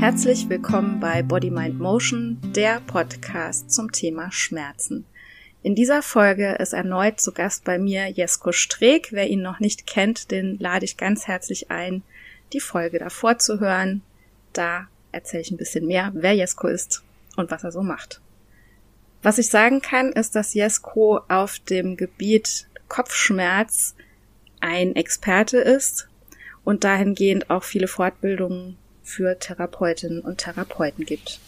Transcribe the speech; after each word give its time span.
Herzlich 0.00 0.48
willkommen 0.48 1.00
bei 1.00 1.24
Body 1.24 1.50
Mind 1.50 1.80
Motion, 1.80 2.38
der 2.54 2.80
Podcast 2.86 3.72
zum 3.72 3.90
Thema 3.90 4.30
Schmerzen. 4.30 5.04
In 5.64 5.74
dieser 5.74 6.02
Folge 6.02 6.52
ist 6.52 6.72
erneut 6.72 7.18
zu 7.18 7.32
Gast 7.32 7.64
bei 7.64 7.80
mir 7.80 8.06
Jesko 8.06 8.52
Streeck. 8.52 9.08
Wer 9.10 9.28
ihn 9.28 9.42
noch 9.42 9.58
nicht 9.58 9.88
kennt, 9.88 10.30
den 10.30 10.56
lade 10.60 10.84
ich 10.84 10.98
ganz 10.98 11.26
herzlich 11.26 11.72
ein, 11.72 12.04
die 12.52 12.60
Folge 12.60 13.00
davor 13.00 13.38
zu 13.38 13.58
hören. 13.58 14.02
Da 14.52 14.86
erzähle 15.10 15.42
ich 15.42 15.50
ein 15.50 15.56
bisschen 15.56 15.88
mehr, 15.88 16.12
wer 16.14 16.32
Jesko 16.32 16.68
ist 16.68 17.02
und 17.36 17.50
was 17.50 17.64
er 17.64 17.72
so 17.72 17.82
macht. 17.82 18.20
Was 19.24 19.38
ich 19.38 19.48
sagen 19.48 19.82
kann, 19.82 20.12
ist, 20.12 20.36
dass 20.36 20.54
Jesko 20.54 21.22
auf 21.26 21.58
dem 21.58 21.96
Gebiet 21.96 22.68
Kopfschmerz 22.86 23.96
ein 24.60 24.94
Experte 24.94 25.58
ist 25.58 26.08
und 26.62 26.84
dahingehend 26.84 27.50
auch 27.50 27.64
viele 27.64 27.88
Fortbildungen 27.88 28.76
für 29.08 29.38
Therapeutinnen 29.38 30.20
und 30.20 30.38
Therapeuten 30.38 31.04
gibt. 31.04 31.40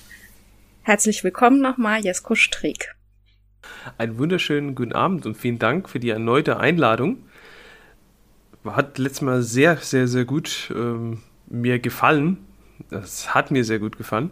Herzlich 0.83 1.23
willkommen 1.23 1.61
nochmal, 1.61 2.01
Jesko 2.01 2.35
Streeck. 2.35 2.95
Einen 3.99 4.17
wunderschönen 4.17 4.75
guten 4.75 4.95
Abend 4.95 5.27
und 5.27 5.37
vielen 5.37 5.59
Dank 5.59 5.89
für 5.91 6.01
die 6.01 6.09
erneute 6.09 6.59
Einladung. 6.59 7.19
Hat 8.65 8.97
letztes 8.97 9.21
Mal 9.21 9.43
sehr, 9.43 9.77
sehr, 9.77 10.09
sehr 10.09 10.25
gut 10.25 10.73
ähm, 10.75 11.23
mir 11.47 11.79
gefallen. 11.79 12.39
Das 12.89 13.35
hat 13.35 13.51
mir 13.51 13.65
sehr 13.65 13.79
gut 13.79 13.99
gefallen. 13.99 14.31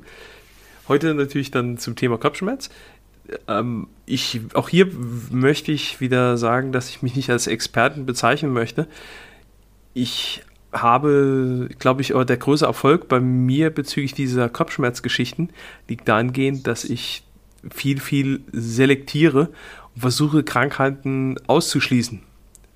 Heute 0.89 1.15
natürlich 1.15 1.51
dann 1.51 1.77
zum 1.77 1.97
Thema 1.97 2.17
Kopfschmerz. 2.17 2.71
Ähm, 3.47 3.89
ich, 4.07 4.41
auch 4.55 4.71
hier 4.71 4.89
möchte 5.31 5.71
ich 5.71 6.01
wieder 6.01 6.39
sagen, 6.39 6.73
dass 6.73 6.89
ich 6.89 7.03
mich 7.03 7.15
nicht 7.15 7.29
als 7.29 7.47
Experten 7.47 8.07
bezeichnen 8.07 8.55
möchte. 8.55 8.89
Ich 9.93 10.43
habe, 10.73 11.69
glaube 11.79 12.03
ich, 12.03 12.09
der 12.09 12.37
größte 12.37 12.67
Erfolg 12.67 13.09
bei 13.09 13.21
mir 13.21 13.71
bezüglich 13.71 14.13
dieser 14.13 14.49
Kopfschmerzgeschichten 14.49 15.51
liegt 15.89 16.09
dahingehend, 16.09 16.67
dass 16.67 16.85
ich 16.85 17.25
viel, 17.71 18.01
viel 18.01 18.41
selektiere 18.53 19.49
und 19.95 20.01
versuche, 20.01 20.43
Krankheiten 20.43 21.37
auszuschließen. 21.47 22.23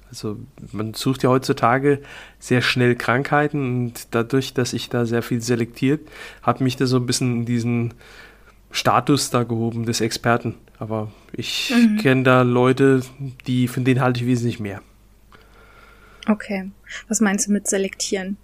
Also 0.08 0.38
man 0.72 0.92
sucht 0.92 1.22
ja 1.22 1.30
heutzutage 1.30 2.02
sehr 2.38 2.60
schnell 2.60 2.96
Krankheiten 2.96 3.86
und 3.86 4.08
dadurch, 4.10 4.52
dass 4.52 4.74
ich 4.74 4.90
da 4.90 5.06
sehr 5.06 5.22
viel 5.22 5.40
selektiert, 5.40 6.06
hat 6.42 6.60
mich 6.60 6.76
da 6.76 6.86
so 6.86 6.98
ein 6.98 7.06
bisschen 7.06 7.36
in 7.36 7.44
diesen 7.46 7.94
Status 8.70 9.30
da 9.30 9.44
gehoben 9.44 9.86
des 9.86 10.00
Experten. 10.02 10.56
Aber 10.78 11.10
ich 11.32 11.72
mhm. 11.74 11.96
kenne 11.98 12.22
da 12.24 12.42
Leute, 12.42 13.02
die 13.46 13.68
von 13.68 13.84
denen 13.84 14.00
halte 14.00 14.20
ich 14.20 14.26
wesentlich 14.26 14.60
mehr. 14.60 14.82
Okay. 16.28 16.70
Was 17.08 17.20
meinst 17.20 17.48
du 17.48 17.52
mit 17.52 17.66
selektieren? 17.66 18.36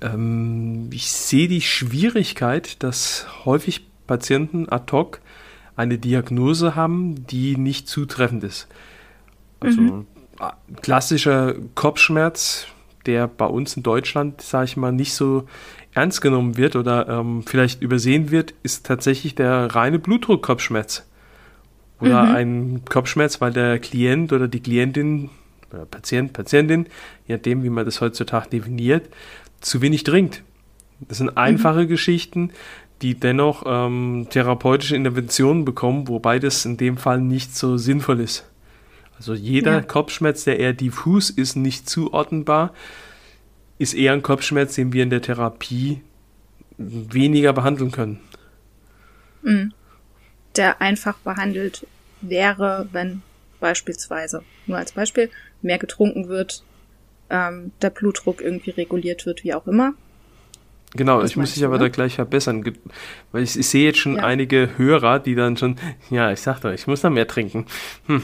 Ähm, 0.00 0.88
ich 0.92 1.10
sehe 1.10 1.48
die 1.48 1.62
Schwierigkeit, 1.62 2.82
dass 2.82 3.26
häufig 3.44 3.86
Patienten 4.06 4.68
ad 4.68 4.92
hoc 4.92 5.20
eine 5.74 5.98
Diagnose 5.98 6.74
haben, 6.74 7.26
die 7.26 7.56
nicht 7.56 7.88
zutreffend 7.88 8.44
ist. 8.44 8.68
Also 9.60 9.80
mhm. 9.80 10.06
klassischer 10.80 11.54
Kopfschmerz, 11.74 12.66
der 13.04 13.28
bei 13.28 13.46
uns 13.46 13.76
in 13.76 13.82
Deutschland, 13.82 14.40
sage 14.40 14.66
ich 14.66 14.76
mal, 14.76 14.92
nicht 14.92 15.14
so 15.14 15.46
ernst 15.92 16.20
genommen 16.20 16.56
wird 16.56 16.76
oder 16.76 17.08
ähm, 17.08 17.42
vielleicht 17.44 17.82
übersehen 17.82 18.30
wird, 18.30 18.54
ist 18.62 18.86
tatsächlich 18.86 19.34
der 19.34 19.74
reine 19.74 19.98
Blutdruck-Kopfschmerz. 19.98 21.06
Oder 22.00 22.24
mhm. 22.24 22.34
ein 22.34 22.84
Kopfschmerz, 22.84 23.40
weil 23.40 23.52
der 23.52 23.78
Klient 23.78 24.32
oder 24.32 24.48
die 24.48 24.60
Klientin 24.60 25.30
oder 25.72 25.84
Patient, 25.86 26.32
Patientin, 26.32 26.86
je 27.26 27.36
nachdem, 27.36 27.62
wie 27.62 27.70
man 27.70 27.84
das 27.84 28.00
heutzutage 28.00 28.50
definiert, 28.50 29.08
zu 29.60 29.82
wenig 29.82 30.04
trinkt. 30.04 30.42
Das 31.00 31.18
sind 31.18 31.36
einfache 31.36 31.82
mhm. 31.82 31.88
Geschichten, 31.88 32.50
die 33.02 33.14
dennoch 33.14 33.64
ähm, 33.66 34.26
therapeutische 34.30 34.96
Interventionen 34.96 35.64
bekommen, 35.64 36.08
wobei 36.08 36.38
das 36.38 36.64
in 36.64 36.76
dem 36.76 36.96
Fall 36.96 37.20
nicht 37.20 37.54
so 37.54 37.76
sinnvoll 37.76 38.20
ist. 38.20 38.44
Also 39.16 39.34
jeder 39.34 39.72
ja. 39.72 39.80
Kopfschmerz, 39.82 40.44
der 40.44 40.58
eher 40.58 40.72
diffus 40.72 41.30
ist, 41.30 41.56
nicht 41.56 41.88
zuordnenbar, 41.88 42.72
ist 43.78 43.94
eher 43.94 44.12
ein 44.12 44.22
Kopfschmerz, 44.22 44.74
den 44.74 44.92
wir 44.92 45.02
in 45.02 45.10
der 45.10 45.22
Therapie 45.22 46.02
weniger 46.78 47.52
behandeln 47.52 47.90
können. 47.90 48.20
Mhm. 49.42 49.72
Der 50.56 50.80
einfach 50.80 51.18
behandelt 51.18 51.86
wäre, 52.22 52.88
wenn 52.92 53.22
beispielsweise, 53.60 54.42
nur 54.66 54.78
als 54.78 54.92
Beispiel, 54.92 55.30
mehr 55.62 55.78
getrunken 55.78 56.28
wird, 56.28 56.62
ähm, 57.30 57.72
der 57.82 57.90
Blutdruck 57.90 58.40
irgendwie 58.40 58.70
reguliert 58.70 59.26
wird, 59.26 59.44
wie 59.44 59.54
auch 59.54 59.66
immer. 59.66 59.94
Genau, 60.94 61.20
das 61.20 61.32
ich 61.32 61.36
muss 61.36 61.52
dich 61.52 61.64
aber 61.64 61.78
da 61.78 61.88
gleich 61.88 62.14
verbessern, 62.14 62.64
weil 63.32 63.42
ich, 63.42 63.58
ich 63.58 63.68
sehe 63.68 63.84
jetzt 63.84 63.98
schon 63.98 64.16
ja. 64.16 64.24
einige 64.24 64.78
Hörer, 64.78 65.18
die 65.18 65.34
dann 65.34 65.56
schon, 65.56 65.76
ja, 66.10 66.32
ich 66.32 66.40
sag 66.40 66.60
doch, 66.60 66.70
ich 66.72 66.86
muss 66.86 67.02
da 67.02 67.10
mehr 67.10 67.26
trinken. 67.26 67.66
Hm. 68.06 68.22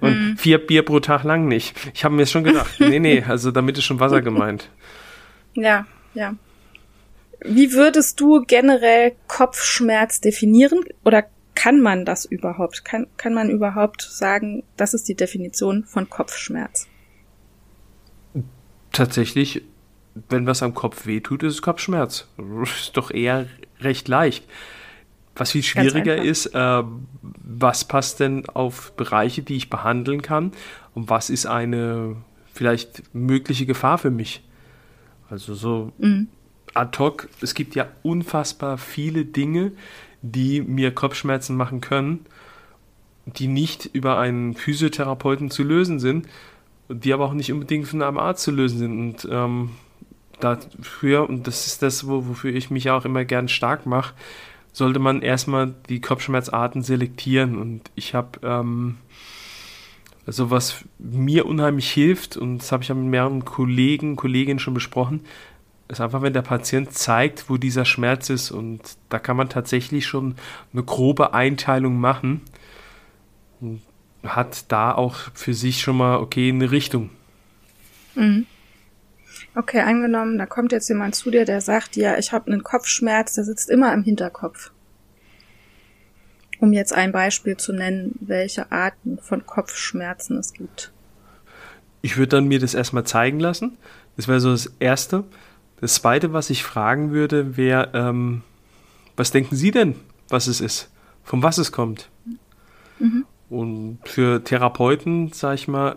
Und 0.00 0.10
mhm. 0.10 0.36
vier 0.36 0.58
Bier 0.58 0.82
pro 0.84 1.00
Tag 1.00 1.22
lang 1.24 1.46
nicht. 1.46 1.76
Ich 1.94 2.04
habe 2.04 2.14
mir 2.14 2.26
schon 2.26 2.44
gedacht, 2.44 2.70
nee, 2.80 2.98
nee, 2.98 3.22
also 3.22 3.50
damit 3.50 3.78
ist 3.78 3.84
schon 3.84 4.00
Wasser 4.00 4.22
gemeint. 4.22 4.68
Ja, 5.54 5.86
ja. 6.14 6.34
Wie 7.44 7.72
würdest 7.72 8.18
du 8.20 8.42
generell 8.44 9.12
Kopfschmerz 9.28 10.20
definieren 10.20 10.80
oder 11.04 11.24
kann 11.58 11.80
man 11.80 12.04
das 12.04 12.24
überhaupt? 12.24 12.84
Kann, 12.84 13.08
kann 13.16 13.34
man 13.34 13.50
überhaupt 13.50 14.02
sagen, 14.02 14.62
das 14.76 14.94
ist 14.94 15.08
die 15.08 15.16
Definition 15.16 15.84
von 15.84 16.08
Kopfschmerz? 16.08 16.86
Tatsächlich 18.92 19.62
wenn 20.28 20.46
was 20.46 20.62
am 20.62 20.74
Kopf 20.74 21.06
wehtut, 21.06 21.42
ist 21.42 21.54
es 21.54 21.62
Kopfschmerz. 21.62 22.26
Ist 22.62 22.96
doch 22.96 23.10
eher 23.10 23.46
recht 23.80 24.08
leicht. 24.08 24.44
Was 25.36 25.52
viel 25.52 25.62
schwieriger 25.62 26.16
ist, 26.16 26.46
äh, 26.46 26.82
was 27.22 27.86
passt 27.86 28.18
denn 28.18 28.48
auf 28.48 28.92
Bereiche, 28.96 29.42
die 29.42 29.54
ich 29.54 29.70
behandeln 29.70 30.20
kann 30.20 30.50
und 30.94 31.10
was 31.10 31.30
ist 31.30 31.46
eine 31.46 32.16
vielleicht 32.52 33.14
mögliche 33.14 33.64
Gefahr 33.64 33.98
für 33.98 34.10
mich? 34.10 34.42
Also 35.30 35.54
so 35.54 35.92
mhm. 35.98 36.26
ad 36.74 36.98
hoc, 36.98 37.28
es 37.40 37.54
gibt 37.54 37.76
ja 37.76 37.86
unfassbar 38.02 38.78
viele 38.78 39.24
Dinge, 39.24 39.70
die 40.22 40.60
mir 40.60 40.94
Kopfschmerzen 40.94 41.56
machen 41.56 41.80
können, 41.80 42.26
die 43.26 43.46
nicht 43.46 43.86
über 43.92 44.18
einen 44.18 44.54
Physiotherapeuten 44.54 45.50
zu 45.50 45.62
lösen 45.62 46.00
sind, 46.00 46.26
die 46.88 47.12
aber 47.12 47.26
auch 47.26 47.34
nicht 47.34 47.52
unbedingt 47.52 47.86
von 47.86 48.02
einem 48.02 48.18
Arzt 48.18 48.42
zu 48.42 48.50
lösen 48.50 48.78
sind. 48.78 48.98
Und 48.98 49.28
ähm, 49.30 49.70
dafür, 50.40 51.28
und 51.28 51.46
das 51.46 51.66
ist 51.66 51.82
das, 51.82 52.06
wofür 52.06 52.54
ich 52.54 52.70
mich 52.70 52.90
auch 52.90 53.04
immer 53.04 53.24
gern 53.24 53.48
stark 53.48 53.86
mache, 53.86 54.14
sollte 54.72 54.98
man 54.98 55.22
erstmal 55.22 55.74
die 55.88 56.00
Kopfschmerzarten 56.00 56.82
selektieren. 56.82 57.58
Und 57.58 57.82
ich 57.94 58.14
habe, 58.14 58.38
ähm, 58.42 58.96
also 60.26 60.50
was 60.50 60.84
mir 60.98 61.46
unheimlich 61.46 61.90
hilft, 61.90 62.36
und 62.36 62.58
das 62.58 62.72
habe 62.72 62.82
ich 62.82 62.88
ja 62.88 62.94
mit 62.94 63.06
mehreren 63.06 63.44
Kollegen, 63.44 64.16
Kolleginnen 64.16 64.58
schon 64.58 64.74
besprochen, 64.74 65.20
ist 65.88 66.00
einfach, 66.00 66.22
wenn 66.22 66.32
der 66.32 66.42
Patient 66.42 66.92
zeigt, 66.92 67.48
wo 67.48 67.56
dieser 67.56 67.84
Schmerz 67.84 68.30
ist. 68.30 68.50
Und 68.50 68.80
da 69.08 69.18
kann 69.18 69.36
man 69.36 69.48
tatsächlich 69.48 70.06
schon 70.06 70.34
eine 70.72 70.82
grobe 70.82 71.34
Einteilung 71.34 71.98
machen. 71.98 72.42
Und 73.60 73.82
hat 74.22 74.70
da 74.70 74.92
auch 74.92 75.16
für 75.34 75.54
sich 75.54 75.80
schon 75.80 75.96
mal, 75.96 76.16
okay, 76.18 76.50
eine 76.50 76.70
Richtung. 76.70 77.10
Mhm. 78.14 78.46
Okay, 79.54 79.80
angenommen, 79.80 80.38
da 80.38 80.46
kommt 80.46 80.72
jetzt 80.72 80.88
jemand 80.88 81.14
zu 81.14 81.30
dir, 81.30 81.44
der 81.44 81.60
sagt, 81.60 81.96
ja, 81.96 82.18
ich 82.18 82.32
habe 82.32 82.50
einen 82.52 82.62
Kopfschmerz, 82.62 83.34
der 83.34 83.44
sitzt 83.44 83.70
immer 83.70 83.92
im 83.92 84.02
Hinterkopf. 84.02 84.70
Um 86.60 86.72
jetzt 86.72 86.92
ein 86.92 87.12
Beispiel 87.12 87.56
zu 87.56 87.72
nennen, 87.72 88.16
welche 88.20 88.70
Arten 88.72 89.18
von 89.18 89.46
Kopfschmerzen 89.46 90.38
es 90.38 90.52
gibt. 90.52 90.92
Ich 92.02 92.16
würde 92.16 92.36
dann 92.36 92.48
mir 92.48 92.58
das 92.58 92.74
erstmal 92.74 93.04
zeigen 93.04 93.40
lassen. 93.40 93.78
Das 94.16 94.28
wäre 94.28 94.40
so 94.40 94.50
das 94.50 94.72
Erste. 94.80 95.24
Das 95.80 95.94
Zweite, 95.94 96.32
was 96.32 96.50
ich 96.50 96.64
fragen 96.64 97.12
würde, 97.12 97.56
wäre, 97.56 97.90
ähm, 97.94 98.42
was 99.16 99.30
denken 99.30 99.56
Sie 99.56 99.70
denn, 99.70 99.94
was 100.28 100.46
es 100.46 100.60
ist? 100.60 100.90
Von 101.22 101.42
was 101.42 101.58
es 101.58 101.72
kommt? 101.72 102.08
Mhm. 102.98 103.24
Und 103.48 103.98
für 104.04 104.42
Therapeuten, 104.42 105.32
sage 105.32 105.54
ich 105.54 105.68
mal, 105.68 105.96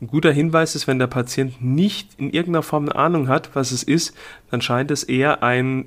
ein 0.00 0.06
guter 0.08 0.32
Hinweis 0.32 0.74
ist, 0.74 0.86
wenn 0.86 0.98
der 0.98 1.06
Patient 1.06 1.62
nicht 1.62 2.18
in 2.18 2.30
irgendeiner 2.30 2.62
Form 2.62 2.84
eine 2.84 2.96
Ahnung 2.96 3.28
hat, 3.28 3.54
was 3.54 3.70
es 3.70 3.82
ist, 3.82 4.16
dann 4.50 4.60
scheint 4.60 4.90
es 4.90 5.04
eher 5.04 5.42
ein 5.42 5.86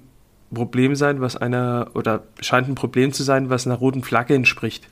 Problem 0.54 0.96
sein, 0.96 1.20
was 1.20 1.36
einer 1.36 1.92
oder 1.94 2.24
scheint 2.40 2.70
ein 2.70 2.76
Problem 2.76 3.12
zu 3.12 3.24
sein, 3.24 3.50
was 3.50 3.66
einer 3.66 3.76
roten 3.76 4.04
Flagge 4.04 4.34
entspricht. 4.34 4.88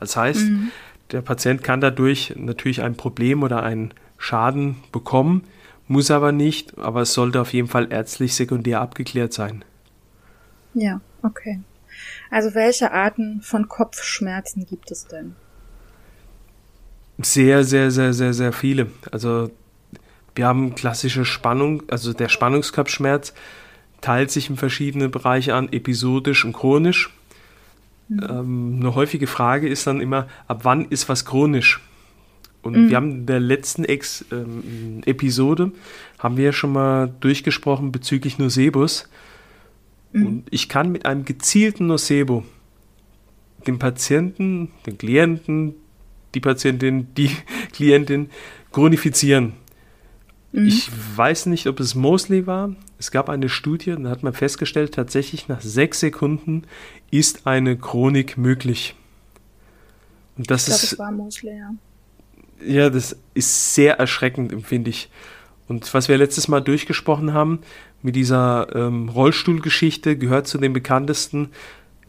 Das 0.00 0.16
heißt, 0.16 0.48
mhm. 0.48 0.70
der 1.12 1.22
Patient 1.22 1.64
kann 1.64 1.80
dadurch 1.80 2.34
natürlich 2.36 2.82
ein 2.82 2.94
Problem 2.94 3.42
oder 3.42 3.62
einen 3.62 3.94
Schaden 4.18 4.76
bekommen, 4.92 5.44
muss 5.88 6.10
aber 6.10 6.32
nicht, 6.32 6.78
aber 6.78 7.02
es 7.02 7.14
sollte 7.14 7.40
auf 7.40 7.52
jeden 7.52 7.68
Fall 7.68 7.92
ärztlich 7.92 8.34
sekundär 8.34 8.80
abgeklärt 8.80 9.32
sein. 9.32 9.64
Ja, 10.74 11.00
okay. 11.22 11.60
Also 12.30 12.54
welche 12.54 12.92
Arten 12.92 13.40
von 13.42 13.68
Kopfschmerzen 13.68 14.66
gibt 14.66 14.90
es 14.90 15.06
denn? 15.06 15.34
Sehr, 17.20 17.64
sehr, 17.64 17.90
sehr, 17.90 18.12
sehr, 18.12 18.32
sehr 18.32 18.52
viele. 18.52 18.88
Also 19.10 19.50
wir 20.34 20.46
haben 20.46 20.74
klassische 20.74 21.24
Spannung, 21.24 21.82
also 21.90 22.12
der 22.12 22.28
Spannungskopfschmerz, 22.28 23.34
teilt 24.00 24.30
sich 24.30 24.48
in 24.48 24.56
verschiedene 24.56 25.08
Bereiche 25.08 25.54
an, 25.54 25.72
episodisch 25.72 26.44
und 26.44 26.52
chronisch. 26.52 27.12
Mhm. 28.08 28.26
Ähm, 28.28 28.76
eine 28.80 28.94
häufige 28.94 29.26
Frage 29.26 29.68
ist 29.68 29.86
dann 29.86 30.00
immer, 30.00 30.28
ab 30.46 30.60
wann 30.62 30.84
ist 30.84 31.08
was 31.08 31.24
chronisch? 31.24 31.80
Und 32.68 32.84
mhm. 32.84 32.88
wir 32.90 32.96
haben 32.96 33.10
in 33.10 33.26
der 33.26 33.40
letzten 33.40 33.84
Ex, 33.84 34.24
ähm, 34.30 35.02
Episode, 35.06 35.72
haben 36.18 36.36
wir 36.36 36.44
ja 36.44 36.52
schon 36.52 36.72
mal 36.72 37.12
durchgesprochen 37.20 37.92
bezüglich 37.92 38.38
Nocebus. 38.38 39.08
Mhm. 40.12 40.26
Und 40.26 40.44
ich 40.50 40.68
kann 40.68 40.92
mit 40.92 41.06
einem 41.06 41.24
gezielten 41.24 41.86
Nocebo 41.86 42.44
den 43.66 43.78
Patienten, 43.78 44.70
den 44.86 44.98
Klienten, 44.98 45.74
die 46.34 46.40
Patientin, 46.40 47.08
die 47.16 47.30
Klientin 47.72 48.30
chronifizieren. 48.72 49.54
Mhm. 50.52 50.66
Ich 50.66 50.90
weiß 51.16 51.46
nicht, 51.46 51.66
ob 51.66 51.80
es 51.80 51.94
Mosley 51.94 52.46
war. 52.46 52.74
Es 52.98 53.10
gab 53.10 53.28
eine 53.28 53.48
Studie, 53.48 53.94
da 53.98 54.10
hat 54.10 54.22
man 54.22 54.32
festgestellt, 54.32 54.94
tatsächlich 54.94 55.48
nach 55.48 55.60
sechs 55.60 56.00
Sekunden 56.00 56.64
ist 57.10 57.46
eine 57.46 57.76
Chronik 57.76 58.36
möglich. 58.36 58.94
Und 60.36 60.50
das 60.50 60.62
ich 60.62 60.74
glaube, 60.74 60.84
es 60.84 60.98
war 60.98 61.12
Mosley, 61.12 61.58
ja. 61.58 61.70
Ja, 62.64 62.90
das 62.90 63.16
ist 63.34 63.74
sehr 63.74 63.98
erschreckend, 63.98 64.52
empfinde 64.52 64.90
ich. 64.90 65.10
Und 65.68 65.92
was 65.94 66.08
wir 66.08 66.16
letztes 66.16 66.48
Mal 66.48 66.60
durchgesprochen 66.60 67.32
haben, 67.34 67.60
mit 68.02 68.16
dieser 68.16 68.74
ähm, 68.74 69.08
Rollstuhlgeschichte, 69.08 70.16
gehört 70.16 70.46
zu 70.46 70.58
den 70.58 70.72
bekanntesten 70.72 71.50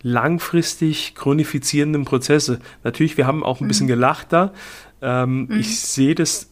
langfristig 0.02 1.14
chronifizierenden 1.16 2.06
Prozesse. 2.06 2.60
Natürlich, 2.84 3.18
wir 3.18 3.28
haben 3.28 3.44
auch 3.44 3.60
ein 3.60 3.68
bisschen 3.68 3.88
mhm. 3.88 3.92
gelacht 3.92 4.28
da. 4.32 4.54
Ähm, 5.02 5.48
mhm. 5.48 5.60
Ich 5.60 5.80
sehe 5.82 6.16
das 6.16 6.50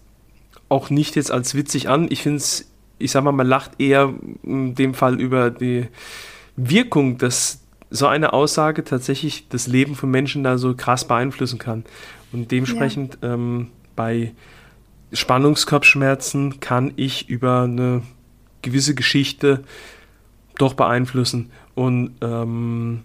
auch 0.70 0.90
nicht 0.90 1.16
jetzt 1.16 1.32
als 1.32 1.56
witzig 1.56 1.88
an. 1.88 2.08
Ich 2.10 2.24
finde 2.24 2.38
es, 2.38 2.70
ich 3.00 3.12
sag 3.12 3.24
mal, 3.24 3.32
man 3.32 3.48
lacht 3.48 3.80
eher 3.80 4.14
in 4.44 4.76
dem 4.76 4.94
Fall 4.94 5.22
über 5.22 5.50
die 5.50 5.88
Wirkung, 6.58 7.18
dass 7.18 7.62
so 7.90 8.08
eine 8.08 8.34
Aussage 8.34 8.84
tatsächlich 8.84 9.48
das 9.48 9.68
Leben 9.68 9.96
von 9.96 10.12
Menschen 10.12 10.44
da 10.44 10.58
so 10.58 10.76
krass 10.76 11.08
beeinflussen 11.08 11.60
kann. 11.60 11.86
Und 12.34 12.52
dementsprechend 12.52 13.20
ja. 13.22 13.34
ähm, 13.34 13.68
bei 13.98 14.34
Spannungskopfschmerzen 15.12 16.62
kann 16.62 16.94
ich 16.96 17.28
über 17.28 17.64
eine 17.64 18.04
gewisse 18.62 18.96
Geschichte 18.96 19.64
doch 20.58 20.74
beeinflussen. 20.74 21.52
Und 21.76 22.16
ähm, 22.22 23.04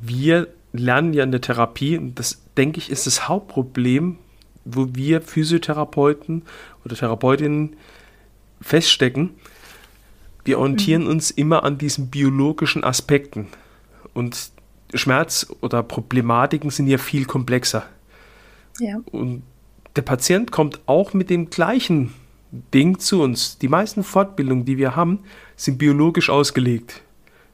wir 0.00 0.48
lernen 0.72 1.12
ja 1.12 1.24
in 1.24 1.32
der 1.32 1.40
Therapie, 1.40 1.98
und 1.98 2.18
das 2.18 2.42
denke 2.56 2.78
ich 2.78 2.90
ist 2.90 3.06
das 3.06 3.28
Hauptproblem, 3.28 4.18
wo 4.64 4.94
wir 4.94 5.20
Physiotherapeuten 5.20 6.42
oder 6.84 6.96
Therapeutinnen 6.96 7.76
feststecken. 8.60 9.30
Wir 10.44 10.58
orientieren 10.58 11.04
mhm. 11.04 11.08
uns 11.08 11.30
immer 11.30 11.64
an 11.64 11.78
diesen 11.78 12.08
biologischen 12.08 12.84
Aspekten. 12.84 13.48
Und 14.14 14.50
Schmerz 14.94 15.46
oder 15.60 15.82
Problematiken 15.82 16.70
sind 16.70 16.86
ja 16.86 16.98
viel 16.98 17.26
komplexer. 17.26 17.84
Ja. 18.78 18.98
Und 19.10 19.42
der 19.96 20.02
Patient 20.02 20.52
kommt 20.52 20.80
auch 20.86 21.14
mit 21.14 21.30
dem 21.30 21.50
gleichen 21.50 22.12
Ding 22.72 22.98
zu 22.98 23.22
uns. 23.22 23.58
Die 23.58 23.68
meisten 23.68 24.04
Fortbildungen, 24.04 24.64
die 24.64 24.76
wir 24.76 24.94
haben, 24.94 25.20
sind 25.56 25.78
biologisch 25.78 26.30
ausgelegt. 26.30 27.02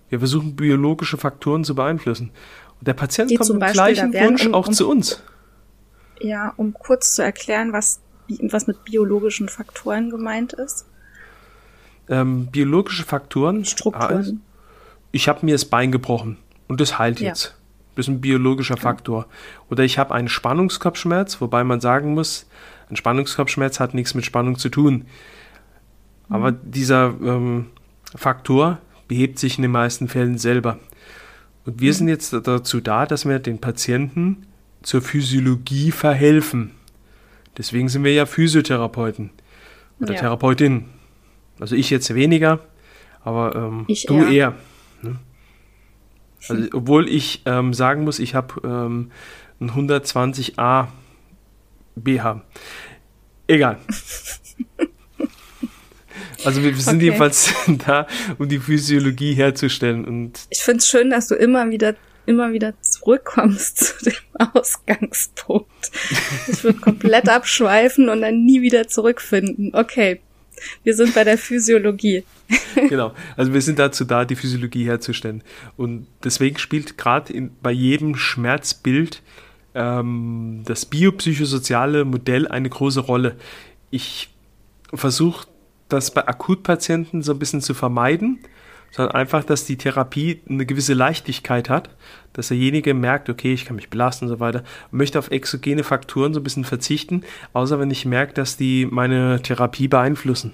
Wir 0.08 0.18
versuchen 0.18 0.56
biologische 0.56 1.16
Faktoren 1.16 1.64
zu 1.64 1.74
beeinflussen. 1.74 2.30
Und 2.78 2.88
der 2.88 2.94
Patient 2.94 3.30
die 3.30 3.36
kommt 3.36 3.50
mit 3.50 3.62
dem 3.62 3.72
gleichen 3.72 4.12
Wunsch 4.12 4.46
um, 4.46 4.54
auch 4.54 4.68
um, 4.68 4.72
zu 4.74 4.90
uns. 4.90 5.22
Ja, 6.20 6.52
um 6.56 6.74
kurz 6.74 7.14
zu 7.14 7.22
erklären, 7.22 7.72
was, 7.72 8.00
was 8.28 8.66
mit 8.66 8.84
biologischen 8.84 9.48
Faktoren 9.48 10.10
gemeint 10.10 10.52
ist. 10.52 10.86
Ähm, 12.08 12.46
biologische 12.46 13.04
Faktoren. 13.04 13.64
Strukturen. 13.64 14.16
Also, 14.16 14.32
ich 15.12 15.28
habe 15.28 15.46
mir 15.46 15.52
das 15.52 15.64
Bein 15.64 15.92
gebrochen 15.92 16.38
und 16.68 16.80
das 16.80 16.98
heilt 16.98 17.20
ja. 17.20 17.28
jetzt. 17.28 17.56
Das 17.94 18.06
ist 18.06 18.08
ein 18.08 18.20
biologischer 18.20 18.76
Faktor. 18.76 19.26
Oder 19.70 19.84
ich 19.84 19.98
habe 19.98 20.14
einen 20.14 20.28
Spannungskopfschmerz, 20.28 21.40
wobei 21.40 21.62
man 21.62 21.80
sagen 21.80 22.14
muss, 22.14 22.48
ein 22.88 22.96
Spannungskopfschmerz 22.96 23.80
hat 23.80 23.94
nichts 23.94 24.14
mit 24.14 24.24
Spannung 24.24 24.58
zu 24.58 24.68
tun. 24.68 25.06
Aber 26.28 26.52
mhm. 26.52 26.58
dieser 26.62 27.14
ähm, 27.22 27.66
Faktor 28.14 28.78
behebt 29.08 29.38
sich 29.38 29.58
in 29.58 29.62
den 29.62 29.70
meisten 29.70 30.08
Fällen 30.08 30.38
selber. 30.38 30.78
Und 31.64 31.80
wir 31.80 31.90
mhm. 31.90 31.96
sind 31.96 32.08
jetzt 32.08 32.32
dazu 32.32 32.80
da, 32.80 33.06
dass 33.06 33.26
wir 33.26 33.38
den 33.38 33.60
Patienten 33.60 34.46
zur 34.82 35.02
Physiologie 35.02 35.90
verhelfen. 35.90 36.72
Deswegen 37.56 37.88
sind 37.88 38.04
wir 38.04 38.14
ja 38.14 38.26
Physiotherapeuten 38.26 39.30
oder 40.00 40.14
ja. 40.14 40.20
Therapeutin. 40.20 40.86
Also 41.60 41.76
ich 41.76 41.90
jetzt 41.90 42.12
weniger, 42.14 42.60
aber 43.22 43.54
ähm, 43.54 43.86
du 44.06 44.16
eher. 44.16 44.30
eher? 44.30 44.54
Also, 46.48 46.68
obwohl 46.72 47.08
ich 47.08 47.42
ähm, 47.46 47.72
sagen 47.74 48.04
muss, 48.04 48.18
ich 48.18 48.34
habe 48.34 48.54
ähm, 48.64 49.10
ein 49.60 49.70
120a 49.70 50.88
BH. 51.96 52.42
Egal. 53.46 53.78
Also 56.44 56.62
wir 56.62 56.74
sind 56.74 56.96
okay. 56.96 57.04
jedenfalls 57.04 57.54
da, 57.86 58.06
um 58.38 58.48
die 58.48 58.58
Physiologie 58.58 59.34
herzustellen. 59.34 60.04
Und 60.04 60.40
ich 60.50 60.62
finde 60.62 60.78
es 60.78 60.88
schön, 60.88 61.10
dass 61.10 61.28
du 61.28 61.34
immer 61.34 61.70
wieder 61.70 61.94
immer 62.24 62.52
wieder 62.52 62.80
zurückkommst 62.80 63.78
zu 63.78 64.04
dem 64.04 64.14
Ausgangspunkt. 64.54 65.90
Ich 66.48 66.62
würde 66.62 66.78
komplett 66.78 67.28
abschweifen 67.28 68.08
und 68.08 68.22
dann 68.22 68.44
nie 68.44 68.62
wieder 68.62 68.86
zurückfinden. 68.86 69.74
Okay, 69.74 70.20
wir 70.82 70.94
sind 70.94 71.14
bei 71.14 71.24
der 71.24 71.38
Physiologie. 71.38 72.24
genau, 72.88 73.12
also 73.36 73.52
wir 73.52 73.60
sind 73.60 73.78
dazu 73.78 74.04
da, 74.04 74.24
die 74.24 74.36
Physiologie 74.36 74.86
herzustellen. 74.86 75.42
Und 75.76 76.06
deswegen 76.24 76.58
spielt 76.58 76.98
gerade 76.98 77.50
bei 77.62 77.72
jedem 77.72 78.16
Schmerzbild 78.16 79.22
ähm, 79.74 80.62
das 80.64 80.86
biopsychosoziale 80.86 82.04
Modell 82.04 82.48
eine 82.48 82.68
große 82.68 83.00
Rolle. 83.00 83.36
Ich 83.90 84.28
versuche 84.92 85.46
das 85.88 86.12
bei 86.12 86.26
Akutpatienten 86.26 87.22
so 87.22 87.32
ein 87.32 87.38
bisschen 87.38 87.60
zu 87.60 87.74
vermeiden, 87.74 88.40
sondern 88.92 89.14
einfach, 89.14 89.42
dass 89.42 89.64
die 89.64 89.76
Therapie 89.76 90.42
eine 90.48 90.66
gewisse 90.66 90.94
Leichtigkeit 90.94 91.68
hat, 91.68 91.90
dass 92.34 92.48
derjenige 92.48 92.94
merkt, 92.94 93.28
okay, 93.28 93.52
ich 93.52 93.64
kann 93.64 93.76
mich 93.76 93.90
belasten 93.90 94.26
und 94.26 94.28
so 94.28 94.38
weiter, 94.38 94.62
möchte 94.90 95.18
auf 95.18 95.30
exogene 95.30 95.82
Faktoren 95.82 96.34
so 96.34 96.40
ein 96.40 96.44
bisschen 96.44 96.64
verzichten, 96.64 97.24
außer 97.54 97.80
wenn 97.80 97.90
ich 97.90 98.04
merke, 98.04 98.34
dass 98.34 98.56
die 98.56 98.86
meine 98.86 99.40
Therapie 99.42 99.88
beeinflussen. 99.88 100.52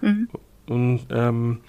Mhm. 0.00 0.28
Und 0.66 1.06
ähm, 1.10 1.60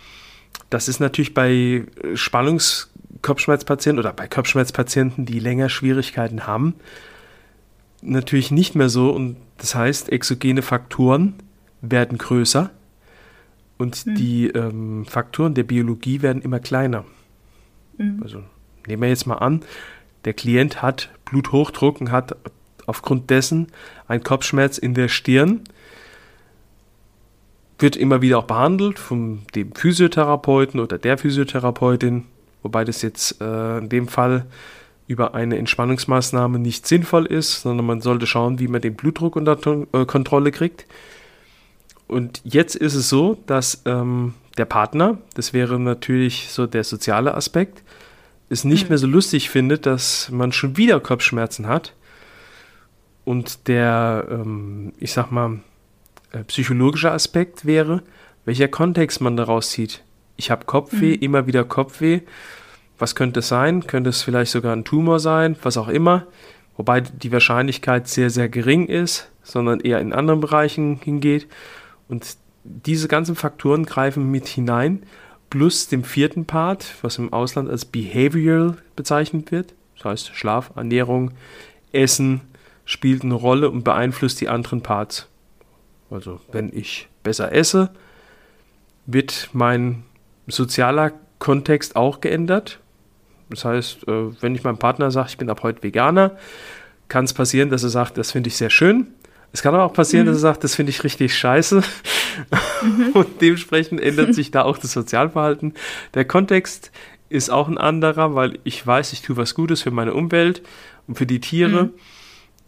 das 0.69 0.87
ist 0.87 0.99
natürlich 0.99 1.33
bei 1.33 1.85
Spannungskopfschmerzpatienten 2.15 3.99
oder 3.99 4.11
bei 4.11 4.27
Kopfschmerzpatienten, 4.27 5.25
die 5.25 5.39
länger 5.39 5.69
Schwierigkeiten 5.69 6.47
haben, 6.47 6.75
natürlich 8.01 8.49
nicht 8.49 8.75
mehr 8.75 8.89
so. 8.89 9.11
Und 9.11 9.37
das 9.57 9.75
heißt, 9.75 10.11
exogene 10.11 10.63
Faktoren 10.63 11.35
werden 11.81 12.17
größer 12.17 12.71
und 13.79 14.05
mhm. 14.05 14.15
die 14.15 14.47
ähm, 14.49 15.05
Faktoren 15.05 15.55
der 15.55 15.63
Biologie 15.63 16.21
werden 16.21 16.43
immer 16.43 16.59
kleiner. 16.59 17.05
Mhm. 17.97 18.19
Also 18.21 18.43
nehmen 18.85 19.01
wir 19.01 19.09
jetzt 19.09 19.25
mal 19.25 19.37
an, 19.37 19.61
der 20.25 20.33
Klient 20.33 20.83
hat 20.83 21.09
Bluthochdruck 21.25 21.99
und 21.99 22.11
hat 22.11 22.35
aufgrund 22.85 23.29
dessen 23.29 23.67
einen 24.07 24.23
Kopfschmerz 24.23 24.77
in 24.77 24.93
der 24.93 25.07
Stirn, 25.07 25.61
wird 27.79 27.95
immer 27.95 28.21
wieder 28.21 28.39
auch 28.39 28.45
behandelt 28.45 28.99
von 28.99 29.43
dem 29.55 29.73
Physiotherapeuten 29.73 30.81
oder 30.81 30.97
der 30.97 31.17
Physiotherapeutin, 31.17 32.25
wobei 32.61 32.83
das 32.83 33.01
jetzt 33.01 33.39
äh, 33.41 33.77
in 33.77 33.87
dem 33.87 34.09
Fall 34.09 34.45
über 35.07 35.33
eine 35.33 35.57
Entspannungsmaßnahme 35.57 36.59
nicht 36.59 36.85
sinnvoll 36.85 37.25
ist, 37.25 37.61
sondern 37.61 37.85
man 37.85 38.01
sollte 38.01 38.27
schauen, 38.27 38.59
wie 38.59 38.67
man 38.67 38.81
den 38.81 38.95
Blutdruck 38.95 39.37
unter 39.37 39.57
äh, 39.93 40.05
Kontrolle 40.05 40.51
kriegt. 40.51 40.85
Und 42.09 42.41
jetzt 42.43 42.75
ist 42.75 42.95
es 42.95 43.07
so, 43.07 43.37
dass 43.45 43.83
ähm, 43.85 44.33
der 44.57 44.65
Partner, 44.65 45.19
das 45.35 45.53
wäre 45.53 45.79
natürlich 45.79 46.49
so 46.49 46.65
der 46.65 46.83
soziale 46.83 47.35
Aspekt, 47.35 47.83
es 48.49 48.63
nicht 48.63 48.85
mhm. 48.85 48.89
mehr 48.89 48.97
so 48.97 49.05
lustig 49.05 49.51
findet, 49.51 49.85
dass 49.85 50.29
man 50.31 50.51
schon 50.51 50.75
wieder 50.75 50.99
Kopfschmerzen 50.99 51.67
hat. 51.67 51.93
Und 53.25 53.67
der, 53.67 54.27
ähm, 54.31 54.93
ich 54.97 55.13
sag 55.13 55.29
mal, 55.29 55.59
äh, 56.31 56.43
psychologische 56.45 57.11
Aspekt 57.11 57.65
wäre, 57.65 58.01
welcher 58.43 58.67
Kontext 58.67 59.21
man 59.21 59.37
daraus 59.37 59.69
zieht. 59.69 60.03
Ich 60.35 60.49
habe 60.49 60.65
Kopfweh, 60.65 61.15
mhm. 61.15 61.21
immer 61.21 61.45
wieder 61.45 61.63
Kopfweh. 61.63 62.21
Was 62.97 63.13
könnte 63.13 63.41
es 63.41 63.49
sein? 63.49 63.85
Könnte 63.85 64.09
es 64.09 64.23
vielleicht 64.23 64.51
sogar 64.51 64.75
ein 64.75 64.83
Tumor 64.83 65.19
sein? 65.19 65.55
Was 65.61 65.77
auch 65.77 65.89
immer. 65.89 66.25
Wobei 66.75 67.01
die 67.01 67.31
Wahrscheinlichkeit 67.31 68.07
sehr, 68.07 68.31
sehr 68.31 68.49
gering 68.49 68.87
ist, 68.87 69.29
sondern 69.43 69.79
eher 69.79 69.99
in 69.99 70.11
anderen 70.11 70.39
Bereichen 70.39 70.99
hingeht. 71.03 71.47
Und 72.09 72.37
diese 72.63 73.07
ganzen 73.07 73.35
Faktoren 73.35 73.85
greifen 73.85 74.29
mit 74.29 74.47
hinein, 74.47 75.03
plus 75.49 75.87
dem 75.87 76.03
vierten 76.03 76.45
Part, 76.45 76.95
was 77.01 77.17
im 77.17 77.31
Ausland 77.31 77.69
als 77.69 77.85
Behavioral 77.85 78.77
bezeichnet 78.95 79.51
wird. 79.51 79.73
Das 79.95 80.05
heißt, 80.05 80.35
Schlaf, 80.35 80.71
Ernährung, 80.75 81.31
Essen 81.91 82.41
spielt 82.85 83.23
eine 83.23 83.33
Rolle 83.33 83.69
und 83.69 83.83
beeinflusst 83.83 84.41
die 84.41 84.49
anderen 84.49 84.81
Parts. 84.81 85.27
Also, 86.09 86.41
wenn 86.51 86.71
ich 86.75 87.07
besser 87.23 87.51
esse, 87.51 87.91
wird 89.05 89.49
mein 89.53 90.03
sozialer 90.47 91.11
Kontext 91.39 91.95
auch 91.95 92.21
geändert. 92.21 92.79
Das 93.49 93.65
heißt, 93.65 94.07
äh, 94.07 94.41
wenn 94.41 94.55
ich 94.55 94.63
meinem 94.63 94.77
Partner 94.77 95.11
sage, 95.11 95.29
ich 95.29 95.37
bin 95.37 95.49
ab 95.49 95.63
heute 95.63 95.83
Veganer, 95.83 96.37
kann 97.07 97.25
es 97.25 97.33
passieren, 97.33 97.69
dass 97.69 97.83
er 97.83 97.89
sagt, 97.89 98.17
das 98.17 98.31
finde 98.31 98.49
ich 98.49 98.55
sehr 98.55 98.69
schön. 98.69 99.07
Es 99.51 99.61
kann 99.61 99.73
aber 99.73 99.85
auch 99.85 99.93
passieren, 99.93 100.25
mhm. 100.25 100.31
dass 100.31 100.37
er 100.37 100.41
sagt, 100.41 100.63
das 100.63 100.75
finde 100.75 100.91
ich 100.91 101.03
richtig 101.03 101.35
scheiße. 101.37 101.81
Mhm. 102.81 103.09
Und 103.13 103.41
dementsprechend 103.41 104.01
ändert 104.01 104.33
sich 104.35 104.51
da 104.51 104.63
auch 104.63 104.77
das 104.77 104.93
Sozialverhalten. 104.93 105.73
Der 106.13 106.25
Kontext 106.25 106.91
ist 107.29 107.49
auch 107.49 107.67
ein 107.67 107.77
anderer, 107.77 108.35
weil 108.35 108.59
ich 108.63 108.85
weiß, 108.85 109.13
ich 109.13 109.21
tue 109.21 109.37
was 109.37 109.55
Gutes 109.55 109.81
für 109.81 109.91
meine 109.91 110.13
Umwelt 110.13 110.61
und 111.07 111.15
für 111.15 111.25
die 111.25 111.39
Tiere, 111.39 111.85
mhm. 111.85 111.93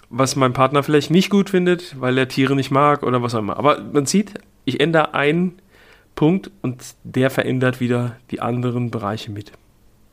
was 0.10 0.36
mein 0.36 0.54
Partner 0.54 0.84
vielleicht 0.84 1.12
nicht 1.12 1.30
gut 1.30 1.50
findet, 1.50 2.00
weil 2.00 2.18
er 2.18 2.28
Tiere 2.28 2.56
nicht 2.56 2.72
mag 2.72 3.04
oder 3.04 3.22
was 3.22 3.36
auch 3.36 3.40
immer. 3.40 3.58
Aber 3.58 3.82
man 3.82 4.06
sieht, 4.06 4.36
ich 4.66 4.80
ändere 4.80 5.14
einen 5.14 5.60
Punkt 6.16 6.52
und 6.62 6.84
der 7.04 7.30
verändert 7.30 7.80
wieder 7.80 8.18
die 8.30 8.42
anderen 8.42 8.92
Bereiche 8.92 9.32
mit. 9.32 9.52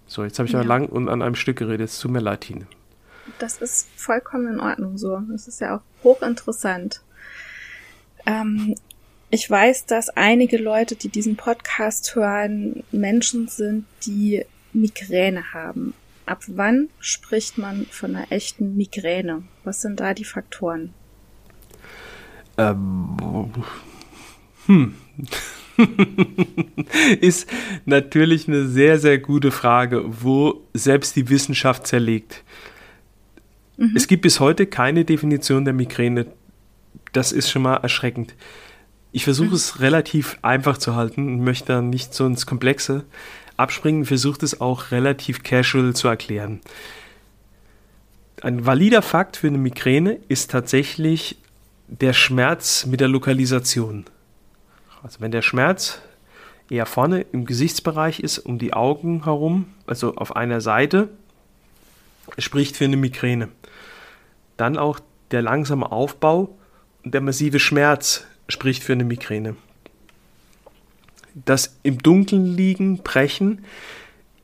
So, 0.07 0.25
jetzt 0.25 0.39
habe 0.39 0.47
ich 0.47 0.55
ja. 0.55 0.63
lang 0.63 0.87
und 0.89 1.09
an 1.09 1.21
einem 1.21 1.35
Stück 1.35 1.59
geredet. 1.59 1.89
Es 1.89 2.01
tut 2.01 2.11
mir 2.11 2.21
leid, 2.21 2.43
Tine. 2.43 2.67
Das 3.39 3.59
ist 3.59 3.89
vollkommen 3.97 4.55
in 4.55 4.61
Ordnung 4.61 4.99
so. 4.99 5.19
Das 5.31 5.49
ist 5.49 5.61
ja 5.61 5.77
auch 5.77 5.83
hochinteressant. 6.05 7.03
Ähm, 8.27 8.75
ich 9.31 9.51
weiß, 9.51 9.87
dass 9.87 10.09
einige 10.11 10.57
Leute, 10.57 10.97
die 10.97 11.09
diesen 11.09 11.37
Podcast 11.37 12.15
hören, 12.15 12.83
Menschen 12.93 13.49
sind, 13.49 13.85
die 14.07 14.45
Migräne 14.73 15.53
haben. 15.53 15.95
Ab 16.25 16.45
wann 16.47 16.89
spricht 17.01 17.59
man 17.59 17.87
von 17.91 18.15
einer 18.15 18.31
echten 18.33 18.77
Migräne? 18.77 19.43
Was 19.65 19.83
sind 19.83 20.01
da 20.01 20.15
die 20.15 20.25
Faktoren? 20.25 20.93
Ähm, 22.59 23.17
hm. 24.67 24.95
ist 27.21 27.49
natürlich 27.85 28.49
eine 28.49 28.67
sehr, 28.67 28.99
sehr 28.99 29.19
gute 29.19 29.51
Frage, 29.51 30.05
wo 30.07 30.63
selbst 30.75 31.17
die 31.17 31.29
Wissenschaft 31.29 31.87
zerlegt. 31.87 32.43
Mhm. 33.79 33.93
Es 33.95 34.09
gibt 34.09 34.23
bis 34.23 34.41
heute 34.41 34.67
keine 34.67 35.05
Definition 35.05 35.65
der 35.65 35.73
Migräne. 35.73 36.27
Das 37.13 37.33
ist 37.33 37.49
schon 37.49 37.63
mal 37.63 37.77
erschreckend. 37.77 38.35
Ich 39.13 39.25
versuche 39.25 39.55
es 39.55 39.81
relativ 39.81 40.37
einfach 40.43 40.77
zu 40.77 40.95
halten 40.95 41.27
und 41.29 41.45
möchte 41.45 41.73
da 41.73 41.81
nicht 41.81 42.13
so 42.13 42.27
ins 42.27 42.45
Komplexe 42.45 43.05
abspringen, 43.57 44.05
versuche 44.05 44.45
es 44.45 44.61
auch 44.61 44.91
relativ 44.91 45.43
casual 45.43 45.95
zu 45.95 46.09
erklären. 46.09 46.61
Ein 48.43 48.67
valider 48.67 49.03
Fakt 49.03 49.37
für 49.37 49.47
eine 49.47 49.59
Migräne 49.59 50.19
ist 50.29 50.51
tatsächlich 50.51 51.39
der 51.89 52.13
Schmerz 52.13 52.85
mit 52.85 53.01
der 53.01 53.09
Lokalisation. 53.09 54.05
Also 55.03 55.21
wenn 55.21 55.31
der 55.31 55.43
Schmerz 55.43 56.01
eher 56.69 56.87
vorne 56.87 57.25
im 57.33 57.47
Gesichtsbereich 57.47 58.21
ist, 58.21 58.39
um 58.39 58.59
die 58.59 58.75
Augen 58.75 59.25
herum, 59.25 59.67
also 59.87 60.15
auf 60.17 60.37
einer 60.37 60.61
Seite, 60.61 61.09
spricht 62.37 62.77
für 62.77 62.85
eine 62.85 62.97
Migräne. 62.97 63.49
Dann 64.59 64.77
auch 64.77 65.01
der 65.31 65.41
langsame 65.41 65.91
Aufbau 65.91 66.55
und 67.03 67.15
der 67.15 67.23
massive 67.23 67.59
Schmerz 67.59 68.25
spricht 68.49 68.83
für 68.83 68.93
eine 68.93 69.05
Migräne. 69.05 69.57
Das 71.35 71.79
im 71.83 72.03
Dunkeln 72.03 72.45
liegen, 72.45 72.99
brechen, 72.99 73.65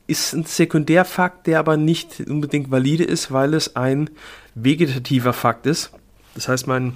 ist 0.06 0.34
ein 0.34 0.44
Sekundärfakt, 0.44 1.46
der 1.46 1.58
aber 1.58 1.76
nicht 1.76 2.20
unbedingt 2.20 2.70
valide 2.70 3.04
ist, 3.04 3.32
weil 3.32 3.54
es 3.54 3.74
ein 3.76 4.10
vegetativer 4.54 5.32
Fakt 5.32 5.66
ist. 5.66 5.90
Das 6.34 6.48
heißt, 6.48 6.66
mein 6.66 6.94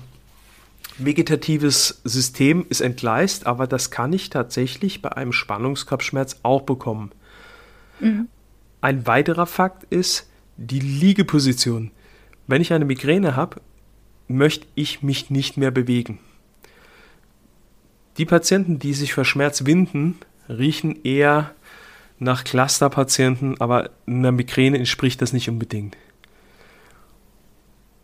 vegetatives 0.98 2.00
System 2.04 2.66
ist 2.68 2.80
entgleist, 2.80 3.46
aber 3.46 3.66
das 3.66 3.90
kann 3.90 4.12
ich 4.12 4.30
tatsächlich 4.30 5.00
bei 5.00 5.12
einem 5.12 5.32
Spannungskopfschmerz 5.32 6.40
auch 6.42 6.62
bekommen. 6.62 7.12
Mhm. 8.00 8.28
Ein 8.80 9.06
weiterer 9.06 9.46
Fakt 9.46 9.84
ist 9.90 10.28
die 10.56 10.80
Liegeposition. 10.80 11.92
Wenn 12.48 12.62
ich 12.62 12.72
eine 12.72 12.86
Migräne 12.86 13.36
habe, 13.36 13.60
möchte 14.26 14.66
ich 14.74 15.02
mich 15.02 15.30
nicht 15.30 15.56
mehr 15.56 15.70
bewegen. 15.70 16.18
Die 18.16 18.24
Patienten, 18.24 18.80
die 18.80 18.94
sich 18.94 19.14
vor 19.14 19.24
Schmerz 19.24 19.64
winden, 19.64 20.18
riechen 20.48 21.04
eher 21.04 21.52
nach 22.18 22.42
Clusterpatienten, 22.42 23.60
aber 23.60 23.90
einer 24.06 24.32
Migräne 24.32 24.78
entspricht 24.78 25.22
das 25.22 25.32
nicht 25.32 25.48
unbedingt. 25.48 25.96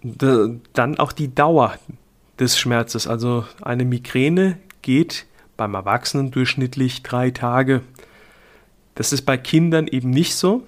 Dann 0.03 0.99
auch 0.99 1.13
die 1.13 1.35
Dauer 1.35 1.75
des 2.39 2.59
Schmerzes. 2.59 3.07
Also 3.07 3.47
eine 3.63 3.85
Migräne 3.85 4.59
geht 4.83 5.27
beim 5.57 5.75
Erwachsenen 5.75 6.31
durchschnittlich 6.31 7.03
drei 7.03 7.31
Tage. 7.31 7.81
Das 8.95 9.13
ist 9.13 9.23
bei 9.23 9.39
Kindern 9.39 9.89
eben 9.89 10.11
nicht 10.11 10.35
so. 10.35 10.67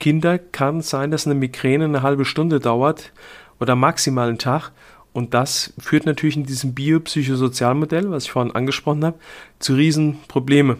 Kinder 0.00 0.38
kann 0.38 0.80
sein, 0.80 1.10
dass 1.10 1.26
eine 1.26 1.34
Migräne 1.34 1.84
eine 1.84 2.02
halbe 2.02 2.24
Stunde 2.24 2.60
dauert 2.60 3.12
oder 3.60 3.76
maximal 3.76 4.28
einen 4.28 4.38
Tag 4.38 4.72
und 5.14 5.32
das 5.32 5.72
führt 5.78 6.06
natürlich 6.06 6.36
in 6.36 6.44
diesem 6.44 6.74
Biopsychosozialmodell, 6.74 8.10
was 8.10 8.24
ich 8.24 8.32
vorhin 8.32 8.54
angesprochen 8.54 9.04
habe, 9.04 9.18
zu 9.60 9.74
Riesenprobleme. 9.76 10.76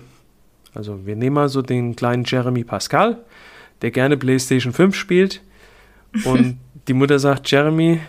Also 0.75 1.07
wir 1.07 1.15
nehmen 1.15 1.35
mal 1.35 1.49
so 1.49 1.63
den 1.63 1.95
kleinen 1.95 2.25
Jeremy 2.25 2.65
Pascal, 2.65 3.25
der 3.81 3.93
gerne 3.93 4.17
PlayStation 4.17 4.73
5 4.73 4.97
spielt. 4.97 5.41
Und 6.25 6.59
die 6.89 6.95
Mutter 6.95 7.21
sagt, 7.21 7.49
Jeremy, 7.49 8.01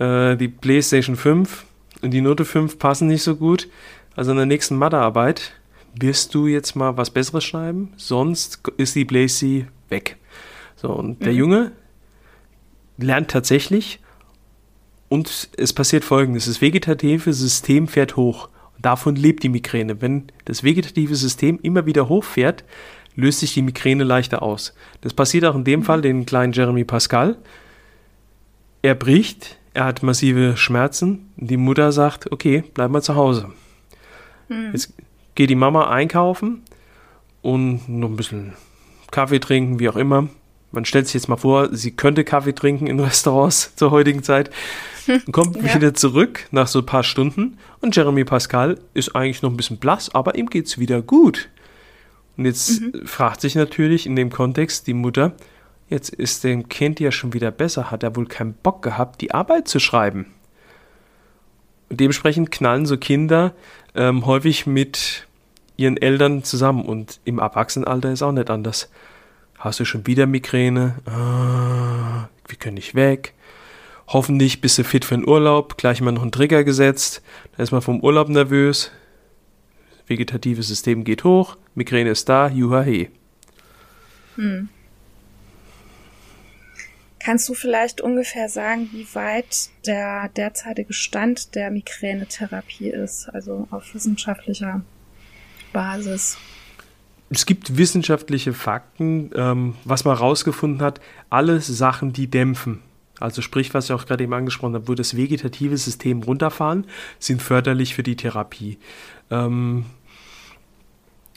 äh, 0.00 0.36
die 0.36 0.48
PlayStation 0.48 1.14
5 1.14 1.64
und 2.02 2.10
die 2.10 2.20
Note 2.20 2.44
5 2.44 2.80
passen 2.80 3.06
nicht 3.06 3.22
so 3.22 3.36
gut. 3.36 3.68
Also 4.16 4.32
in 4.32 4.38
der 4.38 4.46
nächsten 4.46 4.76
Mathearbeit 4.76 5.52
wirst 5.94 6.34
du 6.34 6.48
jetzt 6.48 6.74
mal 6.74 6.96
was 6.96 7.10
Besseres 7.10 7.44
schreiben, 7.44 7.92
sonst 7.96 8.60
ist 8.78 8.96
die 8.96 9.04
Playsee 9.04 9.66
weg. 9.88 10.16
So, 10.82 10.90
und 10.90 11.20
mhm. 11.20 11.24
der 11.24 11.32
Junge 11.32 11.72
lernt 12.98 13.30
tatsächlich 13.30 14.00
und 15.08 15.48
es 15.56 15.72
passiert 15.72 16.04
folgendes: 16.04 16.46
Das 16.46 16.60
vegetative 16.60 17.32
System 17.32 17.86
fährt 17.88 18.16
hoch. 18.16 18.48
Und 18.76 18.84
davon 18.84 19.14
lebt 19.14 19.44
die 19.44 19.48
Migräne. 19.48 20.02
Wenn 20.02 20.24
das 20.44 20.64
vegetative 20.64 21.14
System 21.14 21.60
immer 21.62 21.86
wieder 21.86 22.08
hochfährt, 22.08 22.64
löst 23.14 23.40
sich 23.40 23.54
die 23.54 23.62
Migräne 23.62 24.04
leichter 24.04 24.42
aus. 24.42 24.74
Das 25.02 25.14
passiert 25.14 25.44
auch 25.44 25.54
in 25.54 25.64
dem 25.64 25.84
Fall 25.84 26.02
den 26.02 26.26
kleinen 26.26 26.52
Jeremy 26.52 26.84
Pascal. 26.84 27.36
Er 28.80 28.96
bricht, 28.96 29.58
er 29.74 29.84
hat 29.84 30.02
massive 30.02 30.56
Schmerzen. 30.56 31.30
Die 31.36 31.56
Mutter 31.56 31.92
sagt, 31.92 32.32
okay, 32.32 32.64
bleib 32.74 32.90
mal 32.90 33.02
zu 33.02 33.14
Hause. 33.14 33.52
Hm. 34.48 34.70
Jetzt 34.72 34.94
geht 35.36 35.50
die 35.50 35.54
Mama 35.54 35.90
einkaufen 35.90 36.62
und 37.42 37.88
noch 37.88 38.08
ein 38.08 38.16
bisschen 38.16 38.54
Kaffee 39.12 39.38
trinken, 39.38 39.78
wie 39.78 39.88
auch 39.88 39.96
immer. 39.96 40.28
Man 40.72 40.84
stellt 40.84 41.06
sich 41.06 41.14
jetzt 41.14 41.28
mal 41.28 41.36
vor, 41.36 41.68
sie 41.74 41.92
könnte 41.92 42.24
Kaffee 42.24 42.54
trinken 42.54 42.86
in 42.86 42.98
Restaurants 43.00 43.76
zur 43.76 43.90
heutigen 43.90 44.22
Zeit. 44.22 44.50
kommt 45.32 45.56
ja. 45.56 45.74
wieder 45.74 45.94
zurück 45.94 46.46
nach 46.50 46.66
so 46.66 46.80
ein 46.80 46.86
paar 46.86 47.02
Stunden 47.02 47.58
und 47.80 47.94
Jeremy 47.94 48.24
Pascal 48.24 48.78
ist 48.94 49.14
eigentlich 49.14 49.42
noch 49.42 49.50
ein 49.50 49.56
bisschen 49.56 49.78
blass, 49.78 50.14
aber 50.14 50.36
ihm 50.36 50.48
geht's 50.48 50.78
wieder 50.78 51.02
gut. 51.02 51.48
Und 52.36 52.46
jetzt 52.46 52.80
mhm. 52.80 53.06
fragt 53.06 53.40
sich 53.40 53.54
natürlich 53.54 54.06
in 54.06 54.16
dem 54.16 54.30
Kontext 54.30 54.86
die 54.86 54.94
Mutter, 54.94 55.32
jetzt 55.88 56.08
ist 56.08 56.44
dem 56.44 56.68
Kind 56.68 57.00
ja 57.00 57.12
schon 57.12 57.34
wieder 57.34 57.50
besser, 57.50 57.90
hat 57.90 58.02
er 58.02 58.16
wohl 58.16 58.26
keinen 58.26 58.54
Bock 58.54 58.82
gehabt, 58.82 59.20
die 59.20 59.32
Arbeit 59.34 59.68
zu 59.68 59.78
schreiben. 59.78 60.26
Und 61.90 62.00
dementsprechend 62.00 62.50
knallen 62.50 62.86
so 62.86 62.96
Kinder 62.96 63.54
ähm, 63.94 64.24
häufig 64.24 64.66
mit 64.66 65.26
ihren 65.76 65.96
Eltern 65.96 66.44
zusammen 66.44 66.86
und 66.86 67.20
im 67.24 67.38
Erwachsenenalter 67.38 68.10
ist 68.12 68.22
auch 68.22 68.32
nicht 68.32 68.48
anders. 68.48 68.88
Hast 69.62 69.78
du 69.78 69.84
schon 69.84 70.08
wieder 70.08 70.26
Migräne? 70.26 70.96
Ah, 71.06 72.28
wir 72.48 72.58
können 72.58 72.74
nicht 72.74 72.96
weg. 72.96 73.32
Hoffentlich 74.08 74.60
bist 74.60 74.76
du 74.76 74.82
fit 74.82 75.04
für 75.04 75.14
den 75.14 75.24
Urlaub. 75.24 75.76
Gleich 75.76 76.00
mal 76.00 76.10
noch 76.10 76.22
einen 76.22 76.32
Trigger 76.32 76.64
gesetzt. 76.64 77.22
Da 77.56 77.62
ist 77.62 77.70
man 77.70 77.80
vom 77.80 78.00
Urlaub 78.00 78.28
nervös. 78.28 78.90
Vegetatives 80.08 80.66
System 80.66 81.04
geht 81.04 81.22
hoch. 81.22 81.56
Migräne 81.76 82.10
ist 82.10 82.28
da. 82.28 82.48
Juha 82.48 82.82
he. 82.82 83.10
Hm. 84.34 84.68
Kannst 87.20 87.48
du 87.48 87.54
vielleicht 87.54 88.00
ungefähr 88.00 88.48
sagen, 88.48 88.90
wie 88.92 89.06
weit 89.14 89.68
der 89.86 90.28
derzeitige 90.30 90.92
Stand 90.92 91.54
der 91.54 91.70
Migränetherapie 91.70 92.88
ist, 92.88 93.28
also 93.28 93.68
auf 93.70 93.94
wissenschaftlicher 93.94 94.82
Basis? 95.72 96.36
Es 97.34 97.46
gibt 97.46 97.78
wissenschaftliche 97.78 98.52
Fakten, 98.52 99.30
ähm, 99.34 99.74
was 99.84 100.04
man 100.04 100.18
herausgefunden 100.18 100.82
hat, 100.82 101.00
alle 101.30 101.60
Sachen, 101.60 102.12
die 102.12 102.26
dämpfen. 102.26 102.80
Also 103.20 103.40
sprich, 103.40 103.72
was 103.72 103.86
ich 103.86 103.92
auch 103.92 104.04
gerade 104.04 104.24
eben 104.24 104.34
angesprochen 104.34 104.74
habe, 104.74 104.88
wo 104.88 104.94
das 104.94 105.16
vegetative 105.16 105.78
System 105.78 106.22
runterfahren, 106.22 106.86
sind 107.18 107.40
förderlich 107.40 107.94
für 107.94 108.02
die 108.02 108.16
Therapie. 108.16 108.78
Ähm, 109.30 109.86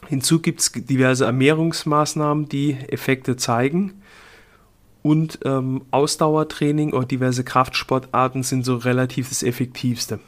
hinzu 0.07 0.41
gibt 0.41 0.59
es 0.59 0.71
diverse 0.73 1.25
Ernährungsmaßnahmen, 1.25 2.49
die 2.49 2.73
Effekte 2.73 3.37
zeigen. 3.37 4.01
Und 5.01 5.39
ähm, 5.45 5.83
Ausdauertraining 5.91 6.91
oder 6.91 7.05
diverse 7.05 7.43
Kraftsportarten 7.43 8.43
sind 8.43 8.65
so 8.65 8.75
relativ 8.75 9.29
das 9.29 9.43
Effektivste. 9.43 10.19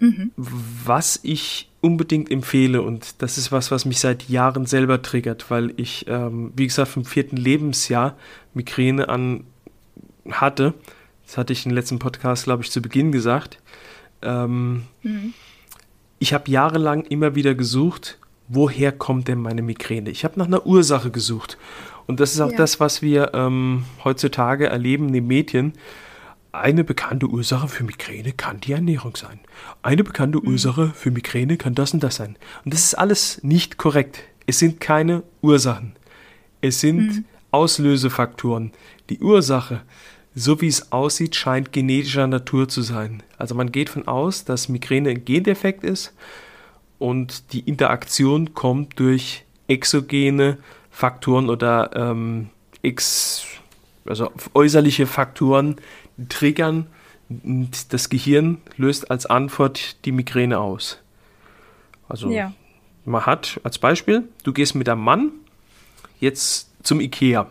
Mhm. 0.00 0.32
Was 0.36 1.20
ich 1.22 1.70
unbedingt 1.80 2.30
empfehle, 2.30 2.82
und 2.82 3.22
das 3.22 3.38
ist 3.38 3.52
was, 3.52 3.70
was 3.70 3.84
mich 3.84 4.00
seit 4.00 4.28
Jahren 4.28 4.66
selber 4.66 5.02
triggert, 5.02 5.50
weil 5.50 5.72
ich, 5.76 6.06
ähm, 6.08 6.52
wie 6.56 6.66
gesagt, 6.66 6.90
vom 6.90 7.04
vierten 7.04 7.36
Lebensjahr 7.36 8.16
Migräne 8.54 9.08
an 9.08 9.44
hatte. 10.30 10.74
Das 11.26 11.36
hatte 11.36 11.52
ich 11.52 11.66
im 11.66 11.72
letzten 11.72 11.98
Podcast, 11.98 12.44
glaube 12.44 12.62
ich, 12.62 12.70
zu 12.70 12.82
Beginn 12.82 13.12
gesagt. 13.12 13.60
Ähm, 14.22 14.84
mhm. 15.02 15.34
Ich 16.18 16.32
habe 16.32 16.50
jahrelang 16.50 17.04
immer 17.04 17.34
wieder 17.34 17.54
gesucht, 17.54 18.18
woher 18.48 18.92
kommt 18.92 19.28
denn 19.28 19.40
meine 19.40 19.62
Migräne? 19.62 20.10
Ich 20.10 20.24
habe 20.24 20.38
nach 20.38 20.46
einer 20.46 20.66
Ursache 20.66 21.10
gesucht. 21.10 21.58
Und 22.06 22.20
das 22.20 22.32
ist 22.32 22.40
auch 22.40 22.50
ja. 22.50 22.56
das, 22.56 22.80
was 22.80 23.02
wir 23.02 23.32
ähm, 23.34 23.84
heutzutage 24.02 24.66
erleben 24.66 25.08
in 25.08 25.12
den 25.12 25.26
Medien. 25.26 25.74
Eine 26.52 26.82
bekannte 26.82 27.26
Ursache 27.26 27.68
für 27.68 27.84
Migräne 27.84 28.32
kann 28.32 28.60
die 28.60 28.72
Ernährung 28.72 29.16
sein. 29.16 29.40
Eine 29.82 30.02
bekannte 30.02 30.38
mhm. 30.38 30.48
Ursache 30.48 30.92
für 30.94 31.10
Migräne 31.10 31.56
kann 31.56 31.74
das 31.74 31.92
und 31.92 32.02
das 32.02 32.16
sein. 32.16 32.36
Und 32.64 32.72
das 32.72 32.84
ist 32.84 32.94
alles 32.94 33.42
nicht 33.42 33.76
korrekt. 33.76 34.22
Es 34.46 34.58
sind 34.58 34.80
keine 34.80 35.22
Ursachen. 35.42 35.92
Es 36.60 36.80
sind 36.80 37.00
mhm. 37.00 37.24
Auslösefaktoren. 37.50 38.72
Die 39.10 39.20
Ursache, 39.20 39.82
so 40.34 40.60
wie 40.60 40.68
es 40.68 40.90
aussieht, 40.90 41.36
scheint 41.36 41.72
genetischer 41.72 42.26
Natur 42.26 42.68
zu 42.68 42.82
sein. 42.82 43.22
Also 43.36 43.54
man 43.54 43.70
geht 43.70 43.90
von 43.90 44.08
aus, 44.08 44.44
dass 44.44 44.68
Migräne 44.68 45.10
ein 45.10 45.24
Gendefekt 45.24 45.84
ist 45.84 46.14
und 46.98 47.52
die 47.52 47.60
Interaktion 47.60 48.54
kommt 48.54 48.98
durch 48.98 49.44
exogene 49.68 50.58
Faktoren 50.90 51.48
oder 51.48 51.90
ähm, 51.94 52.48
ex, 52.82 53.44
also 54.06 54.30
äußerliche 54.54 55.06
Faktoren, 55.06 55.76
triggern 56.28 56.86
und 57.28 57.92
das 57.92 58.08
Gehirn 58.08 58.58
löst 58.76 59.10
als 59.10 59.26
Antwort 59.26 60.04
die 60.04 60.12
Migräne 60.12 60.58
aus. 60.58 60.98
Also 62.08 62.30
ja. 62.30 62.52
man 63.04 63.26
hat 63.26 63.60
als 63.64 63.78
Beispiel, 63.78 64.24
du 64.44 64.52
gehst 64.52 64.74
mit 64.74 64.88
einem 64.88 65.02
Mann 65.02 65.32
jetzt 66.20 66.70
zum 66.82 67.00
Ikea 67.00 67.46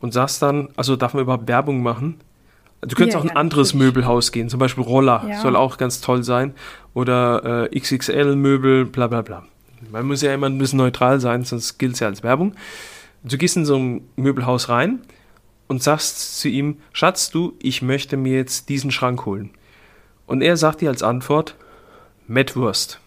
und 0.00 0.12
sagst 0.12 0.42
dann, 0.42 0.68
also 0.76 0.96
darf 0.96 1.14
man 1.14 1.22
überhaupt 1.22 1.48
Werbung 1.48 1.82
machen? 1.82 2.20
Du 2.82 2.96
könntest 2.96 3.14
ja, 3.14 3.18
auch 3.18 3.24
ein 3.24 3.28
ja, 3.28 3.36
anderes 3.36 3.74
natürlich. 3.74 3.94
Möbelhaus 3.94 4.32
gehen, 4.32 4.48
zum 4.48 4.58
Beispiel 4.58 4.84
Roller, 4.84 5.26
ja. 5.28 5.40
soll 5.40 5.54
auch 5.54 5.76
ganz 5.76 6.00
toll 6.00 6.22
sein. 6.22 6.54
Oder 6.94 7.68
äh, 7.70 7.78
XXL-Möbel, 7.78 8.86
bla 8.86 9.06
bla 9.06 9.20
bla. 9.20 9.44
Man 9.90 10.06
muss 10.06 10.22
ja 10.22 10.32
immer 10.32 10.46
ein 10.46 10.58
bisschen 10.58 10.78
neutral 10.78 11.20
sein, 11.20 11.44
sonst 11.44 11.78
gilt 11.78 11.94
es 11.94 12.00
ja 12.00 12.06
als 12.06 12.22
Werbung. 12.22 12.54
Du 13.22 13.36
gehst 13.36 13.56
in 13.56 13.66
so 13.66 13.76
ein 13.76 14.08
Möbelhaus 14.16 14.70
rein 14.70 15.00
und 15.70 15.84
sagst 15.84 16.40
zu 16.40 16.48
ihm, 16.48 16.78
Schatz, 16.92 17.30
du, 17.30 17.52
ich 17.62 17.80
möchte 17.80 18.16
mir 18.16 18.34
jetzt 18.34 18.68
diesen 18.68 18.90
Schrank 18.90 19.24
holen. 19.24 19.50
Und 20.26 20.42
er 20.42 20.56
sagt 20.56 20.80
dir 20.80 20.88
als 20.88 21.04
Antwort, 21.04 21.54
Mettwurst. 22.26 22.98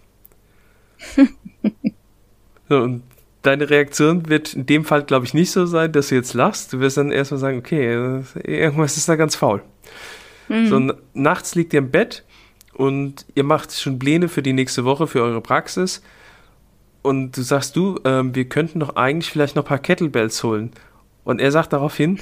so, 2.69 2.77
und 2.77 3.03
deine 3.41 3.69
Reaktion 3.69 4.29
wird 4.29 4.53
in 4.53 4.65
dem 4.65 4.85
Fall, 4.85 5.03
glaube 5.03 5.25
ich, 5.25 5.33
nicht 5.33 5.51
so 5.51 5.65
sein, 5.65 5.91
dass 5.91 6.07
du 6.07 6.15
jetzt 6.15 6.33
lachst. 6.35 6.71
Du 6.71 6.79
wirst 6.79 6.95
dann 6.95 7.11
erstmal 7.11 7.41
sagen, 7.41 7.57
okay, 7.57 8.21
irgendwas 8.45 8.95
ist 8.95 9.09
da 9.09 9.17
ganz 9.17 9.35
faul. 9.35 9.61
Mhm. 10.47 10.67
So, 10.67 10.93
nachts 11.13 11.55
liegt 11.55 11.73
ihr 11.73 11.79
im 11.79 11.91
Bett 11.91 12.23
und 12.71 13.25
ihr 13.35 13.43
macht 13.43 13.73
schon 13.73 13.99
Pläne 13.99 14.29
für 14.29 14.41
die 14.41 14.53
nächste 14.53 14.85
Woche, 14.85 15.07
für 15.07 15.21
eure 15.21 15.41
Praxis 15.41 16.01
und 17.01 17.35
du 17.35 17.41
sagst 17.41 17.75
du, 17.75 17.99
ähm, 18.05 18.33
wir 18.33 18.47
könnten 18.47 18.79
doch 18.79 18.95
eigentlich 18.95 19.29
vielleicht 19.29 19.57
noch 19.57 19.65
ein 19.65 19.67
paar 19.67 19.79
Kettlebells 19.79 20.41
holen. 20.45 20.71
Und 21.25 21.41
er 21.41 21.51
sagt 21.51 21.73
daraufhin, 21.73 22.19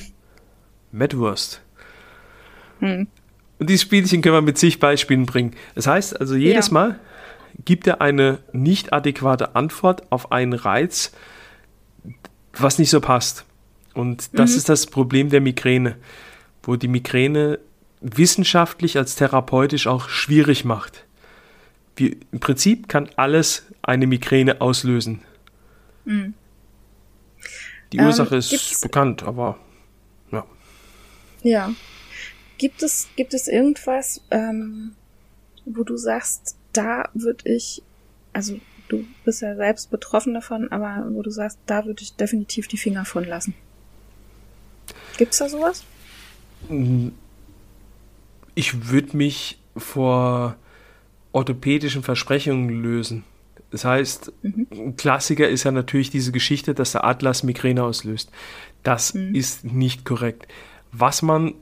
Mettwurst. 0.92 1.62
Hm. 2.80 3.08
Und 3.60 3.70
dieses 3.70 3.84
Spielchen 3.84 4.22
können 4.22 4.36
wir 4.36 4.42
mit 4.42 4.58
zig 4.58 4.80
Beispielen 4.80 5.26
bringen. 5.26 5.56
Das 5.76 5.88
heißt 5.88 6.20
also, 6.20 6.36
jedes 6.36 6.68
ja. 6.68 6.74
Mal 6.74 7.00
gibt 7.64 7.86
er 7.86 8.02
eine 8.02 8.40
nicht 8.54 8.92
adäquate 8.94 9.56
Antwort 9.56 10.12
auf 10.12 10.32
einen 10.32 10.54
Reiz, 10.54 11.12
was 12.54 12.80
nicht 12.80 12.90
so 12.90 13.02
passt. 13.02 13.46
Und 13.94 14.40
das 14.40 14.52
mhm. 14.52 14.58
ist 14.58 14.70
das 14.70 14.88
Problem 14.88 15.30
der 15.30 15.42
Migräne, 15.42 15.98
wo 16.64 16.76
die 16.76 16.88
Migräne 16.88 17.60
wissenschaftlich 18.00 18.98
als 18.98 19.16
therapeutisch 19.16 19.86
auch 19.86 20.10
schwierig 20.10 20.66
macht 20.66 21.06
wie, 21.96 22.18
im 22.32 22.40
Prinzip 22.40 22.88
kann 22.88 23.10
alles 23.16 23.66
eine 23.82 24.08
Migräne 24.08 24.62
auslösen. 24.62 25.22
Mhm. 26.06 26.34
Die 27.94 27.98
ähm, 27.98 28.06
Ursache 28.06 28.38
ist 28.38 28.82
bekannt, 28.82 29.24
aber. 29.24 29.58
Ja. 31.44 31.74
Gibt 32.58 32.84
es, 32.84 33.08
gibt 33.16 33.34
es 33.34 33.48
irgendwas, 33.48 34.22
ähm, 34.30 34.92
wo 35.66 35.84
du 35.84 35.98
sagst, 35.98 36.56
da 36.74 37.10
würde 37.14 37.50
ich, 37.50 37.82
also 38.34 38.60
du 38.88 39.06
bist 39.26 39.42
ja 39.42 39.56
selbst 39.56 39.90
betroffen 39.90 40.34
davon, 40.34 40.72
aber 40.72 41.08
wo 41.12 41.22
du 41.22 41.32
sagst, 41.32 41.58
da 41.66 41.86
würde 41.86 42.04
ich 42.04 42.16
definitiv 42.16 42.68
die 42.68 42.78
Finger 42.78 43.06
von 43.06 43.24
lassen. 43.24 43.54
Gibt's 45.18 45.40
da 45.40 45.50
sowas? 45.50 45.84
Ich 48.56 48.90
würde 48.90 49.18
mich 49.18 49.60
vor 49.76 50.56
orthopädischen 51.32 52.04
Versprechungen 52.04 52.70
lösen. 52.70 53.24
Das 53.72 53.86
heißt, 53.86 54.34
mhm. 54.44 54.68
ein 54.72 54.96
Klassiker 54.98 55.48
ist 55.48 55.64
ja 55.64 55.72
natürlich 55.72 56.10
diese 56.10 56.32
Geschichte, 56.32 56.74
dass 56.74 56.92
der 56.92 57.06
Atlas 57.06 57.44
Migräne 57.44 57.84
auslöst. 57.84 58.30
Das 58.84 59.14
mhm. 59.14 59.34
ist 59.34 59.64
nicht 59.64 60.04
korrekt. 60.04 60.48
Was 60.92 61.22
man, 61.22 61.54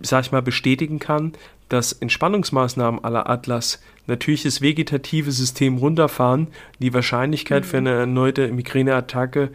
sag 0.00 0.26
ich 0.26 0.32
mal, 0.32 0.42
bestätigen 0.42 0.98
kann, 0.98 1.32
dass 1.68 1.92
Entspannungsmaßnahmen 1.92 3.02
aller 3.02 3.28
Atlas 3.30 3.80
natürlich 4.06 4.42
das 4.42 4.60
vegetative 4.60 5.32
System 5.32 5.78
runterfahren, 5.78 6.48
die 6.80 6.92
Wahrscheinlichkeit 6.92 7.64
mhm. 7.64 7.68
für 7.68 7.76
eine 7.78 7.90
erneute 7.90 8.48
Migräneattacke 8.48 9.50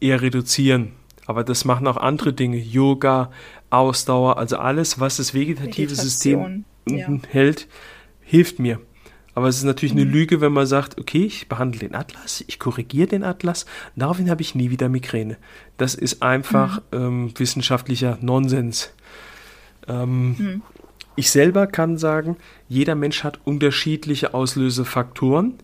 eher 0.00 0.20
reduzieren. 0.20 0.92
Aber 1.26 1.44
das 1.44 1.64
machen 1.64 1.86
auch 1.86 1.96
andere 1.96 2.32
Dinge, 2.32 2.56
Yoga, 2.56 3.30
Ausdauer, 3.70 4.36
also 4.36 4.56
alles, 4.56 4.98
was 4.98 5.18
das 5.18 5.32
vegetative 5.32 5.94
System 5.94 6.64
ja. 6.88 7.08
hält, 7.28 7.68
hilft 8.22 8.58
mir. 8.58 8.80
Aber 9.34 9.48
es 9.48 9.58
ist 9.58 9.64
natürlich 9.64 9.92
eine 9.92 10.04
mhm. 10.04 10.12
Lüge, 10.12 10.40
wenn 10.40 10.52
man 10.52 10.66
sagt, 10.66 10.98
okay, 10.98 11.24
ich 11.24 11.48
behandle 11.48 11.80
den 11.80 11.94
Atlas, 11.94 12.44
ich 12.46 12.58
korrigiere 12.58 13.08
den 13.08 13.22
Atlas, 13.22 13.66
daraufhin 13.96 14.28
habe 14.30 14.42
ich 14.42 14.54
nie 14.54 14.70
wieder 14.70 14.88
Migräne. 14.88 15.36
Das 15.76 15.94
ist 15.94 16.22
einfach 16.22 16.80
mhm. 16.92 16.98
ähm, 16.98 17.32
wissenschaftlicher 17.36 18.18
Nonsens. 18.20 18.92
Ähm, 19.88 20.36
mhm. 20.36 20.62
Ich 21.16 21.30
selber 21.30 21.66
kann 21.66 21.98
sagen, 21.98 22.36
jeder 22.68 22.94
Mensch 22.94 23.24
hat 23.24 23.40
unterschiedliche 23.44 24.34
Auslösefaktoren. 24.34 25.54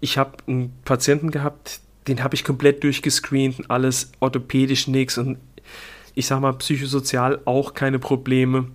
Ich 0.00 0.16
habe 0.16 0.36
einen 0.46 0.72
Patienten 0.84 1.30
gehabt, 1.30 1.80
den 2.06 2.22
habe 2.22 2.34
ich 2.34 2.44
komplett 2.44 2.84
durchgescreent, 2.84 3.70
alles 3.70 4.12
orthopädisch 4.20 4.86
nichts 4.86 5.18
und 5.18 5.38
ich 6.14 6.26
sage 6.26 6.40
mal 6.40 6.52
psychosozial 6.54 7.40
auch 7.44 7.74
keine 7.74 7.98
Probleme. 7.98 8.68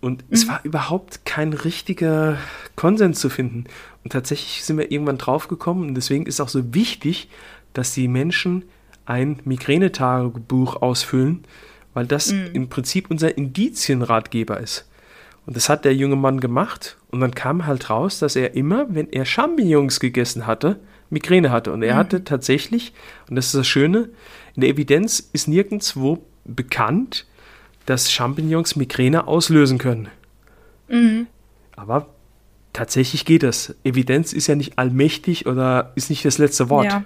Und 0.00 0.22
mhm. 0.22 0.34
es 0.34 0.48
war 0.48 0.60
überhaupt 0.64 1.24
kein 1.24 1.52
richtiger 1.52 2.38
Konsens 2.76 3.20
zu 3.20 3.30
finden. 3.30 3.64
Und 4.04 4.12
tatsächlich 4.12 4.64
sind 4.64 4.78
wir 4.78 4.90
irgendwann 4.90 5.18
draufgekommen 5.18 5.88
und 5.88 5.94
deswegen 5.94 6.26
ist 6.26 6.40
auch 6.40 6.48
so 6.48 6.74
wichtig, 6.74 7.28
dass 7.72 7.94
die 7.94 8.08
Menschen 8.08 8.64
ein 9.06 9.40
Migränetagebuch 9.44 10.82
ausfüllen, 10.82 11.44
weil 11.94 12.06
das 12.06 12.32
mhm. 12.32 12.50
im 12.52 12.68
Prinzip 12.68 13.10
unser 13.10 13.36
Indizienratgeber 13.36 14.60
ist. 14.60 14.88
Und 15.46 15.56
das 15.56 15.68
hat 15.68 15.84
der 15.84 15.94
junge 15.94 16.16
Mann 16.16 16.40
gemacht 16.40 16.98
und 17.10 17.20
dann 17.20 17.34
kam 17.34 17.66
halt 17.66 17.88
raus, 17.88 18.18
dass 18.18 18.36
er 18.36 18.54
immer, 18.54 18.86
wenn 18.90 19.10
er 19.10 19.24
Champignons 19.24 19.98
gegessen 19.98 20.46
hatte, 20.46 20.78
Migräne 21.10 21.50
hatte. 21.50 21.72
Und 21.72 21.82
er 21.82 21.94
mhm. 21.94 21.98
hatte 21.98 22.24
tatsächlich, 22.24 22.92
und 23.28 23.36
das 23.36 23.46
ist 23.46 23.54
das 23.54 23.66
Schöne, 23.66 24.10
in 24.54 24.60
der 24.60 24.70
Evidenz 24.70 25.30
ist 25.32 25.48
nirgendwo 25.48 26.26
bekannt, 26.44 27.26
dass 27.88 28.12
Champignons 28.12 28.76
Migräne 28.76 29.26
auslösen 29.26 29.78
können. 29.78 30.08
Mhm. 30.88 31.26
Aber 31.74 32.08
tatsächlich 32.72 33.24
geht 33.24 33.42
das. 33.42 33.74
Evidenz 33.82 34.32
ist 34.32 34.46
ja 34.46 34.54
nicht 34.54 34.78
allmächtig 34.78 35.46
oder 35.46 35.92
ist 35.94 36.10
nicht 36.10 36.24
das 36.24 36.38
letzte 36.38 36.68
Wort. 36.68 36.84
Ja, 36.86 37.04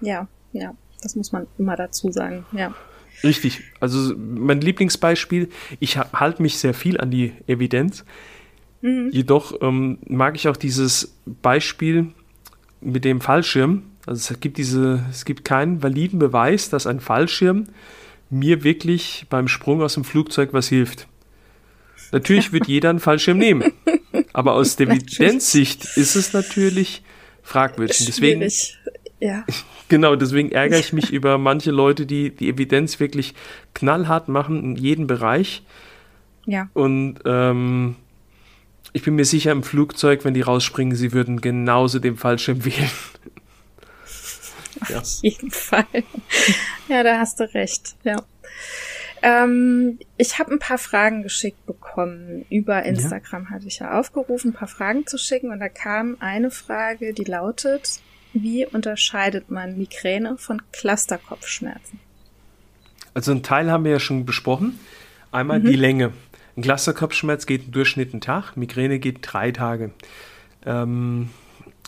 ja, 0.00 0.28
ja. 0.52 0.74
das 1.02 1.16
muss 1.16 1.32
man 1.32 1.46
immer 1.58 1.76
dazu 1.76 2.10
sagen, 2.10 2.46
ja. 2.52 2.74
Richtig. 3.22 3.60
Also 3.80 4.14
mein 4.16 4.62
Lieblingsbeispiel, 4.62 5.50
ich 5.78 5.98
halte 5.98 6.40
mich 6.40 6.56
sehr 6.56 6.72
viel 6.72 6.98
an 6.98 7.10
die 7.10 7.34
Evidenz. 7.46 8.06
Mhm. 8.80 9.10
Jedoch 9.12 9.60
ähm, 9.60 9.98
mag 10.06 10.36
ich 10.36 10.48
auch 10.48 10.56
dieses 10.56 11.14
Beispiel 11.42 12.06
mit 12.80 13.04
dem 13.04 13.20
Fallschirm. 13.20 13.82
Also 14.06 14.32
es 14.32 14.40
gibt 14.40 14.56
diese, 14.56 15.04
es 15.10 15.26
gibt 15.26 15.44
keinen 15.44 15.82
validen 15.82 16.18
Beweis, 16.18 16.70
dass 16.70 16.86
ein 16.86 17.00
Fallschirm 17.00 17.66
mir 18.30 18.64
wirklich 18.64 19.26
beim 19.28 19.48
Sprung 19.48 19.82
aus 19.82 19.94
dem 19.94 20.04
Flugzeug 20.04 20.52
was 20.52 20.68
hilft. 20.68 21.06
Natürlich 22.12 22.52
wird 22.52 22.66
jeder 22.66 22.90
einen 22.90 23.00
Fallschirm 23.00 23.38
nehmen. 23.38 23.72
Aber 24.32 24.54
aus 24.54 24.76
der 24.76 24.88
Evidenzsicht 24.88 25.96
ist 25.96 26.16
es 26.16 26.32
natürlich 26.32 27.02
fragwürdig. 27.42 28.04
Deswegen, 28.06 28.48
ja. 29.20 29.44
Genau, 29.88 30.14
deswegen 30.14 30.52
ärgere 30.52 30.78
ich 30.78 30.92
mich 30.92 31.12
über 31.12 31.36
manche 31.36 31.72
Leute, 31.72 32.06
die 32.06 32.30
die 32.30 32.48
Evidenz 32.48 33.00
wirklich 33.00 33.34
knallhart 33.74 34.28
machen 34.28 34.62
in 34.62 34.76
jedem 34.76 35.08
Bereich. 35.08 35.64
Ja. 36.46 36.70
Und 36.74 37.16
ähm, 37.24 37.96
ich 38.92 39.02
bin 39.02 39.16
mir 39.16 39.24
sicher, 39.24 39.50
im 39.50 39.64
Flugzeug, 39.64 40.24
wenn 40.24 40.34
die 40.34 40.42
rausspringen, 40.42 40.96
sie 40.96 41.12
würden 41.12 41.40
genauso 41.40 41.98
den 41.98 42.16
Fallschirm 42.16 42.64
wählen. 42.64 42.90
Ja. 44.88 44.98
Auf 44.98 45.18
jeden 45.22 45.50
Fall. 45.50 45.84
Ja, 46.88 47.02
da 47.02 47.18
hast 47.18 47.40
du 47.40 47.52
recht. 47.54 47.94
Ja. 48.04 48.16
Ähm, 49.22 49.98
ich 50.16 50.38
habe 50.38 50.52
ein 50.52 50.58
paar 50.58 50.78
Fragen 50.78 51.22
geschickt 51.22 51.66
bekommen. 51.66 52.46
Über 52.48 52.82
Instagram 52.84 53.44
ja. 53.44 53.50
hatte 53.50 53.66
ich 53.66 53.78
ja 53.78 53.98
aufgerufen, 53.98 54.50
ein 54.50 54.54
paar 54.54 54.68
Fragen 54.68 55.06
zu 55.06 55.18
schicken 55.18 55.50
und 55.50 55.60
da 55.60 55.68
kam 55.68 56.16
eine 56.20 56.50
Frage, 56.50 57.12
die 57.12 57.24
lautet, 57.24 58.00
wie 58.32 58.64
unterscheidet 58.66 59.50
man 59.50 59.76
Migräne 59.76 60.38
von 60.38 60.62
Clusterkopfschmerzen? 60.72 61.98
Also 63.12 63.32
ein 63.32 63.42
Teil 63.42 63.70
haben 63.70 63.84
wir 63.84 63.92
ja 63.92 64.00
schon 64.00 64.24
besprochen. 64.24 64.78
Einmal 65.32 65.60
mhm. 65.60 65.66
die 65.66 65.76
Länge. 65.76 66.12
Ein 66.56 66.62
Clusterkopfschmerz 66.62 67.46
geht 67.46 67.66
im 67.66 67.72
Durchschnitt 67.72 68.12
einen 68.12 68.20
Tag, 68.20 68.56
Migräne 68.56 68.98
geht 68.98 69.18
drei 69.22 69.50
Tage. 69.50 69.92
Ähm, 70.64 71.30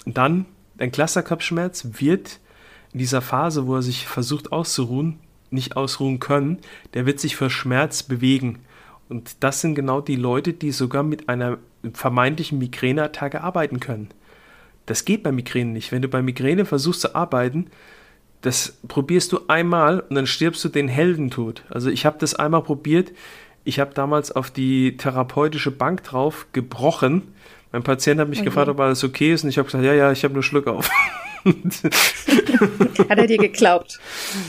dann 0.04 0.46
ein 0.78 0.92
Clusterkopfschmerz 0.92 1.88
wird 1.98 2.40
in 2.92 2.98
dieser 2.98 3.22
Phase, 3.22 3.66
wo 3.66 3.76
er 3.76 3.82
sich 3.82 4.06
versucht 4.06 4.52
auszuruhen, 4.52 5.18
nicht 5.50 5.76
ausruhen 5.76 6.20
können, 6.20 6.58
der 6.94 7.06
wird 7.06 7.20
sich 7.20 7.36
für 7.36 7.50
Schmerz 7.50 8.02
bewegen. 8.02 8.60
Und 9.08 9.36
das 9.40 9.60
sind 9.60 9.74
genau 9.74 10.00
die 10.00 10.16
Leute, 10.16 10.52
die 10.52 10.72
sogar 10.72 11.02
mit 11.02 11.28
einer 11.28 11.58
vermeintlichen 11.92 12.58
Migräneattacke 12.58 13.42
arbeiten 13.42 13.80
können. 13.80 14.08
Das 14.86 15.04
geht 15.04 15.22
bei 15.22 15.32
Migräne 15.32 15.70
nicht. 15.72 15.92
Wenn 15.92 16.02
du 16.02 16.08
bei 16.08 16.22
Migräne 16.22 16.64
versuchst 16.64 17.02
zu 17.02 17.14
arbeiten, 17.14 17.66
das 18.40 18.78
probierst 18.88 19.32
du 19.32 19.40
einmal 19.48 20.00
und 20.00 20.16
dann 20.16 20.26
stirbst 20.26 20.64
du 20.64 20.68
den 20.68 20.88
Heldentod. 20.88 21.62
Also 21.70 21.90
ich 21.90 22.04
habe 22.04 22.18
das 22.18 22.34
einmal 22.34 22.62
probiert. 22.62 23.12
Ich 23.64 23.78
habe 23.78 23.94
damals 23.94 24.32
auf 24.32 24.50
die 24.50 24.96
therapeutische 24.96 25.70
Bank 25.70 26.02
drauf 26.02 26.46
gebrochen. 26.52 27.22
Mein 27.70 27.84
Patient 27.84 28.20
hat 28.20 28.28
mich 28.28 28.40
okay. 28.40 28.46
gefragt, 28.46 28.68
ob 28.68 28.80
alles 28.80 29.04
okay 29.04 29.32
ist 29.32 29.44
und 29.44 29.50
ich 29.50 29.58
habe 29.58 29.66
gesagt, 29.66 29.84
ja, 29.84 29.94
ja, 29.94 30.10
ich 30.10 30.24
habe 30.24 30.34
nur 30.34 30.42
Schluck 30.42 30.66
auf. 30.66 30.90
hat 33.08 33.18
er 33.18 33.26
dir 33.26 33.38
geglaubt? 33.38 33.98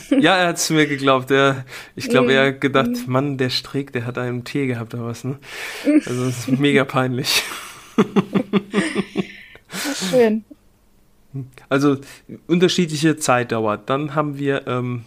Ja, 0.10 0.38
er 0.38 0.50
hat 0.50 0.58
es 0.58 0.70
mir 0.70 0.86
geglaubt. 0.88 1.32
Er, 1.32 1.66
ich 1.96 2.10
glaube, 2.10 2.34
er 2.34 2.48
hat 2.48 2.62
gedacht, 2.62 2.90
mhm. 2.90 3.04
Mann, 3.08 3.38
der 3.38 3.50
Strick, 3.50 3.92
der 3.94 4.06
hat 4.06 4.18
einen 4.18 4.44
Tee 4.44 4.68
gehabt 4.68 4.94
oder 4.94 5.06
was. 5.06 5.24
Ne? 5.24 5.40
Also 6.06 6.26
das 6.26 6.48
ist 6.48 6.60
mega 6.60 6.86
peinlich. 6.86 7.44
Schön. 10.10 10.44
Also 11.70 11.98
unterschiedliche 12.48 13.18
Zeitdauer. 13.18 13.78
Dann 13.78 14.14
haben 14.14 14.38
wir 14.38 14.68
ähm, 14.68 15.06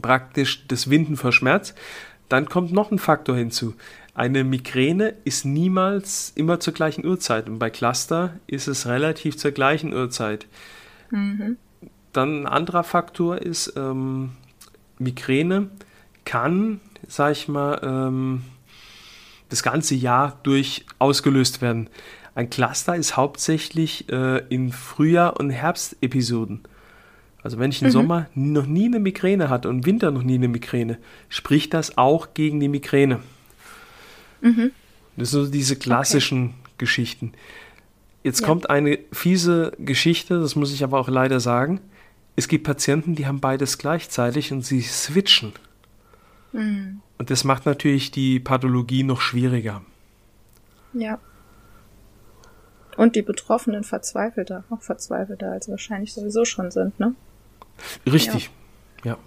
praktisch 0.00 0.66
das 0.68 0.90
Winden 0.90 1.16
vor 1.16 1.32
Schmerz. 1.32 1.74
Dann 2.28 2.48
kommt 2.48 2.72
noch 2.72 2.90
ein 2.90 2.98
Faktor 2.98 3.36
hinzu. 3.36 3.74
Eine 4.14 4.44
Migräne 4.44 5.14
ist 5.24 5.44
niemals 5.44 6.32
immer 6.36 6.60
zur 6.60 6.72
gleichen 6.72 7.04
Uhrzeit 7.04 7.48
und 7.48 7.58
bei 7.58 7.68
Cluster 7.68 8.38
ist 8.46 8.68
es 8.68 8.86
relativ 8.86 9.36
zur 9.36 9.50
gleichen 9.50 9.92
Uhrzeit. 9.92 10.46
Mhm. 11.10 11.56
Dann 12.12 12.42
ein 12.42 12.46
anderer 12.46 12.84
Faktor 12.84 13.38
ist, 13.38 13.74
ähm, 13.76 14.30
Migräne 15.00 15.68
kann, 16.24 16.80
sag 17.08 17.32
ich 17.32 17.48
mal, 17.48 17.80
ähm, 17.82 18.44
das 19.48 19.64
ganze 19.64 19.96
Jahr 19.96 20.38
durch 20.44 20.86
ausgelöst 21.00 21.60
werden. 21.60 21.90
Ein 22.36 22.50
Cluster 22.50 22.94
ist 22.94 23.16
hauptsächlich 23.16 24.08
äh, 24.10 24.38
in 24.48 24.70
Frühjahr- 24.70 25.38
und 25.38 25.50
Herbstepisoden. 25.50 26.60
Also 27.42 27.58
wenn 27.58 27.70
ich 27.70 27.82
im 27.82 27.88
mhm. 27.88 27.92
Sommer 27.92 28.26
noch 28.34 28.66
nie 28.66 28.86
eine 28.86 29.00
Migräne 29.00 29.50
hatte 29.50 29.68
und 29.68 29.78
im 29.78 29.86
Winter 29.86 30.12
noch 30.12 30.22
nie 30.22 30.36
eine 30.36 30.48
Migräne, 30.48 30.98
spricht 31.28 31.74
das 31.74 31.98
auch 31.98 32.32
gegen 32.32 32.60
die 32.60 32.68
Migräne. 32.68 33.20
Mhm. 34.44 34.72
Das 35.16 35.30
sind 35.30 35.44
so 35.44 35.50
diese 35.50 35.76
klassischen 35.76 36.50
okay. 36.50 36.72
Geschichten. 36.78 37.32
Jetzt 38.22 38.40
ja. 38.40 38.46
kommt 38.46 38.70
eine 38.70 38.98
fiese 39.12 39.72
Geschichte, 39.78 40.40
das 40.40 40.54
muss 40.54 40.72
ich 40.72 40.84
aber 40.84 41.00
auch 41.00 41.08
leider 41.08 41.40
sagen. 41.40 41.80
Es 42.36 42.48
gibt 42.48 42.64
Patienten, 42.64 43.14
die 43.14 43.26
haben 43.26 43.40
beides 43.40 43.78
gleichzeitig 43.78 44.52
und 44.52 44.62
sie 44.62 44.82
switchen. 44.82 45.52
Mhm. 46.52 47.00
Und 47.18 47.30
das 47.30 47.44
macht 47.44 47.64
natürlich 47.64 48.10
die 48.10 48.40
Pathologie 48.40 49.02
noch 49.02 49.20
schwieriger. 49.20 49.82
Ja. 50.92 51.18
Und 52.96 53.16
die 53.16 53.22
Betroffenen 53.22 53.82
verzweifelter, 53.82 54.64
auch 54.70 54.82
verzweifelter, 54.82 55.50
als 55.50 55.68
wahrscheinlich 55.68 56.12
sowieso 56.12 56.44
schon 56.44 56.70
sind, 56.70 56.98
ne? 57.00 57.14
Richtig, 58.06 58.50
ja. 59.04 59.12
ja. 59.12 59.18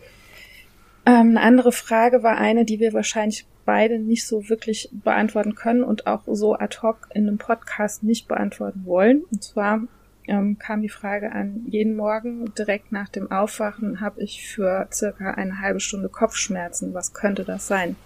Ähm, 1.05 1.29
eine 1.31 1.41
andere 1.41 1.71
Frage 1.71 2.23
war 2.23 2.37
eine, 2.37 2.65
die 2.65 2.79
wir 2.79 2.93
wahrscheinlich 2.93 3.45
beide 3.67 3.99
nicht 3.99 4.25
so 4.25 4.47
wirklich 4.47 4.89
beantworten 4.93 5.53
können 5.53 5.83
und 5.83 6.07
auch 6.07 6.23
so 6.25 6.55
ad 6.55 6.77
hoc 6.81 7.09
in 7.13 7.27
einem 7.27 7.37
Podcast 7.37 8.01
nicht 8.01 8.27
beantworten 8.29 8.85
wollen. 8.85 9.23
Und 9.29 9.43
zwar 9.43 9.81
ähm, 10.25 10.57
kam 10.57 10.81
die 10.81 10.89
Frage 10.89 11.33
an, 11.33 11.65
jeden 11.67 11.97
Morgen 11.97 12.53
direkt 12.57 12.93
nach 12.93 13.09
dem 13.09 13.29
Aufwachen 13.29 13.99
habe 13.99 14.23
ich 14.23 14.47
für 14.47 14.87
circa 14.91 15.31
eine 15.31 15.59
halbe 15.59 15.81
Stunde 15.81 16.07
Kopfschmerzen. 16.07 16.93
Was 16.93 17.13
könnte 17.13 17.43
das 17.43 17.67
sein? 17.67 17.97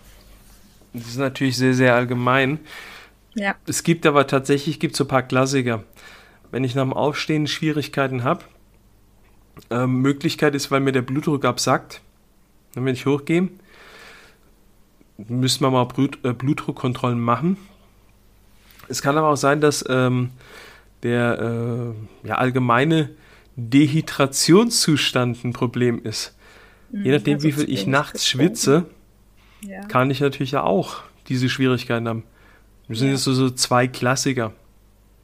Das 0.94 1.08
ist 1.08 1.18
natürlich 1.18 1.58
sehr, 1.58 1.76
sehr 1.76 1.94
allgemein. 1.94 2.60
Ja. 3.36 3.56
Es 3.68 3.84
gibt 3.84 4.08
aber 4.08 4.26
tatsächlich 4.26 4.80
gibt 4.80 4.96
so 4.96 5.04
ein 5.04 5.10
paar 5.10 5.24
Klassiker. 5.24 5.84
Wenn 6.50 6.64
ich 6.64 6.74
nach 6.74 6.84
dem 6.84 6.94
Aufstehen 6.94 7.46
Schwierigkeiten 7.46 8.24
habe, 8.24 8.44
ähm, 9.70 10.02
Möglichkeit 10.02 10.56
ist, 10.56 10.72
weil 10.72 10.80
mir 10.80 10.92
der 10.92 11.04
Blutdruck 11.04 11.46
absackt, 11.46 12.02
wenn 12.74 12.88
ich 12.88 13.06
hochgehe, 13.06 13.50
müssen 15.28 15.64
wir 15.64 15.72
mal 15.72 15.86
Blut, 15.86 16.20
äh, 16.24 16.34
Blutdruckkontrollen 16.34 17.20
machen. 17.20 17.58
Es 18.88 19.02
kann 19.02 19.18
aber 19.18 19.30
auch 19.30 19.38
sein, 19.38 19.62
dass 19.62 19.86
ähm, 19.90 20.32
der 21.04 21.94
äh, 22.24 22.28
ja, 22.28 22.36
allgemeine 22.36 23.10
Dehydrationszustand 23.56 25.44
ein 25.44 25.54
Problem 25.54 26.02
ist. 26.04 26.36
Mhm, 26.92 27.06
Je 27.06 27.12
nachdem, 27.12 27.44
wie 27.44 27.52
viel 27.52 27.70
ich 27.70 27.88
nachts 27.88 28.28
schwitze, 28.28 28.86
ja. 29.62 29.82
kann 29.86 30.12
ich 30.12 30.20
natürlich 30.20 30.52
ja 30.52 30.64
auch 30.64 31.02
diese 31.28 31.50
Schwierigkeiten 31.50 32.08
haben. 32.08 32.24
Das 32.88 33.00
sind 33.00 33.08
ja. 33.08 33.14
jetzt 33.14 33.24
so, 33.24 33.34
so 33.34 33.50
zwei 33.50 33.88
Klassiker. 33.88 34.54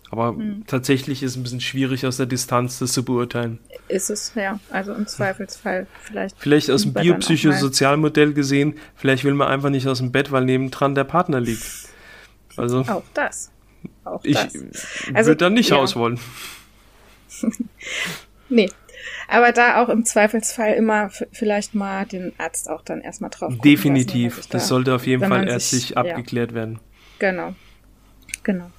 Aber 0.09 0.29
hm. 0.29 0.63
tatsächlich 0.67 1.21
ist 1.21 1.31
es 1.31 1.37
ein 1.37 1.43
bisschen 1.43 1.61
schwierig 1.61 2.05
aus 2.05 2.17
der 2.17 2.25
Distanz 2.25 2.79
das 2.79 2.93
zu 2.93 3.03
beurteilen. 3.03 3.59
Ist 3.89 4.09
es, 4.09 4.33
ja. 4.35 4.59
Also 4.69 4.93
im 4.93 5.05
Zweifelsfall 5.05 5.85
vielleicht. 6.01 6.35
Vielleicht 6.39 6.71
aus 6.71 6.83
dem 6.83 6.93
biopsychosozialmodell 6.93 8.33
gesehen, 8.33 8.75
vielleicht 8.95 9.25
will 9.25 9.33
man 9.33 9.49
einfach 9.49 9.69
nicht 9.69 9.87
aus 9.87 9.97
dem 9.97 10.11
Bett, 10.11 10.31
weil 10.31 10.45
nebendran 10.45 10.95
der 10.95 11.03
Partner 11.03 11.41
liegt. 11.41 11.65
Also. 12.55 12.81
Auch 12.87 13.03
das. 13.13 13.51
Auch 14.05 14.23
ich 14.23 14.37
also, 14.37 15.29
würde 15.29 15.35
da 15.35 15.49
nicht 15.49 15.69
ja. 15.69 15.75
raus 15.75 15.95
wollen. 15.95 16.19
nee. 18.49 18.69
Aber 19.27 19.51
da 19.51 19.81
auch 19.81 19.89
im 19.89 20.05
Zweifelsfall 20.05 20.73
immer 20.73 21.09
vielleicht 21.31 21.75
mal 21.75 22.05
den 22.05 22.31
Arzt 22.37 22.69
auch 22.69 22.81
dann 22.81 23.01
erstmal 23.01 23.29
drauf 23.29 23.53
Definitiv. 23.63 24.37
Lassen, 24.37 24.49
das 24.51 24.63
da, 24.63 24.67
sollte 24.67 24.95
auf 24.95 25.05
jeden 25.05 25.27
Fall 25.27 25.47
ärztlich 25.47 25.87
sich, 25.87 25.97
abgeklärt 25.97 26.51
ja. 26.51 26.55
werden. 26.55 26.79
Genau. 27.19 27.55
Genau. 28.43 28.71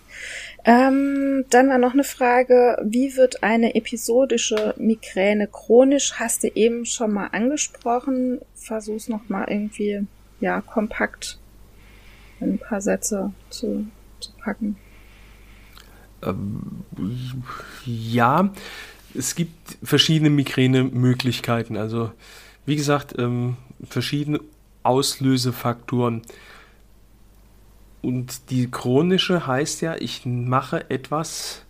Ähm, 0.68 1.46
dann 1.48 1.70
war 1.70 1.78
noch 1.78 1.94
eine 1.94 2.04
Frage, 2.04 2.76
wie 2.84 3.16
wird 3.16 3.42
eine 3.42 3.74
episodische 3.74 4.74
Migräne 4.76 5.46
chronisch? 5.46 6.16
Hast 6.16 6.42
du 6.42 6.48
eben 6.48 6.84
schon 6.84 7.10
mal 7.10 7.28
angesprochen. 7.28 8.42
Versuch's 8.54 9.08
noch 9.08 9.30
mal 9.30 9.46
irgendwie, 9.48 10.06
ja, 10.40 10.60
kompakt 10.60 11.38
in 12.40 12.52
ein 12.52 12.58
paar 12.58 12.82
Sätze 12.82 13.32
zu, 13.48 13.86
zu 14.20 14.30
packen. 14.44 14.76
Ähm, 16.22 16.84
ja, 17.86 18.52
es 19.14 19.34
gibt 19.34 19.78
verschiedene 19.82 20.28
Migräne-Möglichkeiten. 20.28 21.78
Also, 21.78 22.12
wie 22.66 22.76
gesagt, 22.76 23.14
ähm, 23.16 23.56
verschiedene 23.88 24.40
Auslösefaktoren. 24.82 26.20
Und 28.02 28.50
die 28.50 28.70
chronische 28.70 29.46
heißt 29.46 29.80
ja, 29.80 29.96
ich 29.96 30.24
mache 30.24 30.88
etwas 30.90 31.64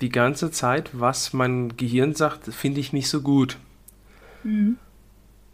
die 0.00 0.10
ganze 0.10 0.50
Zeit, 0.50 0.90
was 0.92 1.32
mein 1.32 1.76
Gehirn 1.76 2.14
sagt, 2.14 2.52
finde 2.52 2.80
ich 2.80 2.92
nicht 2.92 3.08
so 3.08 3.22
gut. 3.22 3.56
Mhm. 4.44 4.76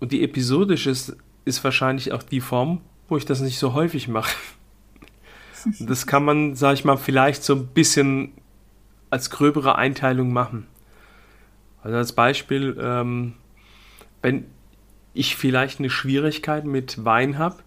Und 0.00 0.12
die 0.12 0.22
episodische 0.22 0.90
ist, 0.90 1.16
ist 1.44 1.64
wahrscheinlich 1.64 2.12
auch 2.12 2.22
die 2.22 2.40
Form, 2.40 2.80
wo 3.09 3.16
ich 3.16 3.24
das 3.24 3.40
nicht 3.40 3.59
so 3.59 3.72
häufig 3.72 4.09
mache. 4.09 4.37
das 5.80 6.07
kann 6.07 6.24
man, 6.24 6.54
sag 6.54 6.74
ich 6.74 6.85
mal, 6.85 6.96
vielleicht 6.96 7.42
so 7.42 7.54
ein 7.54 7.68
bisschen 7.68 8.33
als 9.11 9.30
gröbere 9.30 9.76
Einteilung 9.76 10.33
machen. 10.33 10.66
Also 11.83 11.96
als 11.96 12.12
Beispiel, 12.12 12.76
ähm, 12.80 13.35
wenn 14.22 14.46
ich 15.12 15.37
vielleicht 15.37 15.78
eine 15.78 15.90
Schwierigkeit 15.90 16.64
mit 16.64 17.04
Wein 17.04 17.38
habe 17.38 17.62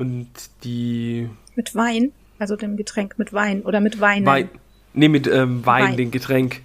und 0.00 0.28
die 0.64 1.28
mit 1.54 1.74
Wein, 1.74 2.12
also 2.38 2.56
dem 2.56 2.76
Getränk 2.76 3.18
mit 3.18 3.32
Wein 3.32 3.62
oder 3.62 3.80
mit 3.80 4.00
Wein. 4.00 4.24
Wein. 4.24 4.48
Nee, 4.94 5.08
mit 5.08 5.26
ähm, 5.26 5.64
Wein, 5.64 5.90
Wein, 5.90 5.96
den 5.96 6.10
Getränk. 6.10 6.62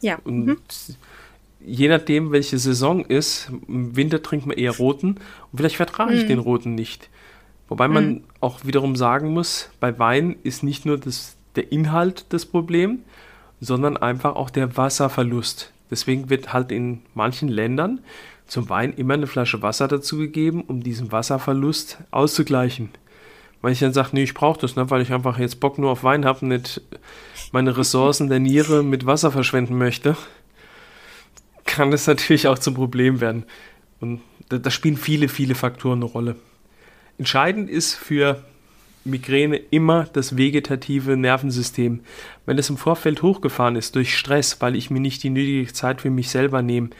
Ja. 0.00 0.18
Und 0.24 0.46
mhm. 0.46 0.58
je 1.60 1.88
nachdem, 1.88 2.30
welche 2.30 2.58
Saison 2.58 3.04
ist, 3.04 3.50
im 3.68 3.96
Winter 3.96 4.22
trinkt 4.22 4.46
man 4.46 4.56
eher 4.56 4.76
roten 4.76 5.16
und 5.50 5.58
vielleicht 5.58 5.76
vertrage 5.76 6.14
ich 6.14 6.22
mhm. 6.24 6.28
den 6.28 6.38
roten 6.38 6.74
nicht. 6.74 7.10
Wobei 7.68 7.88
man 7.88 8.08
mhm. 8.08 8.24
auch 8.40 8.64
wiederum 8.64 8.96
sagen 8.96 9.32
muss, 9.32 9.70
bei 9.80 9.98
Wein 9.98 10.36
ist 10.42 10.62
nicht 10.62 10.86
nur 10.86 10.98
das, 10.98 11.36
der 11.56 11.72
Inhalt 11.72 12.26
das 12.30 12.46
Problem, 12.46 13.00
sondern 13.60 13.96
einfach 13.96 14.36
auch 14.36 14.50
der 14.50 14.76
Wasserverlust. 14.76 15.72
Deswegen 15.90 16.30
wird 16.30 16.52
halt 16.52 16.72
in 16.72 17.02
manchen 17.14 17.48
Ländern 17.48 18.00
zum 18.52 18.68
Wein 18.68 18.92
immer 18.92 19.14
eine 19.14 19.26
Flasche 19.26 19.62
Wasser 19.62 19.88
dazugegeben, 19.88 20.60
um 20.60 20.82
diesen 20.82 21.10
Wasserverlust 21.10 21.96
auszugleichen. 22.10 22.90
Ich 23.66 23.78
dann 23.78 23.94
sage, 23.94 24.10
nee, 24.12 24.24
ich 24.24 24.34
brauche 24.34 24.60
das, 24.60 24.76
ne, 24.76 24.90
weil 24.90 25.00
ich 25.00 25.10
einfach 25.10 25.38
jetzt 25.38 25.58
Bock 25.58 25.78
nur 25.78 25.90
auf 25.90 26.04
Wein 26.04 26.26
habe 26.26 26.40
und 26.42 26.48
nicht 26.48 26.82
meine 27.50 27.78
Ressourcen 27.78 28.28
der 28.28 28.40
Niere 28.40 28.82
mit 28.82 29.06
Wasser 29.06 29.30
verschwenden 29.32 29.78
möchte, 29.78 30.18
kann 31.64 31.90
das 31.92 32.06
natürlich 32.06 32.46
auch 32.46 32.58
zum 32.58 32.74
Problem 32.74 33.22
werden. 33.22 33.44
Und 34.00 34.20
da, 34.50 34.58
da 34.58 34.70
spielen 34.70 34.98
viele, 34.98 35.28
viele 35.28 35.54
Faktoren 35.54 36.00
eine 36.00 36.04
Rolle. 36.04 36.36
Entscheidend 37.16 37.70
ist 37.70 37.94
für 37.94 38.44
Migräne 39.04 39.56
immer 39.56 40.04
das 40.12 40.36
vegetative 40.36 41.16
Nervensystem. 41.16 42.00
Wenn 42.44 42.58
es 42.58 42.68
im 42.68 42.76
Vorfeld 42.76 43.22
hochgefahren 43.22 43.76
ist 43.76 43.96
durch 43.96 44.14
Stress, 44.14 44.60
weil 44.60 44.76
ich 44.76 44.90
mir 44.90 45.00
nicht 45.00 45.22
die 45.22 45.30
nötige 45.30 45.72
Zeit 45.72 46.02
für 46.02 46.10
mich 46.10 46.28
selber 46.28 46.60
nehme 46.60 46.90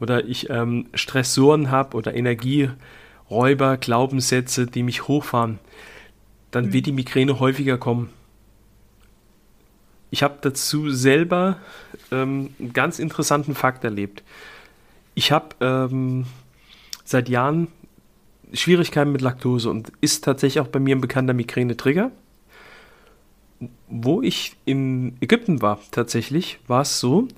oder 0.00 0.24
ich 0.24 0.50
ähm, 0.50 0.86
Stressoren 0.94 1.70
habe 1.70 1.96
oder 1.96 2.14
Energieräuber, 2.14 3.76
Glaubenssätze, 3.76 4.66
die 4.66 4.82
mich 4.82 5.06
hochfahren, 5.06 5.58
dann 6.50 6.66
mhm. 6.66 6.72
wird 6.72 6.86
die 6.86 6.92
Migräne 6.92 7.38
häufiger 7.38 7.78
kommen. 7.78 8.10
Ich 10.10 10.22
habe 10.22 10.38
dazu 10.40 10.90
selber 10.90 11.58
ähm, 12.10 12.50
einen 12.58 12.72
ganz 12.72 12.98
interessanten 12.98 13.54
Fakt 13.54 13.84
erlebt. 13.84 14.24
Ich 15.14 15.30
habe 15.30 15.54
ähm, 15.60 16.26
seit 17.04 17.28
Jahren 17.28 17.68
Schwierigkeiten 18.52 19.12
mit 19.12 19.20
Laktose 19.20 19.70
und 19.70 19.92
ist 20.00 20.24
tatsächlich 20.24 20.60
auch 20.60 20.68
bei 20.68 20.80
mir 20.80 20.96
ein 20.96 21.00
bekannter 21.00 21.34
Migräne-Trigger. 21.34 22.10
Wo 23.88 24.22
ich 24.22 24.56
in 24.64 25.16
Ägypten 25.20 25.62
war, 25.62 25.78
tatsächlich, 25.90 26.58
war 26.66 26.82
es 26.82 26.98
so, 26.98 27.28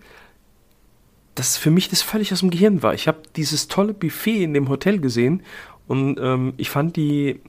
dass 1.35 1.57
für 1.57 1.71
mich 1.71 1.89
das 1.89 2.03
völlig 2.03 2.33
aus 2.33 2.41
dem 2.41 2.51
Gehirn 2.51 2.83
war. 2.83 2.95
Ich 2.95 3.09
habe 3.09 3.23
dieses 3.37 3.69
tolle 3.69 3.95
Buffet 3.95 4.43
in 4.43 4.55
dem 4.55 4.69
Hotel 4.69 4.99
gesehen 4.99 5.43
und 5.87 6.19
ähm, 6.21 6.55
ich 6.57 6.71
fand 6.71 6.97
die 6.97 7.41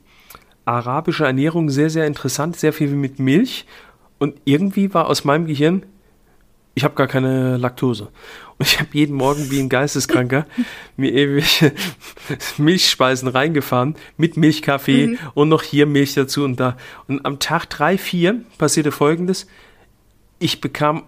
arabische 0.64 1.24
Ernährung 1.24 1.68
sehr, 1.70 1.90
sehr 1.90 2.06
interessant, 2.06 2.56
sehr 2.56 2.72
viel 2.72 2.88
mit 2.88 3.18
Milch 3.18 3.66
und 4.18 4.40
irgendwie 4.44 4.94
war 4.94 5.08
aus 5.08 5.24
meinem 5.24 5.46
Gehirn, 5.46 5.84
ich 6.74 6.82
habe 6.82 6.94
gar 6.94 7.06
keine 7.06 7.56
Laktose. 7.56 8.08
Und 8.58 8.66
ich 8.66 8.80
habe 8.80 8.88
jeden 8.92 9.14
Morgen 9.16 9.50
wie 9.50 9.60
ein 9.60 9.68
Geisteskranker 9.68 10.46
mir 10.96 11.12
ewig 11.12 11.72
Milchspeisen 12.58 13.28
reingefahren 13.28 13.96
mit 14.16 14.36
Milchkaffee 14.36 15.08
mhm. 15.08 15.18
und 15.34 15.48
noch 15.48 15.62
hier 15.62 15.86
Milch 15.86 16.14
dazu 16.14 16.44
und 16.44 16.58
da. 16.58 16.76
Und 17.06 17.24
am 17.26 17.38
Tag 17.38 17.66
drei, 17.66 17.98
vier 17.98 18.40
passierte 18.58 18.92
folgendes. 18.92 19.46
Ich 20.38 20.60
bekam 20.60 21.04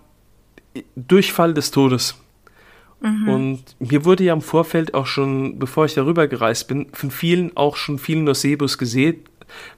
Durchfall 0.95 1.55
des 1.55 1.71
Todes. 1.71 2.17
Mhm. 3.01 3.29
Und 3.29 3.63
mir 3.79 4.05
wurde 4.05 4.25
ja 4.25 4.33
im 4.33 4.41
Vorfeld 4.41 4.95
auch 4.95 5.07
schon, 5.07 5.59
bevor 5.59 5.85
ich 5.85 5.95
darüber 5.95 6.29
gereist 6.29 6.69
bin, 6.69 6.87
von 6.93 7.11
vielen 7.11 7.57
auch 7.57 7.77
schon 7.77 7.99
vielen 7.99 8.25
Nocebus 8.25 8.79
gesehen, 8.79 9.17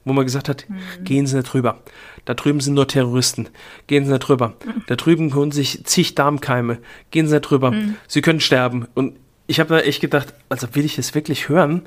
wo 0.04 0.12
man 0.12 0.24
gesagt 0.24 0.48
hat, 0.48 0.66
mhm. 0.68 1.04
gehen 1.04 1.26
Sie 1.26 1.36
nicht 1.36 1.52
drüber. 1.52 1.80
Da 2.24 2.34
drüben 2.34 2.60
sind 2.60 2.74
nur 2.74 2.88
Terroristen. 2.88 3.48
Gehen 3.86 4.04
Sie 4.04 4.12
nicht 4.12 4.20
drüber. 4.20 4.56
Mhm. 4.64 4.82
Da 4.86 4.96
drüben 4.96 5.34
holen 5.34 5.52
sich 5.52 5.84
zig 5.84 6.14
Darmkeime. 6.14 6.78
Gehen 7.10 7.26
Sie 7.26 7.34
nicht 7.34 7.42
drüber. 7.42 7.70
Mhm. 7.70 7.96
Sie 8.06 8.22
können 8.22 8.40
sterben. 8.40 8.86
Und 8.94 9.16
ich 9.46 9.60
habe 9.60 9.74
da 9.74 9.80
echt 9.80 10.00
gedacht, 10.00 10.34
also 10.48 10.74
will 10.74 10.84
ich 10.84 10.96
das 10.96 11.14
wirklich 11.14 11.48
hören? 11.48 11.82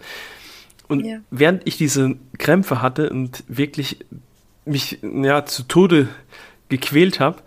Und 0.87 1.05
ja. 1.05 1.19
während 1.29 1.65
ich 1.65 1.77
diese 1.77 2.15
Krämpfe 2.37 2.81
hatte 2.81 3.09
und 3.09 3.43
wirklich 3.47 3.99
mich 4.65 4.99
ja 5.01 5.45
zu 5.45 5.63
Tode 5.63 6.09
gequält 6.69 7.19
habe, 7.19 7.37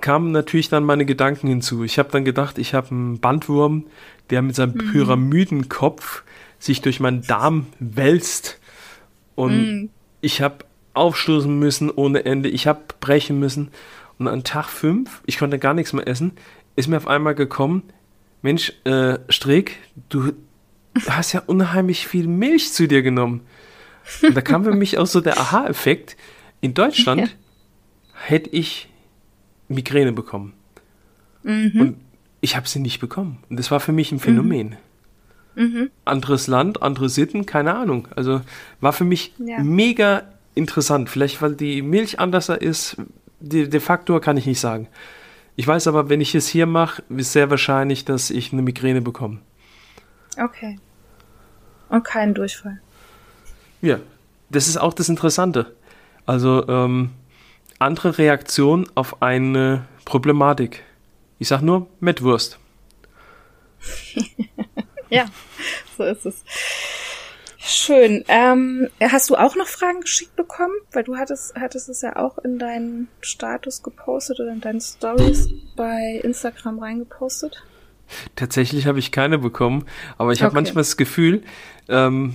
kamen 0.00 0.32
natürlich 0.32 0.68
dann 0.68 0.84
meine 0.84 1.04
Gedanken 1.04 1.48
hinzu. 1.48 1.84
Ich 1.84 1.98
habe 1.98 2.10
dann 2.10 2.24
gedacht, 2.24 2.58
ich 2.58 2.74
habe 2.74 2.90
einen 2.90 3.20
Bandwurm, 3.20 3.86
der 4.30 4.42
mit 4.42 4.54
seinem 4.54 4.74
mhm. 4.74 4.92
Pyramidenkopf 4.92 6.22
sich 6.58 6.80
durch 6.82 7.00
meinen 7.00 7.22
Darm 7.22 7.66
wälzt 7.78 8.60
und 9.34 9.84
mm. 9.84 9.88
ich 10.20 10.42
habe 10.42 10.66
aufstoßen 10.92 11.58
müssen 11.58 11.90
ohne 11.90 12.26
Ende. 12.26 12.50
Ich 12.50 12.66
habe 12.66 12.80
brechen 13.00 13.38
müssen. 13.38 13.70
Und 14.18 14.28
an 14.28 14.44
Tag 14.44 14.68
5, 14.68 15.22
ich 15.24 15.38
konnte 15.38 15.58
gar 15.58 15.72
nichts 15.72 15.94
mehr 15.94 16.06
essen, 16.06 16.32
ist 16.76 16.88
mir 16.88 16.98
auf 16.98 17.06
einmal 17.06 17.34
gekommen, 17.34 17.84
Mensch, 18.42 18.74
äh, 18.84 19.18
Strick, 19.30 19.78
du 20.10 20.32
hast 21.08 21.32
ja 21.32 21.42
unheimlich 21.46 22.06
viel 22.06 22.26
Milch 22.26 22.74
zu 22.74 22.86
dir 22.86 23.00
genommen. 23.00 23.40
Und 24.22 24.36
da 24.36 24.42
kam 24.42 24.64
für 24.64 24.74
mich 24.74 24.98
auch 24.98 25.06
so 25.06 25.22
der 25.22 25.38
Aha-Effekt. 25.38 26.18
In 26.60 26.74
Deutschland 26.74 27.20
ja. 27.22 27.28
hätte 28.12 28.50
ich 28.50 28.89
Migräne 29.70 30.12
bekommen. 30.12 30.52
Mhm. 31.42 31.80
Und 31.80 31.96
ich 32.40 32.56
habe 32.56 32.68
sie 32.68 32.80
nicht 32.80 33.00
bekommen. 33.00 33.38
Und 33.48 33.58
das 33.58 33.70
war 33.70 33.80
für 33.80 33.92
mich 33.92 34.12
ein 34.12 34.18
Phänomen. 34.18 34.76
Mhm. 35.54 35.64
Mhm. 35.64 35.90
Anderes 36.04 36.46
Land, 36.46 36.82
andere 36.82 37.08
Sitten, 37.08 37.46
keine 37.46 37.74
Ahnung. 37.74 38.08
Also 38.14 38.40
war 38.80 38.92
für 38.92 39.04
mich 39.04 39.34
ja. 39.38 39.62
mega 39.62 40.22
interessant. 40.54 41.08
Vielleicht, 41.08 41.42
weil 41.42 41.54
die 41.54 41.82
Milch 41.82 42.20
anders 42.20 42.48
ist, 42.48 42.96
die, 43.40 43.68
der 43.68 43.80
Faktor 43.80 44.20
kann 44.20 44.36
ich 44.36 44.46
nicht 44.46 44.60
sagen. 44.60 44.88
Ich 45.56 45.66
weiß 45.66 45.88
aber, 45.88 46.08
wenn 46.08 46.20
ich 46.20 46.34
es 46.34 46.48
hier 46.48 46.66
mache, 46.66 47.02
ist 47.10 47.32
sehr 47.32 47.50
wahrscheinlich, 47.50 48.04
dass 48.04 48.30
ich 48.30 48.52
eine 48.52 48.62
Migräne 48.62 49.02
bekomme. 49.02 49.38
Okay. 50.38 50.78
Und 51.88 52.04
keinen 52.04 52.34
Durchfall. 52.34 52.80
Ja, 53.82 53.98
das 54.50 54.68
ist 54.68 54.76
auch 54.76 54.94
das 54.94 55.08
Interessante. 55.08 55.74
Also 56.26 56.66
ähm, 56.68 57.10
andere 57.80 58.18
Reaktion 58.18 58.88
auf 58.94 59.22
eine 59.22 59.86
Problematik. 60.04 60.84
Ich 61.38 61.48
sag 61.48 61.62
nur 61.62 61.88
Mettwurst. 62.00 62.58
Ja, 65.10 65.26
so 65.98 66.04
ist 66.04 66.24
es. 66.24 66.44
Schön. 67.58 68.24
Ähm, 68.28 68.88
hast 69.02 69.28
du 69.28 69.36
auch 69.36 69.54
noch 69.56 69.66
Fragen 69.66 70.00
geschickt 70.00 70.34
bekommen? 70.36 70.72
Weil 70.92 71.04
du 71.04 71.16
hattest, 71.16 71.54
hattest 71.56 71.88
es 71.88 72.00
ja 72.00 72.16
auch 72.16 72.38
in 72.38 72.58
deinen 72.58 73.08
Status 73.20 73.82
gepostet 73.82 74.40
oder 74.40 74.52
in 74.52 74.60
deinen 74.60 74.80
Stories 74.80 75.50
bei 75.76 76.20
Instagram 76.22 76.78
reingepostet. 76.78 77.62
Tatsächlich 78.34 78.86
habe 78.86 78.98
ich 78.98 79.12
keine 79.12 79.38
bekommen, 79.38 79.84
aber 80.16 80.32
ich 80.32 80.42
habe 80.42 80.52
okay. 80.52 80.62
manchmal 80.62 80.82
das 80.82 80.96
Gefühl, 80.96 81.42
ähm, 81.88 82.34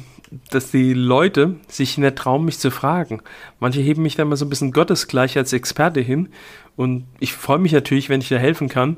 dass 0.52 0.71
die 0.71 0.93
Leute 0.93 1.56
sich 1.67 1.98
nicht 1.98 2.15
trauen, 2.15 2.45
mich 2.45 2.60
zu 2.60 2.71
fragen. 2.71 3.21
Manche 3.60 3.82
heben 3.82 4.04
mich 4.04 4.15
dann 4.15 4.30
mal 4.30 4.36
so 4.36 4.45
ein 4.45 4.50
bisschen 4.50 4.71
gottesgleich 4.71 5.38
als 5.38 5.54
Experte 5.54 6.02
hin 6.02 6.30
und 6.76 7.06
ich 7.19 7.34
freue 7.34 7.60
mich 7.60 7.71
natürlich, 7.71 8.10
wenn 8.10 8.21
ich 8.21 8.30
da 8.30 8.38
helfen 8.38 8.69
kann. 8.69 8.98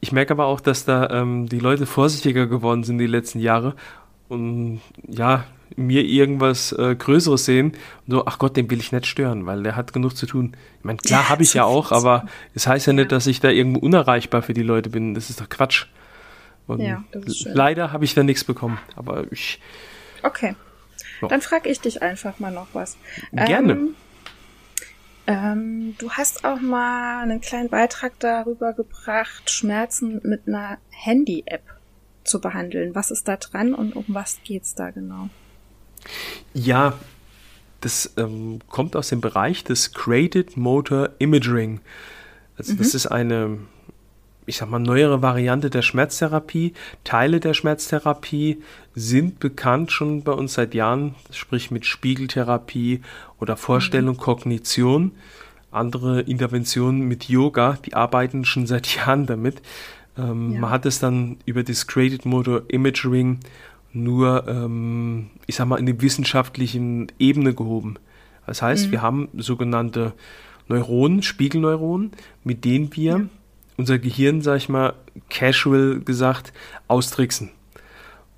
Ich 0.00 0.12
merke 0.12 0.32
aber 0.32 0.46
auch, 0.46 0.60
dass 0.60 0.84
da 0.84 1.10
ähm, 1.10 1.48
die 1.48 1.58
Leute 1.58 1.86
vorsichtiger 1.86 2.46
geworden 2.46 2.84
sind 2.84 2.98
die 2.98 3.06
letzten 3.06 3.38
Jahre 3.38 3.74
und 4.28 4.80
ja, 5.06 5.44
mir 5.76 6.04
irgendwas 6.04 6.72
äh, 6.72 6.94
Größeres 6.94 7.44
sehen 7.44 7.72
und 8.06 8.14
so, 8.14 8.26
ach 8.26 8.38
Gott, 8.38 8.56
den 8.56 8.70
will 8.70 8.80
ich 8.80 8.92
nicht 8.92 9.06
stören, 9.06 9.46
weil 9.46 9.62
der 9.62 9.76
hat 9.76 9.92
genug 9.92 10.16
zu 10.16 10.26
tun. 10.26 10.56
Ich 10.78 10.84
meine, 10.84 10.98
klar 10.98 11.22
ja, 11.22 11.28
habe 11.28 11.42
ich 11.42 11.54
ja 11.54 11.64
auch, 11.64 11.92
aber 11.92 12.26
es 12.54 12.64
das 12.64 12.66
heißt 12.66 12.86
ja, 12.86 12.92
ja, 12.92 13.00
nicht, 13.00 13.12
dass 13.12 13.26
ich 13.26 13.40
da 13.40 13.48
irgendwo 13.48 13.80
unerreichbar 13.80 14.42
für 14.42 14.54
die 14.54 14.62
Leute 14.62 14.90
bin. 14.90 15.14
Das 15.14 15.30
ist 15.30 15.40
doch 15.40 15.48
Quatsch. 15.48 15.86
Und 16.66 16.80
ja, 16.80 17.04
leider 17.44 17.92
habe 17.92 18.04
ich 18.04 18.14
da 18.14 18.22
nichts 18.22 18.44
bekommen, 18.44 18.78
aber 18.96 19.30
ich. 19.30 19.60
Okay. 20.22 20.54
So. 21.20 21.28
Dann 21.28 21.40
frage 21.40 21.68
ich 21.68 21.80
dich 21.80 22.02
einfach 22.02 22.38
mal 22.38 22.52
noch 22.52 22.68
was. 22.72 22.96
Gerne. 23.32 23.72
Ähm, 23.72 23.94
ähm, 25.26 25.94
du 25.98 26.10
hast 26.10 26.44
auch 26.44 26.60
mal 26.60 27.22
einen 27.22 27.40
kleinen 27.40 27.68
Beitrag 27.68 28.18
darüber 28.18 28.72
gebracht, 28.72 29.50
Schmerzen 29.50 30.20
mit 30.24 30.48
einer 30.48 30.78
Handy-App 30.90 31.62
zu 32.24 32.40
behandeln. 32.40 32.94
Was 32.94 33.10
ist 33.10 33.28
da 33.28 33.36
dran 33.36 33.74
und 33.74 33.94
um 33.94 34.04
was 34.08 34.40
geht's 34.44 34.74
da 34.74 34.90
genau? 34.90 35.28
Ja, 36.54 36.94
das 37.80 38.14
ähm, 38.16 38.60
kommt 38.68 38.96
aus 38.96 39.08
dem 39.08 39.20
Bereich 39.20 39.64
des 39.64 39.92
Graded 39.92 40.56
Motor 40.56 41.10
Imaging. 41.18 41.80
Also 42.56 42.74
mhm. 42.74 42.78
das 42.78 42.94
ist 42.94 43.06
eine 43.06 43.58
ich 44.46 44.56
sag 44.56 44.68
mal, 44.68 44.78
neuere 44.78 45.22
Variante 45.22 45.70
der 45.70 45.82
Schmerztherapie. 45.82 46.72
Teile 47.04 47.40
der 47.40 47.54
Schmerztherapie 47.54 48.62
sind 48.94 49.38
bekannt 49.38 49.92
schon 49.92 50.22
bei 50.22 50.32
uns 50.32 50.54
seit 50.54 50.74
Jahren, 50.74 51.14
sprich 51.30 51.70
mit 51.70 51.86
Spiegeltherapie 51.86 53.02
oder 53.40 53.56
Vorstellung, 53.56 54.16
mhm. 54.16 54.20
Kognition. 54.20 55.12
Andere 55.70 56.20
Interventionen 56.22 57.02
mit 57.02 57.28
Yoga, 57.28 57.78
die 57.84 57.94
arbeiten 57.94 58.44
schon 58.44 58.66
seit 58.66 58.86
Jahren 58.96 59.26
damit. 59.26 59.62
Ähm, 60.18 60.52
ja. 60.52 60.60
Man 60.60 60.70
hat 60.70 60.86
es 60.86 60.98
dann 60.98 61.38
über 61.46 61.62
das 61.62 61.86
Motor 62.24 62.62
Imaging 62.68 63.40
nur, 63.92 64.46
ähm, 64.48 65.30
ich 65.46 65.54
sag 65.54 65.66
mal, 65.66 65.78
in 65.78 65.86
die 65.86 66.00
wissenschaftlichen 66.00 67.12
Ebene 67.18 67.54
gehoben. 67.54 67.96
Das 68.46 68.60
heißt, 68.60 68.88
mhm. 68.88 68.92
wir 68.92 69.02
haben 69.02 69.28
sogenannte 69.36 70.14
Neuronen, 70.68 71.22
Spiegelneuronen, 71.22 72.12
mit 72.42 72.64
denen 72.64 72.94
wir 72.96 73.12
ja 73.12 73.20
unser 73.76 73.98
Gehirn, 73.98 74.42
sag 74.42 74.56
ich 74.56 74.68
mal, 74.68 74.94
casual 75.30 76.00
gesagt, 76.00 76.52
austricksen. 76.88 77.50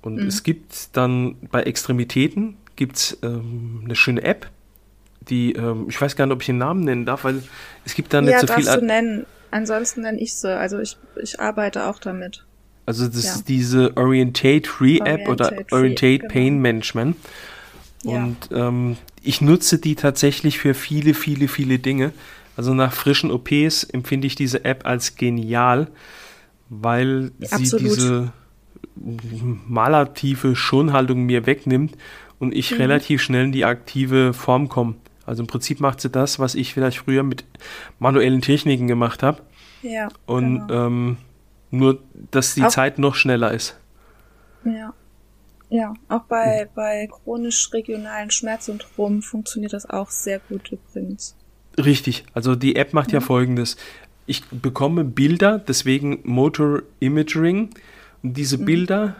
Und 0.01 0.15
mhm. 0.15 0.27
es 0.27 0.43
gibt 0.43 0.95
dann 0.95 1.35
bei 1.51 1.63
Extremitäten 1.63 2.57
gibt 2.75 2.97
es 2.97 3.17
ähm, 3.23 3.81
eine 3.85 3.95
schöne 3.95 4.21
App, 4.23 4.49
die, 5.29 5.53
ähm, 5.53 5.87
ich 5.89 5.99
weiß 5.99 6.15
gar 6.15 6.25
nicht, 6.25 6.33
ob 6.33 6.41
ich 6.41 6.47
den 6.47 6.57
Namen 6.57 6.83
nennen 6.83 7.05
darf, 7.05 7.23
weil 7.23 7.41
es 7.85 7.95
gibt 7.95 8.13
da 8.13 8.21
nicht 8.21 8.31
ja, 8.31 8.41
so 8.41 8.47
viel. 8.47 8.65
Ja, 8.65 8.77
du 8.77 8.85
nennen. 8.85 9.25
Ansonsten 9.51 10.01
nenne 10.01 10.19
ich 10.19 10.33
sie. 10.35 10.55
Also 10.55 10.79
ich, 10.79 10.97
ich 11.21 11.39
arbeite 11.39 11.85
auch 11.85 11.99
damit. 11.99 12.45
Also 12.85 13.07
das 13.07 13.23
ja. 13.23 13.31
ist 13.31 13.47
diese 13.47 13.95
Orientate 13.95 14.69
Free 14.69 14.99
App 14.99 15.27
oder 15.27 15.51
Orientate 15.71 16.19
genau. 16.19 16.33
Pain 16.33 16.59
Management. 16.59 17.15
Und 18.03 18.37
ja. 18.51 18.67
ähm, 18.67 18.97
ich 19.23 19.41
nutze 19.41 19.79
die 19.79 19.95
tatsächlich 19.95 20.59
für 20.59 20.73
viele, 20.73 21.13
viele, 21.13 21.47
viele 21.47 21.79
Dinge. 21.79 22.11
Also 22.55 22.73
nach 22.73 22.93
frischen 22.93 23.31
OPs 23.31 23.83
empfinde 23.83 24.27
ich 24.27 24.35
diese 24.35 24.63
App 24.63 24.85
als 24.85 25.15
genial, 25.15 25.89
weil 26.69 27.31
Absolut. 27.41 27.67
sie 27.67 27.77
diese 27.77 28.33
maladaptive 28.95 30.55
Schonhaltung 30.55 31.23
mir 31.23 31.45
wegnimmt 31.45 31.97
und 32.39 32.55
ich 32.55 32.71
mhm. 32.71 32.77
relativ 32.77 33.21
schnell 33.21 33.45
in 33.45 33.51
die 33.51 33.65
aktive 33.65 34.33
Form 34.33 34.69
komme. 34.69 34.95
Also 35.25 35.43
im 35.43 35.47
Prinzip 35.47 35.79
macht 35.79 36.01
sie 36.01 36.09
das, 36.09 36.39
was 36.39 36.55
ich 36.55 36.73
vielleicht 36.73 36.99
früher 36.99 37.23
mit 37.23 37.45
manuellen 37.99 38.41
Techniken 38.41 38.87
gemacht 38.87 39.23
habe. 39.23 39.41
Ja. 39.81 40.09
Und 40.25 40.67
genau. 40.67 40.87
ähm, 40.87 41.17
nur, 41.71 41.99
dass 42.31 42.53
die 42.53 42.63
auch, 42.63 42.69
Zeit 42.69 42.99
noch 42.99 43.15
schneller 43.15 43.51
ist. 43.51 43.77
Ja. 44.63 44.93
Ja, 45.69 45.95
auch 46.09 46.23
bei, 46.23 46.65
mhm. 46.65 46.69
bei 46.75 47.07
chronisch 47.07 47.73
regionalen 47.73 48.29
Schmerzsyndromen 48.29 49.23
funktioniert 49.23 49.73
das 49.73 49.89
auch 49.89 50.11
sehr 50.11 50.39
gut 50.39 50.71
übrigens. 50.71 51.35
Richtig, 51.77 52.25
also 52.33 52.55
die 52.55 52.75
App 52.75 52.93
macht 52.93 53.11
ja, 53.11 53.19
ja 53.19 53.25
folgendes. 53.25 53.77
Ich 54.25 54.43
bekomme 54.45 55.03
Bilder, 55.03 55.59
deswegen 55.59 56.19
Motor 56.23 56.83
Imaging. 56.99 57.69
Und 58.23 58.37
diese 58.37 58.57
mhm. 58.57 58.65
Bilder, 58.65 59.15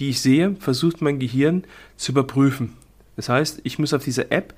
die 0.00 0.10
ich 0.10 0.20
sehe, 0.20 0.56
versucht 0.58 1.02
mein 1.02 1.18
Gehirn 1.18 1.64
zu 1.96 2.12
überprüfen. 2.12 2.72
Das 3.16 3.28
heißt, 3.28 3.60
ich 3.64 3.78
muss 3.78 3.92
auf 3.92 4.02
diese 4.02 4.30
App 4.30 4.54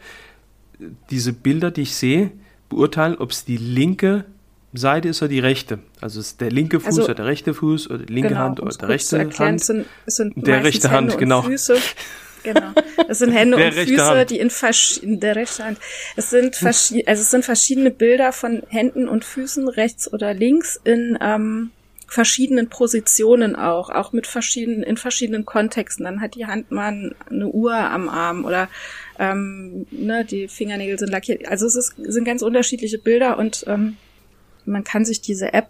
diese 1.10 1.32
Bilder, 1.32 1.70
die 1.70 1.82
ich 1.82 1.94
sehe, 1.94 2.30
beurteilen, 2.68 3.16
ob 3.18 3.30
es 3.30 3.44
die 3.44 3.56
linke 3.56 4.24
Seite 4.72 5.08
ist 5.08 5.22
oder 5.22 5.28
die 5.28 5.38
rechte. 5.38 5.78
Also 6.00 6.20
ist 6.20 6.40
der 6.40 6.50
linke 6.50 6.80
Fuß 6.80 6.86
also, 6.86 7.04
oder 7.04 7.14
der 7.14 7.26
rechte 7.26 7.54
Fuß 7.54 7.90
oder 7.90 7.98
die 7.98 8.12
linke 8.12 8.30
genau, 8.30 8.40
Hand 8.40 8.60
oder 8.60 8.76
der 8.76 8.88
rechte 8.88 9.18
erklären, 9.18 9.52
Hand. 9.52 9.64
Sind, 9.64 9.86
sind 10.06 10.46
der 10.46 10.64
rechte 10.64 10.90
Hand, 10.90 11.12
Hände 11.12 11.16
genau. 11.18 11.42
Füße. 11.42 11.76
Genau. 12.44 12.72
Es 13.08 13.18
sind 13.18 13.32
Hände 13.32 13.56
und 13.66 13.72
Füße, 13.72 14.04
Hand. 14.04 14.30
die 14.30 14.38
in 14.38 14.50
verschiedenen, 14.50 15.18
der 15.18 15.34
rechte 15.34 15.64
Hand. 15.64 15.78
Es 16.14 16.30
sind 16.30 16.54
verschiedene, 16.54 17.08
also 17.08 17.22
es 17.22 17.30
sind 17.30 17.44
verschiedene 17.44 17.90
Bilder 17.90 18.32
von 18.32 18.62
Händen 18.68 19.08
und 19.08 19.24
Füßen, 19.24 19.66
rechts 19.66 20.12
oder 20.12 20.32
links, 20.34 20.80
in 20.84 21.18
ähm, 21.20 21.72
verschiedenen 22.06 22.68
Positionen 22.68 23.56
auch, 23.56 23.90
auch 23.90 24.12
mit 24.12 24.26
verschiedenen, 24.26 24.82
in 24.84 24.96
verschiedenen 24.96 25.44
Kontexten. 25.44 26.04
Dann 26.04 26.20
hat 26.20 26.36
die 26.36 26.46
Hand 26.46 26.70
mal 26.70 27.14
eine 27.28 27.48
Uhr 27.48 27.74
am 27.74 28.08
Arm 28.08 28.44
oder 28.44 28.68
ähm, 29.18 29.86
ne, 29.90 30.24
die 30.24 30.46
Fingernägel 30.46 30.98
sind 30.98 31.10
lackiert. 31.10 31.48
Also 31.48 31.66
es 31.66 31.74
ist, 31.74 31.94
sind 31.96 32.24
ganz 32.24 32.42
unterschiedliche 32.42 32.98
Bilder 32.98 33.38
und 33.38 33.64
ähm, 33.66 33.96
man 34.66 34.84
kann 34.84 35.04
sich 35.04 35.22
diese 35.22 35.52
App 35.52 35.68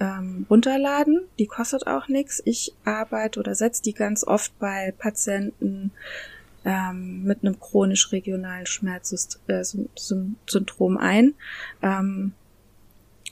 ähm, 0.00 0.46
runterladen. 0.50 1.20
Die 1.38 1.46
kostet 1.46 1.86
auch 1.86 2.08
nichts. 2.08 2.42
Ich 2.44 2.74
arbeite 2.84 3.40
oder 3.40 3.54
setze 3.54 3.82
die 3.82 3.94
ganz 3.94 4.26
oft 4.26 4.58
bei 4.58 4.92
Patienten 4.98 5.92
ähm, 6.64 7.22
mit 7.24 7.42
einem 7.42 7.60
chronisch 7.60 8.12
regionalen 8.12 8.66
Schmerzsyndrom 8.66 10.96
äh, 10.96 11.00
ein. 11.00 11.34
Ähm, 11.82 12.32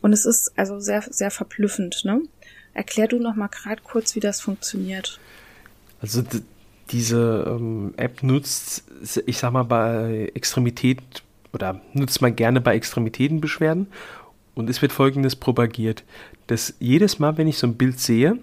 und 0.02 0.12
es 0.12 0.26
ist 0.26 0.52
also 0.56 0.80
sehr, 0.80 1.02
sehr 1.02 1.30
verblüffend. 1.30 2.04
Ne? 2.04 2.22
Erklär 2.74 3.08
du 3.08 3.18
noch 3.18 3.36
mal 3.36 3.48
gerade 3.48 3.82
kurz, 3.82 4.14
wie 4.14 4.20
das 4.20 4.40
funktioniert. 4.40 5.18
Also 6.00 6.22
diese 6.90 7.44
ähm, 7.46 7.94
App 7.96 8.22
nutzt, 8.22 8.84
ich 9.26 9.38
sag 9.38 9.52
mal, 9.52 9.62
bei 9.62 10.30
Extremität 10.34 11.00
oder 11.52 11.80
nutzt 11.92 12.20
man 12.20 12.34
gerne 12.34 12.60
bei 12.60 12.74
Extremitätenbeschwerden 12.74 13.86
und 14.54 14.68
es 14.68 14.82
wird 14.82 14.92
folgendes 14.92 15.36
propagiert, 15.36 16.04
dass 16.46 16.74
jedes 16.78 17.18
Mal, 17.18 17.38
wenn 17.38 17.48
ich 17.48 17.58
so 17.58 17.66
ein 17.66 17.74
Bild 17.76 17.98
sehe, 17.98 18.38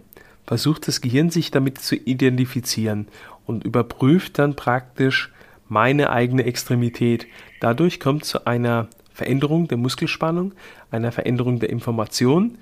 versucht 0.48 0.88
das 0.88 1.02
Gehirn 1.02 1.30
sich 1.30 1.52
damit 1.52 1.80
zu 1.80 1.96
identifizieren 1.96 3.08
und 3.46 3.64
überprüft 3.64 4.40
dann 4.40 4.56
praktisch 4.56 5.32
meine 5.68 6.10
eigene 6.10 6.46
Extremität. 6.46 7.28
Dadurch 7.60 8.00
kommt 8.00 8.26
zu 8.26 8.48
einer 8.48 8.88
Veränderung 9.14 9.68
der 9.68 9.78
Muskelspannung, 9.78 10.54
einer 10.92 11.12
Veränderung 11.12 11.60
der 11.60 11.70
Information 11.70 12.58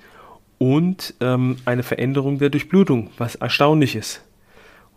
und 0.57 1.13
ähm, 1.21 1.57
eine 1.65 1.83
Veränderung 1.83 2.39
der 2.39 2.49
Durchblutung, 2.49 3.11
was 3.17 3.35
erstaunlich 3.35 3.95
ist. 3.95 4.21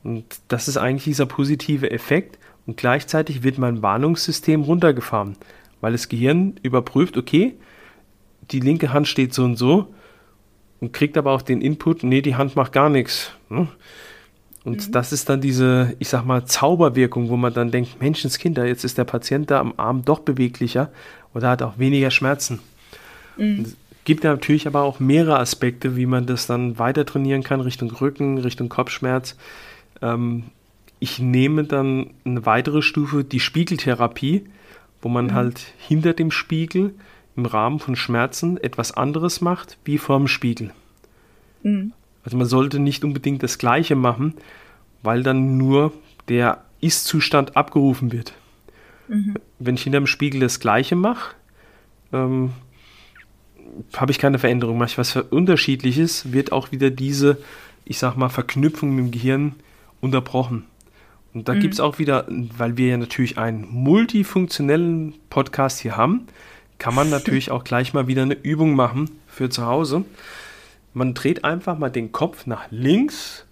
Und 0.03 0.25
das 0.49 0.69
ist 0.69 0.79
eigentlich 0.79 1.05
dieser 1.05 1.27
positive 1.27 1.91
Effekt 1.91 2.39
und 2.67 2.77
gleichzeitig 2.77 3.43
wird 3.43 3.59
mein 3.59 3.83
Warnungssystem 3.83 4.63
runtergefahren, 4.63 5.37
weil 5.81 5.93
das 5.93 6.09
Gehirn 6.09 6.55
überprüft, 6.63 7.17
okay, 7.17 7.55
die 8.51 8.61
linke 8.61 8.93
Hand 8.93 9.09
steht 9.09 9.35
so 9.35 9.45
und 9.45 9.57
so 9.57 9.93
und 10.81 10.93
kriegt 10.93 11.17
aber 11.17 11.33
auch 11.33 11.43
den 11.43 11.61
Input, 11.61 12.03
nee, 12.03 12.23
die 12.23 12.37
Hand 12.37 12.57
macht 12.57 12.73
gar 12.73 12.89
nichts. 12.89 13.33
Ne? 13.49 13.69
Und 14.65 14.89
mhm. 14.89 14.93
das 14.93 15.13
ist 15.13 15.29
dann 15.29 15.41
diese, 15.41 15.95
ich 15.99 16.09
sag 16.09 16.25
mal, 16.25 16.45
Zauberwirkung, 16.45 17.29
wo 17.29 17.37
man 17.37 17.55
dann 17.55 17.71
denkt, 17.71 18.01
Menschenskinder, 18.01 18.67
jetzt 18.67 18.85
ist 18.85 18.99
der 18.99 19.05
Patient 19.05 19.51
da 19.51 19.61
am 19.61 19.75
Arm 19.77 20.05
doch 20.05 20.21
beweglicher 20.21 20.91
oder 21.35 21.51
hat 21.51 21.63
auch 21.63 21.79
weniger 21.79 22.11
Schmerzen. 22.11 22.61
Mhm. 23.37 23.63
Es 23.65 23.77
gibt 24.05 24.25
natürlich 24.25 24.67
aber 24.67 24.83
auch 24.83 25.01
mehrere 25.01 25.39
Aspekte, 25.39 25.97
wie 25.97 26.07
man 26.07 26.27
das 26.27 26.47
dann 26.47 26.79
weiter 26.79 27.07
trainieren 27.07 27.43
kann, 27.43 27.61
Richtung 27.61 27.91
Rücken, 27.91 28.39
Richtung 28.39 28.69
Kopfschmerz. 28.69 29.37
Ähm, 30.03 30.45
ich 30.99 31.19
nehme 31.19 31.65
dann 31.65 32.11
eine 32.25 32.45
weitere 32.45 32.83
Stufe, 32.83 33.25
die 33.25 33.41
Spiegeltherapie, 33.41 34.45
wo 35.01 35.09
man 35.09 35.27
mhm. 35.27 35.35
halt 35.35 35.61
hinter 35.79 36.13
dem 36.13 36.31
Spiegel 36.31 36.95
im 37.37 37.47
Rahmen 37.47 37.79
von 37.79 37.97
Schmerzen 37.97 38.57
etwas 38.59 38.93
anderes 38.93 39.41
macht 39.41 39.79
wie 39.85 39.99
vorm 39.99 40.29
Spiegel. 40.29 40.73
Mhm. 41.63 41.93
Also 42.25 42.37
man 42.37 42.47
sollte 42.47 42.79
nicht 42.79 43.05
unbedingt 43.05 43.43
das 43.43 43.59
Gleiche 43.59 43.97
machen, 43.97 44.35
weil 45.03 45.23
dann 45.23 45.57
nur 45.57 45.93
der 46.29 46.65
Ist-Zustand 46.81 47.57
abgerufen 47.57 48.13
wird. 48.13 48.35
Mhm. 49.09 49.35
Wenn 49.59 49.75
ich 49.75 49.83
hinter 49.83 50.01
dem 50.01 50.07
Spiegel 50.07 50.41
das 50.41 50.61
Gleiche 50.61 50.97
mache, 50.97 51.35
ähm, 52.13 52.51
habe 53.97 54.13
ich 54.13 54.19
keine 54.19 54.39
Veränderung. 54.39 54.79
Mache 54.79 54.91
ich 54.91 54.99
was 54.99 55.17
Unterschiedliches, 55.17 56.33
wird 56.33 56.53
auch 56.53 56.73
wieder 56.73 56.91
diese, 56.91 57.39
ich 57.85 57.99
sag 57.99 58.17
mal, 58.17 58.29
Verknüpfung 58.29 58.95
mit 58.95 59.07
dem 59.07 59.11
Gehirn 59.11 59.55
unterbrochen. 60.01 60.65
Und 61.33 61.49
da 61.49 61.55
mhm. 61.55 61.61
gibt 61.61 61.75
es 61.75 61.81
auch 61.81 61.99
wieder, 61.99 62.27
weil 62.29 62.77
wir 62.77 62.89
ja 62.89 62.97
natürlich 62.97 63.39
einen 63.39 63.67
multifunktionellen 63.71 65.15
Podcast 65.31 65.81
hier 65.81 65.97
haben, 65.97 66.27
kann 66.81 66.95
man 66.95 67.11
natürlich 67.11 67.51
auch 67.51 67.63
gleich 67.63 67.93
mal 67.95 68.09
wieder 68.09 68.23
eine 68.23 68.35
Übung 68.35 68.75
machen 68.75 69.11
für 69.29 69.51
zu 69.51 69.67
Hause. 69.67 70.05
Man 70.95 71.15
dreht 71.15 71.45
einfach 71.45 71.79
mal 71.79 71.91
den 71.91 72.11
Kopf 72.11 72.47
nach 72.47 72.65
links 72.71 73.45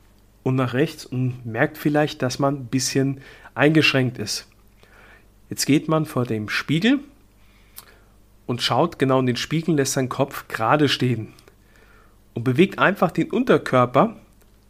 und 0.42 0.56
nach 0.56 0.72
rechts 0.72 1.04
und 1.04 1.44
merkt 1.44 1.78
vielleicht, 1.78 2.22
dass 2.22 2.38
man 2.38 2.54
ein 2.54 2.66
bisschen 2.66 3.20
eingeschränkt 3.54 4.18
ist. 4.18 4.48
Jetzt 5.50 5.66
geht 5.66 5.88
man 5.88 6.06
vor 6.06 6.24
dem 6.24 6.48
Spiegel 6.48 7.00
und 8.46 8.62
schaut 8.62 8.98
genau 8.98 9.20
in 9.20 9.26
den 9.26 9.36
Spiegel, 9.36 9.74
lässt 9.74 9.92
seinen 9.92 10.08
Kopf 10.08 10.48
gerade 10.48 10.88
stehen 10.88 11.34
und 12.32 12.44
bewegt 12.44 12.78
einfach 12.78 13.10
den 13.10 13.30
Unterkörper 13.30 14.16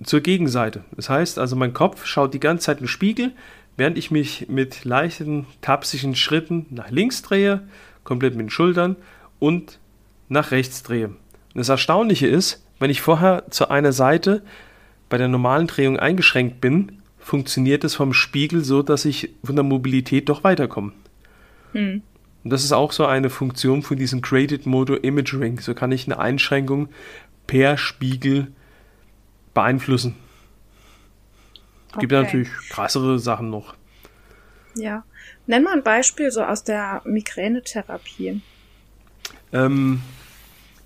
zur 0.03 0.21
Gegenseite. 0.21 0.85
Das 0.97 1.09
heißt 1.09 1.39
also, 1.39 1.55
mein 1.55 1.75
Kopf 1.75 2.07
schaut 2.07 2.35
die 2.35 2.41
ganze 2.41 2.67
Zeit 2.67 2.79
in 2.79 2.85
den 2.85 2.89
Spiegel, 2.89 3.33
während 3.77 3.97
ich 3.97 4.11
mich 4.11 4.49
mit 4.49 4.85
leichten, 4.85 5.47
tapsigen 5.61 6.17
Schritten 6.17 6.67
nach 6.71 6.91
links 6.91 7.23
drehe, 7.23 7.63
komplett 8.09 8.35
mit 8.35 8.47
den 8.47 8.51
Schultern 8.51 8.97
und 9.39 9.79
nach 10.29 10.51
rechts 10.51 10.83
drehe. 10.83 11.09
Und 11.09 11.19
das 11.55 11.69
Erstaunliche 11.69 12.27
ist, 12.27 12.65
wenn 12.79 12.91
ich 12.91 13.03
vorher 13.03 13.45
zu 13.51 13.71
einer 13.71 13.93
Seite 13.93 14.43
bei 15.09 15.19
der 15.19 15.29
normalen 15.29 15.67
Drehung 15.67 15.99
eingeschränkt 15.99 16.61
bin, 16.61 17.03
funktioniert 17.19 17.85
es 17.85 17.95
vom 17.95 18.15
Spiegel 18.15 18.65
so, 18.65 18.83
dass 18.83 19.05
ich 19.05 19.35
von 19.45 19.57
der 19.57 19.65
Mobilität 19.65 20.29
doch 20.29 20.43
weiterkomme. 20.43 20.93
Hm. 21.73 22.03
Und 22.45 22.51
das 22.51 22.65
ist 22.65 22.73
auch 22.73 22.93
so 22.93 23.05
eine 23.05 23.29
Funktion 23.29 23.83
von 23.83 23.99
diesem 23.99 24.23
Graded 24.23 24.65
Motor 24.65 25.05
Imaging. 25.05 25.61
So 25.61 25.75
kann 25.75 25.93
ich 25.93 26.07
eine 26.07 26.19
Einschränkung 26.19 26.89
per 27.47 27.77
Spiegel 27.77 28.49
beeinflussen. 29.53 30.15
Es 31.89 31.95
okay. 31.95 32.01
gibt 32.01 32.13
ja 32.13 32.23
natürlich 32.23 32.49
krassere 32.71 33.19
Sachen 33.19 33.51
noch. 33.51 33.75
Ja. 34.77 35.05
Nenn 35.49 35.63
mal 35.63 35.73
ein 35.73 35.83
Beispiel 35.83 36.31
so 36.31 36.43
aus 36.43 36.63
der 36.63 37.01
Migränetherapie. 37.07 38.43
Ähm, 39.51 40.03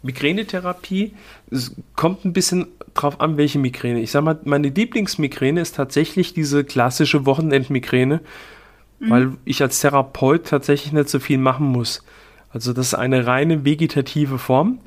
Migränetherapie, 0.04 1.14
es 1.50 1.74
kommt 1.96 2.24
ein 2.24 2.32
bisschen 2.32 2.68
drauf 2.94 3.20
an, 3.20 3.36
welche 3.36 3.58
Migräne. 3.58 4.00
Ich 4.00 4.12
sag 4.12 4.22
mal, 4.22 4.38
meine 4.44 4.68
Lieblingsmigräne 4.68 5.60
ist 5.60 5.74
tatsächlich 5.74 6.32
diese 6.32 6.62
klassische 6.62 7.26
Wochenendmigräne, 7.26 8.20
mhm. 9.00 9.10
weil 9.10 9.32
ich 9.44 9.60
als 9.62 9.80
Therapeut 9.80 10.46
tatsächlich 10.46 10.92
nicht 10.92 11.08
so 11.08 11.18
viel 11.18 11.38
machen 11.38 11.66
muss. 11.66 12.04
Also 12.50 12.72
das 12.72 12.88
ist 12.88 12.94
eine 12.94 13.26
reine 13.26 13.64
vegetative 13.64 14.38
Form. 14.38 14.78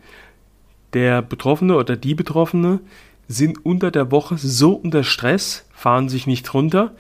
Der 0.94 1.22
Betroffene 1.22 1.76
oder 1.76 1.98
die 1.98 2.16
Betroffene 2.16 2.80
sind 3.28 3.66
unter 3.66 3.92
der 3.92 4.10
Woche 4.10 4.38
so 4.38 4.72
unter 4.72 5.04
Stress, 5.04 5.68
fahren 5.74 6.08
sich 6.08 6.28
nicht 6.28 6.54
runter 6.54 6.96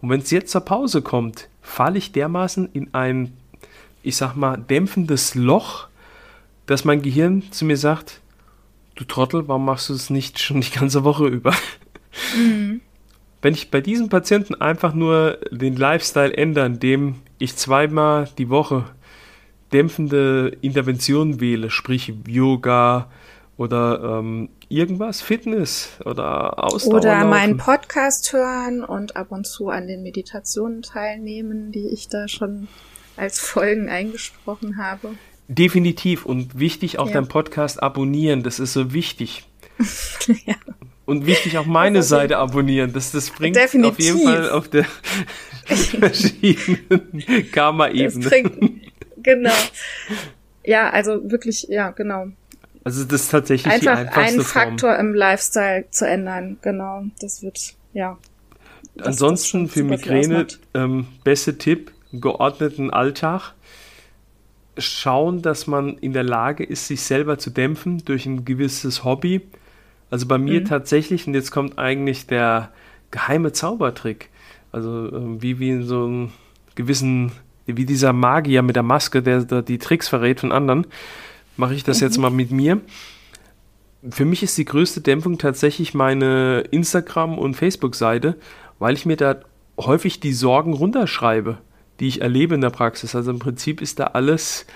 Und 0.00 0.10
wenn 0.10 0.20
es 0.20 0.30
jetzt 0.30 0.50
zur 0.50 0.62
Pause 0.62 1.02
kommt, 1.02 1.48
falle 1.60 1.98
ich 1.98 2.12
dermaßen 2.12 2.70
in 2.72 2.94
ein, 2.94 3.36
ich 4.02 4.16
sag 4.16 4.34
mal, 4.34 4.56
dämpfendes 4.56 5.34
Loch, 5.34 5.88
dass 6.66 6.84
mein 6.84 7.02
Gehirn 7.02 7.50
zu 7.50 7.64
mir 7.64 7.76
sagt, 7.76 8.20
du 8.94 9.04
Trottel, 9.04 9.48
warum 9.48 9.64
machst 9.64 9.88
du 9.88 9.94
es 9.94 10.10
nicht 10.10 10.38
schon 10.38 10.60
die 10.60 10.70
ganze 10.70 11.04
Woche 11.04 11.26
über? 11.26 11.54
Mhm. 12.36 12.80
Wenn 13.42 13.54
ich 13.54 13.70
bei 13.70 13.80
diesem 13.80 14.08
Patienten 14.08 14.54
einfach 14.54 14.92
nur 14.92 15.38
den 15.50 15.76
Lifestyle 15.76 16.34
ändere, 16.34 16.66
indem 16.66 17.16
ich 17.38 17.56
zweimal 17.56 18.28
die 18.36 18.50
Woche 18.50 18.84
dämpfende 19.72 20.56
Interventionen 20.60 21.40
wähle, 21.40 21.70
sprich 21.70 22.12
Yoga 22.26 23.10
oder 23.60 24.20
ähm, 24.20 24.48
irgendwas, 24.70 25.20
Fitness 25.20 25.90
oder 26.06 26.64
Ausdauer. 26.64 26.94
Oder 26.94 27.26
meinen 27.26 27.58
Podcast 27.58 28.32
hören 28.32 28.82
und 28.82 29.16
ab 29.16 29.32
und 29.32 29.46
zu 29.46 29.68
an 29.68 29.86
den 29.86 30.02
Meditationen 30.02 30.80
teilnehmen, 30.80 31.70
die 31.70 31.86
ich 31.88 32.08
da 32.08 32.26
schon 32.26 32.68
als 33.18 33.38
Folgen 33.38 33.90
eingesprochen 33.90 34.78
habe. 34.78 35.10
Definitiv 35.48 36.24
und 36.24 36.58
wichtig 36.58 36.98
auch 36.98 37.08
ja. 37.08 37.12
deinen 37.12 37.28
Podcast 37.28 37.82
abonnieren, 37.82 38.42
das 38.42 38.60
ist 38.60 38.72
so 38.72 38.94
wichtig. 38.94 39.46
ja. 40.46 40.54
Und 41.04 41.26
wichtig 41.26 41.58
auch 41.58 41.66
meine 41.66 41.98
also, 41.98 42.16
Seite 42.16 42.38
abonnieren. 42.38 42.94
Das, 42.94 43.12
das 43.12 43.28
bringt 43.28 43.56
definitiv. 43.56 43.90
auf 43.90 43.98
jeden 43.98 44.22
Fall 44.22 44.50
auf 44.52 44.68
der 44.68 44.86
verschiedenen 45.66 47.52
Karma-Ebene. 47.52 48.46
Genau. 49.18 49.52
Ja, 50.64 50.88
also 50.88 51.30
wirklich, 51.30 51.66
ja, 51.68 51.90
genau. 51.90 52.28
Also 52.84 53.04
das 53.04 53.22
ist 53.22 53.30
tatsächlich 53.30 53.72
Einfach 53.72 53.82
die 53.82 53.88
einfachste 53.88 54.20
einen 54.20 54.40
Faktor 54.40 54.94
Form. 54.94 55.06
im 55.06 55.14
Lifestyle 55.14 55.84
zu 55.90 56.06
ändern, 56.06 56.58
genau. 56.62 57.04
Das 57.20 57.42
wird, 57.42 57.58
ja. 57.92 58.16
Das 58.94 59.08
Ansonsten 59.08 59.68
für 59.68 59.84
Migräne, 59.84 60.46
ähm, 60.74 61.06
beste 61.22 61.58
Tipp, 61.58 61.92
geordneten 62.12 62.90
Alltag. 62.90 63.52
Schauen, 64.78 65.42
dass 65.42 65.66
man 65.66 65.98
in 65.98 66.12
der 66.12 66.22
Lage 66.22 66.64
ist, 66.64 66.86
sich 66.86 67.02
selber 67.02 67.38
zu 67.38 67.50
dämpfen 67.50 68.02
durch 68.04 68.24
ein 68.24 68.44
gewisses 68.44 69.04
Hobby. 69.04 69.42
Also 70.10 70.26
bei 70.26 70.38
mir 70.38 70.60
mhm. 70.60 70.64
tatsächlich, 70.64 71.26
und 71.26 71.34
jetzt 71.34 71.50
kommt 71.50 71.78
eigentlich 71.78 72.26
der 72.26 72.70
geheime 73.10 73.52
Zaubertrick. 73.52 74.30
Also 74.72 75.08
äh, 75.08 75.42
wie, 75.42 75.58
wie 75.58 75.70
in 75.70 75.82
so 75.82 76.04
einem 76.04 76.32
gewissen, 76.76 77.32
wie 77.66 77.84
dieser 77.84 78.14
Magier 78.14 78.62
mit 78.62 78.76
der 78.76 78.82
Maske, 78.82 79.22
der, 79.22 79.44
der 79.44 79.62
die 79.62 79.78
Tricks 79.78 80.08
verrät 80.08 80.40
von 80.40 80.50
anderen 80.50 80.86
mache 81.60 81.74
ich 81.74 81.84
das 81.84 82.00
mhm. 82.00 82.06
jetzt 82.06 82.18
mal 82.18 82.30
mit 82.30 82.50
mir. 82.50 82.80
Für 84.08 84.24
mich 84.24 84.42
ist 84.42 84.58
die 84.58 84.64
größte 84.64 85.02
Dämpfung 85.02 85.38
tatsächlich 85.38 85.94
meine 85.94 86.64
Instagram- 86.70 87.38
und 87.38 87.54
Facebook-Seite, 87.54 88.36
weil 88.78 88.94
ich 88.94 89.06
mir 89.06 89.16
da 89.16 89.36
häufig 89.78 90.20
die 90.20 90.32
Sorgen 90.32 90.72
runterschreibe, 90.72 91.58
die 92.00 92.08
ich 92.08 92.22
erlebe 92.22 92.54
in 92.54 92.62
der 92.62 92.70
Praxis. 92.70 93.14
Also 93.14 93.30
im 93.30 93.38
Prinzip 93.38 93.80
ist 93.82 94.00
da 94.00 94.04
alles, 94.04 94.66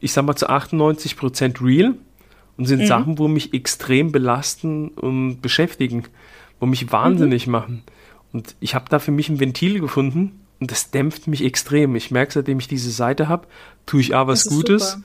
ich 0.00 0.12
sag 0.12 0.24
mal, 0.24 0.34
zu 0.34 0.48
98 0.48 1.16
Prozent 1.16 1.62
real 1.62 1.94
und 2.56 2.64
sind 2.64 2.80
mhm. 2.80 2.86
Sachen, 2.86 3.18
wo 3.18 3.28
mich 3.28 3.52
extrem 3.52 4.10
belasten 4.10 4.88
und 4.88 5.42
beschäftigen, 5.42 6.04
wo 6.58 6.64
mich 6.64 6.90
wahnsinnig 6.90 7.46
mhm. 7.46 7.52
machen. 7.52 7.82
Und 8.32 8.56
ich 8.60 8.74
habe 8.74 8.86
da 8.88 8.98
für 8.98 9.12
mich 9.12 9.28
ein 9.28 9.40
Ventil 9.40 9.78
gefunden 9.78 10.40
und 10.58 10.70
das 10.70 10.90
dämpft 10.90 11.26
mich 11.26 11.44
extrem. 11.44 11.96
Ich 11.96 12.10
merke, 12.10 12.32
seitdem 12.32 12.58
ich 12.58 12.68
diese 12.68 12.90
Seite 12.90 13.28
habe, 13.28 13.46
tue 13.84 14.00
ich 14.00 14.14
A 14.16 14.26
was 14.26 14.46
Gutes. 14.46 14.92
Super 14.92 15.04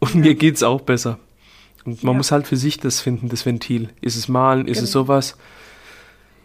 und 0.00 0.14
ja. 0.14 0.20
mir 0.20 0.34
geht's 0.34 0.62
auch 0.62 0.80
besser. 0.80 1.18
Und 1.84 2.02
man 2.02 2.14
ja. 2.14 2.18
muss 2.18 2.32
halt 2.32 2.46
für 2.46 2.56
sich 2.56 2.78
das 2.78 3.00
finden, 3.00 3.28
das 3.28 3.46
Ventil. 3.46 3.90
Ist 4.00 4.16
es 4.16 4.28
Malen, 4.28 4.66
ist 4.66 4.76
genau. 4.76 4.84
es 4.84 4.92
sowas? 4.92 5.36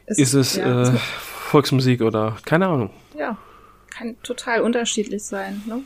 Es, 0.06 0.20
ist 0.20 0.34
es 0.34 0.56
ja, 0.56 0.84
äh, 0.84 0.98
Volksmusik 0.98 2.02
oder 2.02 2.38
keine 2.46 2.68
Ahnung. 2.68 2.92
Ja, 3.18 3.38
kann 3.90 4.16
total 4.24 4.62
unterschiedlich 4.62 5.24
sein. 5.24 5.62
Ne? 5.66 5.82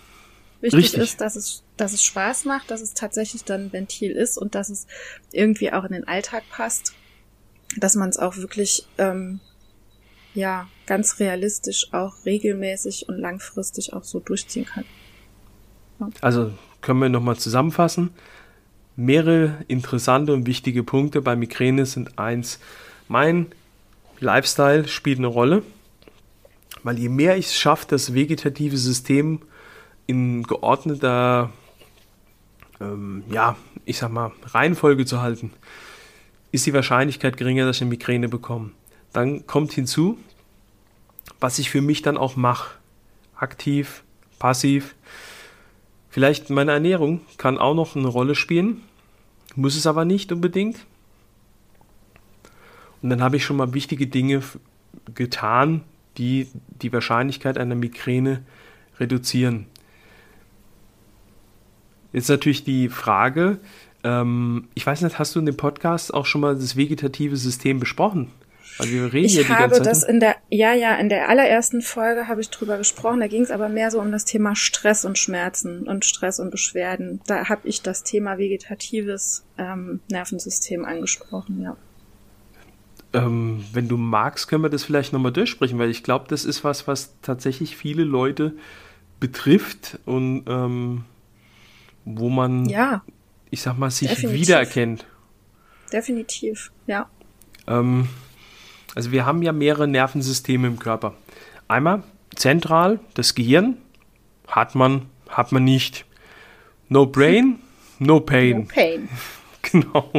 Wichtig 0.62 0.80
Richtig. 0.80 1.02
ist, 1.02 1.22
dass 1.22 1.36
es, 1.36 1.64
dass 1.76 1.94
es 1.94 2.04
Spaß 2.04 2.46
macht, 2.46 2.72
dass 2.72 2.82
es 2.82 2.94
tatsächlich 2.94 3.44
dann 3.44 3.66
ein 3.66 3.74
Ventil 3.74 4.12
ist 4.12 4.38
und 4.38 4.56
dass 4.56 4.70
es 4.70 4.88
irgendwie 5.32 5.72
auch 5.72 5.84
in 5.84 5.94
den 5.94 6.08
Alltag 6.08 6.44
passt. 6.50 6.94
Dass 7.76 7.96
man 7.96 8.10
es 8.10 8.18
auch 8.18 8.38
wirklich 8.38 8.88
ähm, 8.98 9.40
ja 10.34 10.68
ganz 10.86 11.20
realistisch 11.20 11.94
auch 11.94 12.26
regelmäßig 12.26 13.08
und 13.10 13.18
langfristig 13.18 13.94
auch 13.94 14.04
so 14.04 14.20
durchziehen 14.20 14.66
kann. 14.66 14.86
Ja. 16.00 16.10
Also 16.22 16.52
können 16.88 17.02
wir 17.02 17.10
nochmal 17.10 17.36
zusammenfassen. 17.36 18.12
Mehrere 18.96 19.58
interessante 19.68 20.32
und 20.32 20.48
wichtige 20.48 20.84
Punkte 20.84 21.22
bei 21.22 21.36
Migräne 21.36 21.86
sind 21.86 22.18
eins, 22.18 22.62
mein 23.10 23.48
Lifestyle 24.22 24.88
spielt 24.88 25.18
eine 25.18 25.28
Rolle, 25.28 25.64
weil 26.84 26.98
je 26.98 27.10
mehr 27.10 27.36
ich 27.36 27.48
es 27.48 27.58
schaffe, 27.58 27.88
das 27.90 28.14
vegetative 28.14 28.78
System 28.78 29.42
in 30.06 30.44
geordneter, 30.44 31.50
ähm, 32.80 33.26
ja, 33.30 33.58
ich 33.84 33.98
sag 33.98 34.14
mal, 34.14 34.32
Reihenfolge 34.46 35.06
zu 35.06 35.22
halten, 35.22 35.52
ist 36.54 36.66
die 36.68 36.74
Wahrscheinlichkeit 36.74 37.36
geringer, 37.36 37.66
dass 37.66 37.76
ich 37.76 37.82
eine 37.82 37.90
Migräne 37.90 38.30
bekomme. 38.30 38.72
Dann 39.12 39.46
kommt 39.46 39.74
hinzu, 39.74 40.18
was 41.42 41.60
ich 41.60 41.70
für 41.70 41.82
mich 41.82 42.02
dann 42.02 42.16
auch 42.16 42.38
mache. 42.38 42.78
Aktiv, 43.36 44.04
passiv. 44.40 44.96
Vielleicht 46.18 46.50
meine 46.50 46.72
Ernährung 46.72 47.22
kann 47.38 47.60
auch 47.60 47.76
noch 47.76 47.96
eine 47.96 48.08
Rolle 48.08 48.34
spielen, 48.34 48.82
muss 49.56 49.76
es 49.76 49.86
aber 49.86 50.04
nicht 50.04 50.32
unbedingt. 50.32 50.88
Und 53.04 53.12
dann 53.12 53.22
habe 53.22 53.36
ich 53.36 53.46
schon 53.46 53.56
mal 53.56 53.76
wichtige 53.76 54.08
Dinge 54.08 54.42
getan, 55.14 55.84
die 56.18 56.48
die 56.82 56.92
Wahrscheinlichkeit 56.92 57.60
einer 57.60 57.76
Migräne 57.76 58.44
reduzieren. 59.00 59.68
Jetzt 62.14 62.30
natürlich 62.30 62.64
die 62.64 62.90
Frage, 62.90 63.60
ähm, 64.04 64.70
ich 64.74 64.88
weiß 64.88 65.04
nicht, 65.04 65.20
hast 65.20 65.36
du 65.36 65.40
in 65.40 65.46
dem 65.46 65.56
Podcast 65.56 66.12
auch 66.12 66.26
schon 66.26 66.42
mal 66.42 66.56
das 66.56 66.76
vegetative 66.76 67.38
System 67.38 67.80
besprochen? 67.80 68.32
Also 68.80 68.92
wir 68.92 69.12
reden 69.12 69.26
ich 69.26 69.50
habe 69.50 69.82
das 69.82 70.04
in 70.04 70.20
der, 70.20 70.36
ja, 70.50 70.74
ja, 70.74 70.96
in 70.96 71.10
der 71.10 71.30
allerersten 71.30 71.82
Folge 71.82 72.28
habe 72.28 72.42
ich 72.42 72.50
drüber 72.50 72.78
gesprochen. 72.78 73.20
Da 73.20 73.28
ging 73.28 73.42
es 73.42 73.52
aber 73.52 73.70
mehr 73.70 73.90
so 73.90 74.00
um 74.00 74.12
das 74.12 74.26
Thema 74.26 74.56
Stress 74.56 75.04
und 75.04 75.18
Schmerzen 75.18 75.88
und 75.88 76.06
Stress 76.06 76.40
und 76.40 76.52
Beschwerden. 76.52 77.22
Da 77.26 77.50
habe 77.50 77.68
ich 77.68 77.82
das 77.82 78.04
Thema 78.04 78.38
vegetatives 78.38 79.46
ähm, 79.58 80.02
Nervensystem 80.10 80.86
angesprochen, 80.86 81.62
ja. 81.62 81.76
Ähm, 83.14 83.64
wenn 83.74 83.88
du 83.88 83.98
magst, 83.98 84.48
können 84.48 84.64
wir 84.64 84.70
das 84.70 84.84
vielleicht 84.84 85.14
nochmal 85.14 85.32
durchsprechen, 85.32 85.80
weil 85.80 85.90
ich 85.90 86.04
glaube, 86.04 86.26
das 86.28 86.46
ist 86.46 86.64
was, 86.64 86.88
was 86.88 87.16
tatsächlich 87.22 87.76
viele 87.76 88.04
Leute 88.04 88.54
betrifft 89.20 90.00
und 90.06 90.44
ähm, 90.48 91.06
wo 92.06 92.30
man, 92.30 92.66
ja, 92.66 93.04
ich 93.50 93.62
sag 93.62 93.78
mal, 93.78 93.90
sich 93.90 94.10
definitiv. 94.10 94.42
wiedererkennt. 94.42 95.06
Definitiv, 95.92 96.72
ja. 96.86 97.10
Ähm, 97.66 98.10
also 98.98 99.12
wir 99.12 99.28
haben 99.28 99.44
ja 99.44 99.52
mehrere 99.52 99.88
Nervensysteme 99.88 100.66
im 100.66 100.80
Körper. 100.80 101.14
Einmal 101.68 102.02
zentral 102.36 103.00
das 103.14 103.36
Gehirn, 103.36 103.78
hat 104.48 104.74
man, 104.74 105.04
hat 105.30 105.52
man 105.52 105.64
nicht. 105.64 106.06
No 106.90 107.06
brain, 107.06 107.60
no 108.00 108.20
pain. 108.22 108.62
No 108.62 108.66
pain. 108.74 109.10
Genau. 109.70 110.12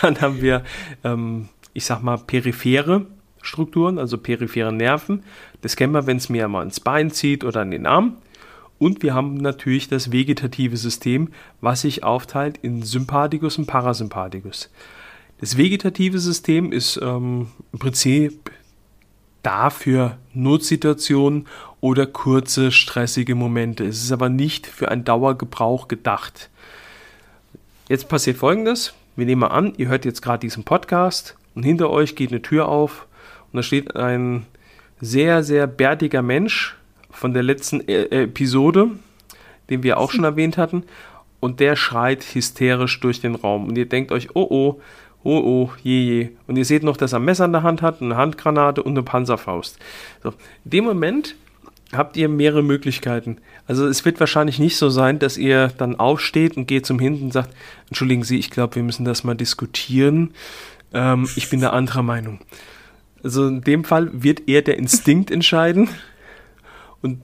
Dann 0.00 0.20
haben 0.22 0.40
wir, 0.40 0.64
ähm, 1.04 1.50
ich 1.74 1.84
sag 1.84 2.02
mal, 2.02 2.16
periphere 2.16 3.06
Strukturen, 3.42 3.98
also 3.98 4.16
periphere 4.16 4.72
Nerven. 4.72 5.22
Das 5.60 5.76
kennen 5.76 5.92
wir, 5.92 6.06
wenn 6.06 6.16
es 6.16 6.30
mir 6.30 6.48
mal 6.48 6.62
ins 6.62 6.80
Bein 6.80 7.10
zieht 7.10 7.44
oder 7.44 7.60
an 7.60 7.70
den 7.70 7.86
Arm. 7.86 8.16
Und 8.78 9.02
wir 9.02 9.12
haben 9.12 9.36
natürlich 9.36 9.86
das 9.88 10.10
vegetative 10.10 10.78
System, 10.78 11.28
was 11.60 11.82
sich 11.82 12.02
aufteilt 12.02 12.58
in 12.62 12.82
Sympathikus 12.82 13.58
und 13.58 13.66
Parasympathikus. 13.66 14.70
Das 15.42 15.56
vegetative 15.56 16.20
System 16.20 16.70
ist 16.70 17.00
ähm, 17.02 17.48
im 17.72 17.78
Prinzip 17.80 18.52
dafür 19.42 20.16
Notsituationen 20.34 21.48
oder 21.80 22.06
kurze 22.06 22.70
stressige 22.70 23.34
Momente. 23.34 23.84
Es 23.84 24.04
ist 24.04 24.12
aber 24.12 24.28
nicht 24.28 24.68
für 24.68 24.88
einen 24.88 25.02
Dauergebrauch 25.02 25.88
gedacht. 25.88 26.48
Jetzt 27.88 28.08
passiert 28.08 28.36
folgendes. 28.36 28.94
Wir 29.16 29.26
nehmen 29.26 29.40
mal 29.40 29.48
an, 29.48 29.72
ihr 29.78 29.88
hört 29.88 30.04
jetzt 30.04 30.22
gerade 30.22 30.38
diesen 30.38 30.62
Podcast 30.62 31.36
und 31.56 31.64
hinter 31.64 31.90
euch 31.90 32.14
geht 32.14 32.30
eine 32.30 32.42
Tür 32.42 32.68
auf 32.68 33.08
und 33.50 33.56
da 33.56 33.64
steht 33.64 33.96
ein 33.96 34.46
sehr, 35.00 35.42
sehr 35.42 35.66
bärtiger 35.66 36.22
Mensch 36.22 36.76
von 37.10 37.34
der 37.34 37.42
letzten 37.42 37.80
e 37.88 38.04
Episode, 38.04 38.92
den 39.70 39.82
wir 39.82 39.98
auch 39.98 40.12
schon 40.12 40.22
erwähnt 40.22 40.56
hatten, 40.56 40.84
und 41.40 41.58
der 41.58 41.74
schreit 41.74 42.22
hysterisch 42.22 43.00
durch 43.00 43.20
den 43.20 43.34
Raum. 43.34 43.66
Und 43.66 43.76
ihr 43.76 43.88
denkt 43.88 44.12
euch, 44.12 44.36
oh 44.36 44.46
oh, 44.48 44.80
Oh 45.24 45.38
oh, 45.38 45.70
je 45.82 46.00
je. 46.00 46.28
Und 46.46 46.56
ihr 46.56 46.64
seht 46.64 46.82
noch, 46.82 46.96
dass 46.96 47.12
er 47.12 47.20
ein 47.20 47.24
Messer 47.24 47.44
in 47.44 47.52
der 47.52 47.62
Hand 47.62 47.82
hat, 47.82 48.02
eine 48.02 48.16
Handgranate 48.16 48.82
und 48.82 48.92
eine 48.92 49.02
Panzerfaust. 49.02 49.78
So, 50.22 50.30
in 50.64 50.70
dem 50.70 50.84
Moment 50.84 51.36
habt 51.92 52.16
ihr 52.16 52.28
mehrere 52.28 52.62
Möglichkeiten. 52.62 53.36
Also 53.66 53.86
es 53.86 54.04
wird 54.04 54.18
wahrscheinlich 54.18 54.58
nicht 54.58 54.76
so 54.76 54.88
sein, 54.88 55.18
dass 55.18 55.36
ihr 55.36 55.68
dann 55.78 55.98
aufsteht 55.98 56.56
und 56.56 56.66
geht 56.66 56.86
zum 56.86 56.98
Hinten 56.98 57.24
und 57.24 57.32
sagt, 57.32 57.54
entschuldigen 57.88 58.24
Sie, 58.24 58.38
ich 58.38 58.50
glaube, 58.50 58.76
wir 58.76 58.82
müssen 58.82 59.04
das 59.04 59.24
mal 59.24 59.34
diskutieren. 59.34 60.32
Ähm, 60.92 61.28
ich 61.36 61.50
bin 61.50 61.60
der 61.60 61.72
anderer 61.72 62.02
Meinung. 62.02 62.40
Also 63.22 63.46
in 63.46 63.60
dem 63.60 63.84
Fall 63.84 64.10
wird 64.12 64.48
eher 64.48 64.62
der 64.62 64.78
Instinkt 64.78 65.30
entscheiden 65.30 65.88
und 67.02 67.20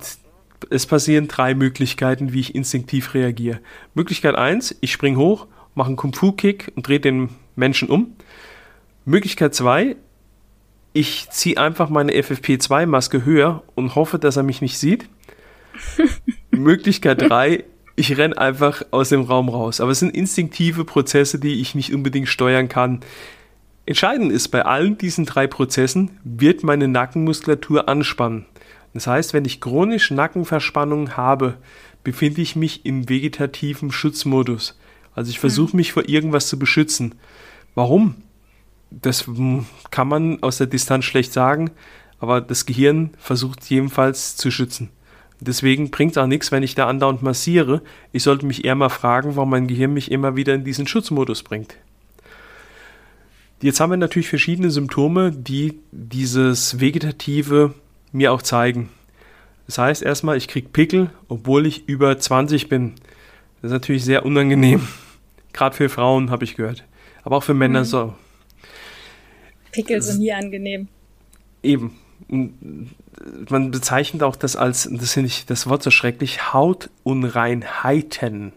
es 0.71 0.87
passieren 0.87 1.29
drei 1.29 1.55
Möglichkeiten, 1.55 2.33
wie 2.33 2.41
ich 2.41 2.55
instinktiv 2.55 3.15
reagiere. 3.15 3.61
Möglichkeit 3.95 4.35
1, 4.35 4.77
ich 4.81 4.93
spring 4.93 5.17
hoch, 5.17 5.47
mache 5.75 5.89
einen 5.89 5.97
Kung-Fu-Kick 5.97 6.73
und 6.75 6.87
drehe 6.87 7.01
den 7.01 7.31
Menschen 7.59 7.89
um. 7.89 8.17
Möglichkeit 9.05 9.55
2, 9.55 9.97
ich 10.93 11.29
ziehe 11.31 11.59
einfach 11.59 11.91
meine 11.91 12.13
FFP2-Maske 12.13 13.25
höher 13.25 13.63
und 13.75 13.95
hoffe, 13.95 14.19
dass 14.19 14.37
er 14.37 14.43
mich 14.43 14.63
nicht 14.63 14.79
sieht. 14.79 15.09
Möglichkeit 16.51 17.23
3, 17.23 17.65
ich 17.97 18.17
renne 18.17 18.39
einfach 18.39 18.83
aus 18.91 19.11
dem 19.11 19.23
Raum 19.23 19.49
raus. 19.49 19.81
Aber 19.81 19.91
es 19.91 19.99
sind 19.99 20.15
instinktive 20.15 20.85
Prozesse, 20.85 21.39
die 21.39 21.61
ich 21.61 21.75
nicht 21.75 21.93
unbedingt 21.93 22.29
steuern 22.29 22.69
kann. 22.69 23.01
Entscheidend 23.87 24.33
ist, 24.33 24.49
bei 24.49 24.65
allen 24.65 24.99
diesen 24.99 25.25
drei 25.25 25.47
Prozessen 25.47 26.11
wird 26.23 26.63
meine 26.63 26.89
Nackenmuskulatur 26.89 27.89
anspannen. 27.89 28.45
Das 28.95 29.07
heißt, 29.07 29.35
wenn 29.35 29.45
ich 29.45 29.61
chronisch 29.61 30.11
Nackenverspannung 30.11 31.17
habe, 31.17 31.59
befinde 32.05 32.41
ich 32.41 32.57
mich 32.57 32.85
im 32.85 33.09
vegetativen 33.09 33.91
Schutzmodus. 33.91 34.79
Also 35.15 35.31
ich 35.31 35.39
versuche 35.39 35.77
mich 35.77 35.93
vor 35.93 36.09
irgendwas 36.09 36.49
zu 36.49 36.59
beschützen. 36.59 37.15
Warum? 37.75 38.17
Das 38.91 39.29
kann 39.91 40.09
man 40.09 40.43
aus 40.43 40.59
der 40.59 40.67
Distanz 40.67 41.05
schlecht 41.05 41.33
sagen, 41.33 41.71
aber 42.21 42.41
das 42.41 42.67
Gehirn 42.67 43.11
versucht 43.19 43.69
jedenfalls 43.69 44.37
zu 44.37 44.51
schützen. 44.51 44.91
Deswegen 45.41 45.91
bringt 45.91 46.13
es 46.13 46.19
auch 46.19 46.27
nichts, 46.27 46.51
wenn 46.51 46.63
ich 46.63 46.75
da 46.75 46.89
andauernd 46.89 47.23
massiere. 47.23 47.83
Ich 48.13 48.25
sollte 48.25 48.47
mich 48.47 48.65
eher 48.65 48.75
mal 48.75 48.89
fragen, 48.89 49.37
warum 49.37 49.51
mein 49.51 49.69
Gehirn 49.69 49.93
mich 49.93 50.11
immer 50.11 50.35
wieder 50.35 50.55
in 50.55 50.65
diesen 50.65 50.87
Schutzmodus 50.87 51.43
bringt. 51.43 51.77
Jetzt 53.61 53.81
haben 53.81 53.91
wir 53.91 53.97
natürlich 53.97 54.29
verschiedene 54.29 54.71
Symptome, 54.71 55.33
die 55.33 55.81
dieses 55.91 56.81
Vegetative 56.81 57.75
mir 58.13 58.33
auch 58.33 58.43
zeigen. 58.43 58.89
Das 59.67 59.79
heißt 59.79 60.03
erstmal, 60.03 60.37
ich 60.37 60.49
kriege 60.49 60.69
Pickel, 60.69 61.11
obwohl 61.29 61.67
ich 61.67 61.89
über 61.89 62.19
20 62.19 62.69
bin. 62.69 62.95
Das 63.61 63.71
ist 63.71 63.73
natürlich 63.73 64.05
sehr 64.05 64.25
unangenehm. 64.25 64.87
Gerade 65.53 65.77
für 65.77 65.89
Frauen 65.89 66.31
habe 66.31 66.45
ich 66.45 66.57
gehört. 66.57 66.85
Aber 67.29 67.37
auch 67.37 67.45
für 67.45 67.53
Männer 67.53 67.81
mhm. 67.81 67.85
so. 67.85 68.15
Pickel 69.71 70.01
sind 70.01 70.21
nie 70.21 70.33
angenehm. 70.33 70.89
Eben. 71.63 71.95
Man 73.51 73.71
bezeichnet 73.71 74.23
auch 74.23 74.35
das 74.35 74.57
als, 74.57 74.89
das 74.91 75.13
finde 75.13 75.27
ich 75.27 75.45
das 75.45 75.69
Wort 75.69 75.83
so 75.83 75.91
schrecklich, 75.91 76.55
Hautunreinheiten. 76.55 78.55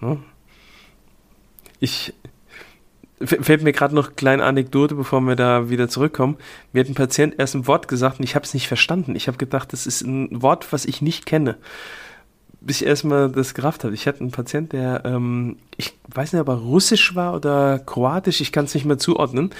Ne? 0.00 0.18
Ich 1.78 2.14
fällt 3.22 3.62
mir 3.62 3.72
gerade 3.72 3.94
noch 3.94 4.06
eine 4.06 4.14
kleine 4.14 4.44
Anekdote, 4.44 4.94
bevor 4.94 5.20
wir 5.20 5.36
da 5.36 5.68
wieder 5.68 5.90
zurückkommen. 5.90 6.38
Mir 6.72 6.80
hat 6.80 6.88
ein 6.88 6.94
Patient 6.94 7.34
erst 7.36 7.54
ein 7.54 7.66
Wort 7.66 7.86
gesagt 7.86 8.18
und 8.18 8.24
ich 8.24 8.34
habe 8.34 8.46
es 8.46 8.54
nicht 8.54 8.66
verstanden. 8.66 9.14
Ich 9.14 9.26
habe 9.26 9.36
gedacht, 9.36 9.74
das 9.74 9.86
ist 9.86 10.00
ein 10.00 10.40
Wort, 10.40 10.72
was 10.72 10.86
ich 10.86 11.02
nicht 11.02 11.26
kenne. 11.26 11.58
Bis 12.66 12.80
ich 12.80 12.86
erstmal 12.86 13.30
das 13.30 13.54
gerafft 13.54 13.84
habe. 13.84 13.94
Ich 13.94 14.06
hatte 14.06 14.20
einen 14.20 14.30
Patient, 14.30 14.72
der, 14.72 15.02
ähm, 15.04 15.56
ich 15.76 15.92
weiß 16.08 16.32
nicht, 16.32 16.40
ob 16.40 16.48
er 16.48 16.54
russisch 16.54 17.14
war 17.14 17.34
oder 17.34 17.78
kroatisch, 17.78 18.40
ich 18.40 18.52
kann 18.52 18.64
es 18.64 18.74
nicht 18.74 18.86
mehr 18.86 18.98
zuordnen. 18.98 19.50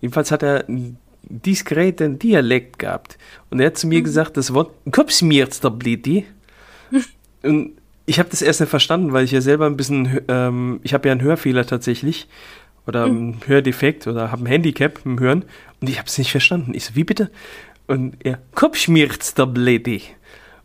Jedenfalls 0.00 0.30
hat 0.30 0.42
er 0.42 0.68
einen 0.68 0.98
diskreten 1.22 2.18
Dialekt 2.18 2.78
gehabt. 2.78 3.18
Und 3.50 3.60
er 3.60 3.66
hat 3.66 3.78
zu 3.78 3.86
mir 3.86 4.00
mhm. 4.00 4.04
gesagt, 4.04 4.36
das 4.36 4.52
Wort 4.52 4.72
Kopfschmerztableti. 4.90 6.26
und 7.42 7.72
ich 8.06 8.18
habe 8.18 8.28
das 8.28 8.42
erst 8.42 8.60
nicht 8.60 8.70
verstanden, 8.70 9.12
weil 9.12 9.24
ich 9.24 9.32
ja 9.32 9.40
selber 9.40 9.66
ein 9.66 9.76
bisschen, 9.76 10.20
ähm, 10.28 10.80
ich 10.82 10.94
habe 10.94 11.08
ja 11.08 11.12
einen 11.12 11.22
Hörfehler 11.22 11.66
tatsächlich 11.66 12.28
oder 12.86 13.06
mhm. 13.06 13.28
ein 13.28 13.40
Hördefekt 13.46 14.06
oder 14.06 14.30
habe 14.30 14.44
ein 14.44 14.46
Handicap 14.46 15.00
im 15.04 15.18
Hören 15.18 15.44
und 15.80 15.88
ich 15.88 15.98
habe 15.98 16.08
es 16.08 16.18
nicht 16.18 16.30
verstanden. 16.30 16.74
Ich 16.74 16.84
so, 16.84 16.94
wie 16.94 17.04
bitte? 17.04 17.30
Und 17.86 18.16
er, 18.24 18.38
Kopfschmerztablette. 18.54 20.00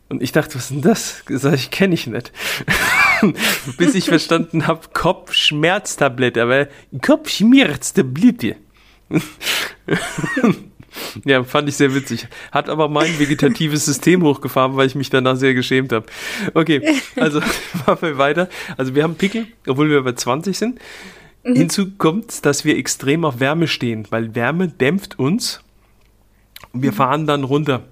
Und 0.10 0.24
ich 0.24 0.32
dachte, 0.32 0.56
was 0.56 0.64
ist 0.64 0.72
denn 0.72 0.82
das? 0.82 1.24
Sag 1.28 1.54
ich, 1.54 1.70
kenne 1.70 1.94
ich 1.94 2.08
nicht. 2.08 2.32
Bis 3.78 3.94
ich 3.94 4.06
verstanden 4.06 4.66
habe, 4.66 4.88
Kopfschmerztablette, 4.92 6.42
aber 6.42 6.68
Kopfschmerztablette. 7.00 8.56
ja, 11.26 11.44
fand 11.44 11.70
ich 11.70 11.76
sehr 11.76 11.94
witzig. 11.94 12.28
Hat 12.52 12.70
aber 12.70 12.90
mein 12.90 13.20
vegetatives 13.20 13.86
System 13.86 14.24
hochgefahren, 14.24 14.76
weil 14.76 14.88
ich 14.88 14.96
mich 14.96 15.12
danach 15.12 15.36
sehr 15.36 15.54
geschämt 15.54 15.92
habe. 15.92 16.08
Okay, 16.56 16.82
also 17.16 17.40
machen 17.86 18.02
wir 18.02 18.18
weiter. 18.18 18.50
Also 18.78 18.96
wir 18.96 19.04
haben 19.04 19.16
Pickel, 19.16 19.46
obwohl 19.68 19.92
wir 19.92 20.02
bei 20.04 20.14
20 20.14 20.58
sind. 20.58 20.80
Mhm. 21.44 21.56
Hinzu 21.56 21.92
kommt, 21.98 22.46
dass 22.46 22.66
wir 22.66 22.78
extrem 22.78 23.26
auf 23.26 23.40
Wärme 23.40 23.68
stehen, 23.68 24.08
weil 24.10 24.34
Wärme 24.34 24.68
dämpft 24.70 25.20
uns 25.20 25.62
und 26.74 26.82
wir 26.82 26.92
mhm. 26.92 26.96
fahren 26.96 27.28
dann 27.28 27.44
runter. 27.44 27.84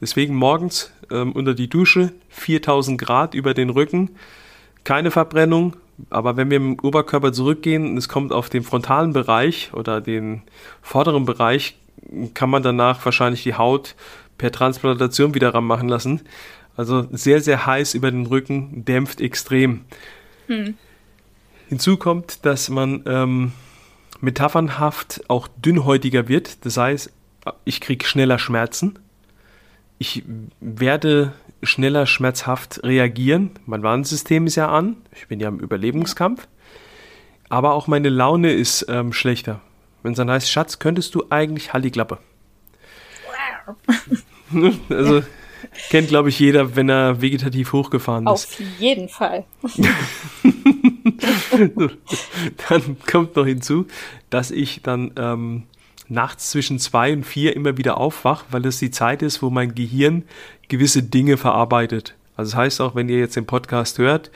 Deswegen 0.00 0.34
morgens 0.34 0.92
ähm, 1.10 1.32
unter 1.32 1.54
die 1.54 1.68
Dusche, 1.68 2.12
4000 2.28 3.00
Grad 3.00 3.34
über 3.34 3.54
den 3.54 3.70
Rücken, 3.70 4.10
keine 4.84 5.10
Verbrennung, 5.10 5.76
aber 6.10 6.36
wenn 6.36 6.50
wir 6.50 6.58
im 6.58 6.78
Oberkörper 6.80 7.32
zurückgehen 7.32 7.88
und 7.88 7.96
es 7.96 8.08
kommt 8.08 8.32
auf 8.32 8.50
den 8.50 8.62
frontalen 8.62 9.12
Bereich 9.12 9.70
oder 9.72 10.00
den 10.00 10.42
vorderen 10.82 11.24
Bereich, 11.24 11.76
kann 12.34 12.50
man 12.50 12.62
danach 12.62 13.04
wahrscheinlich 13.04 13.42
die 13.42 13.54
Haut 13.54 13.94
per 14.38 14.52
Transplantation 14.52 15.34
wieder 15.34 15.54
ranmachen 15.54 15.88
lassen. 15.88 16.20
Also 16.76 17.06
sehr, 17.10 17.40
sehr 17.40 17.64
heiß 17.64 17.94
über 17.94 18.10
den 18.10 18.26
Rücken, 18.26 18.84
dämpft 18.84 19.20
extrem. 19.20 19.84
Hm. 20.46 20.74
Hinzu 21.68 21.96
kommt, 21.96 22.44
dass 22.44 22.68
man 22.68 23.02
ähm, 23.06 23.52
metaphernhaft 24.20 25.22
auch 25.28 25.48
dünnhäutiger 25.48 26.28
wird. 26.28 26.64
Das 26.66 26.76
heißt, 26.76 27.10
ich 27.64 27.80
kriege 27.80 28.04
schneller 28.06 28.38
Schmerzen. 28.38 28.98
Ich 29.98 30.24
werde 30.60 31.32
schneller 31.62 32.06
schmerzhaft 32.06 32.82
reagieren. 32.84 33.50
Mein 33.66 33.82
Warnsystem 33.82 34.46
ist 34.46 34.56
ja 34.56 34.68
an. 34.68 34.96
Ich 35.12 35.28
bin 35.28 35.40
ja 35.40 35.48
im 35.48 35.58
Überlebenskampf. 35.58 36.46
Aber 37.48 37.74
auch 37.74 37.86
meine 37.86 38.08
Laune 38.08 38.52
ist 38.52 38.86
ähm, 38.88 39.12
schlechter. 39.12 39.60
Wenn 40.02 40.12
es 40.12 40.18
dann 40.18 40.30
heißt, 40.30 40.50
Schatz, 40.50 40.78
könntest 40.78 41.14
du 41.14 41.24
eigentlich 41.30 41.72
Halliklappe? 41.72 42.18
also 44.88 45.22
kennt, 45.90 46.08
glaube 46.08 46.28
ich, 46.28 46.38
jeder, 46.38 46.76
wenn 46.76 46.88
er 46.88 47.20
vegetativ 47.20 47.72
hochgefahren 47.72 48.26
ist. 48.26 48.30
Auf 48.30 48.60
jeden 48.78 49.08
Fall. 49.08 49.44
dann 52.68 52.96
kommt 53.10 53.36
noch 53.36 53.46
hinzu, 53.46 53.86
dass 54.30 54.50
ich 54.50 54.82
dann 54.82 55.12
ähm, 55.16 55.64
nachts 56.08 56.50
zwischen 56.50 56.78
zwei 56.78 57.12
und 57.12 57.24
vier 57.24 57.56
immer 57.56 57.76
wieder 57.76 57.98
aufwach, 57.98 58.44
weil 58.50 58.62
das 58.62 58.78
die 58.78 58.90
Zeit 58.90 59.22
ist, 59.22 59.42
wo 59.42 59.50
mein 59.50 59.74
Gehirn 59.74 60.24
gewisse 60.68 61.02
Dinge 61.02 61.36
verarbeitet. 61.36 62.14
Also 62.36 62.52
das 62.52 62.58
heißt 62.58 62.80
auch, 62.80 62.94
wenn 62.94 63.08
ihr 63.08 63.18
jetzt 63.18 63.36
den 63.36 63.46
Podcast 63.46 63.98
hört, 63.98 64.30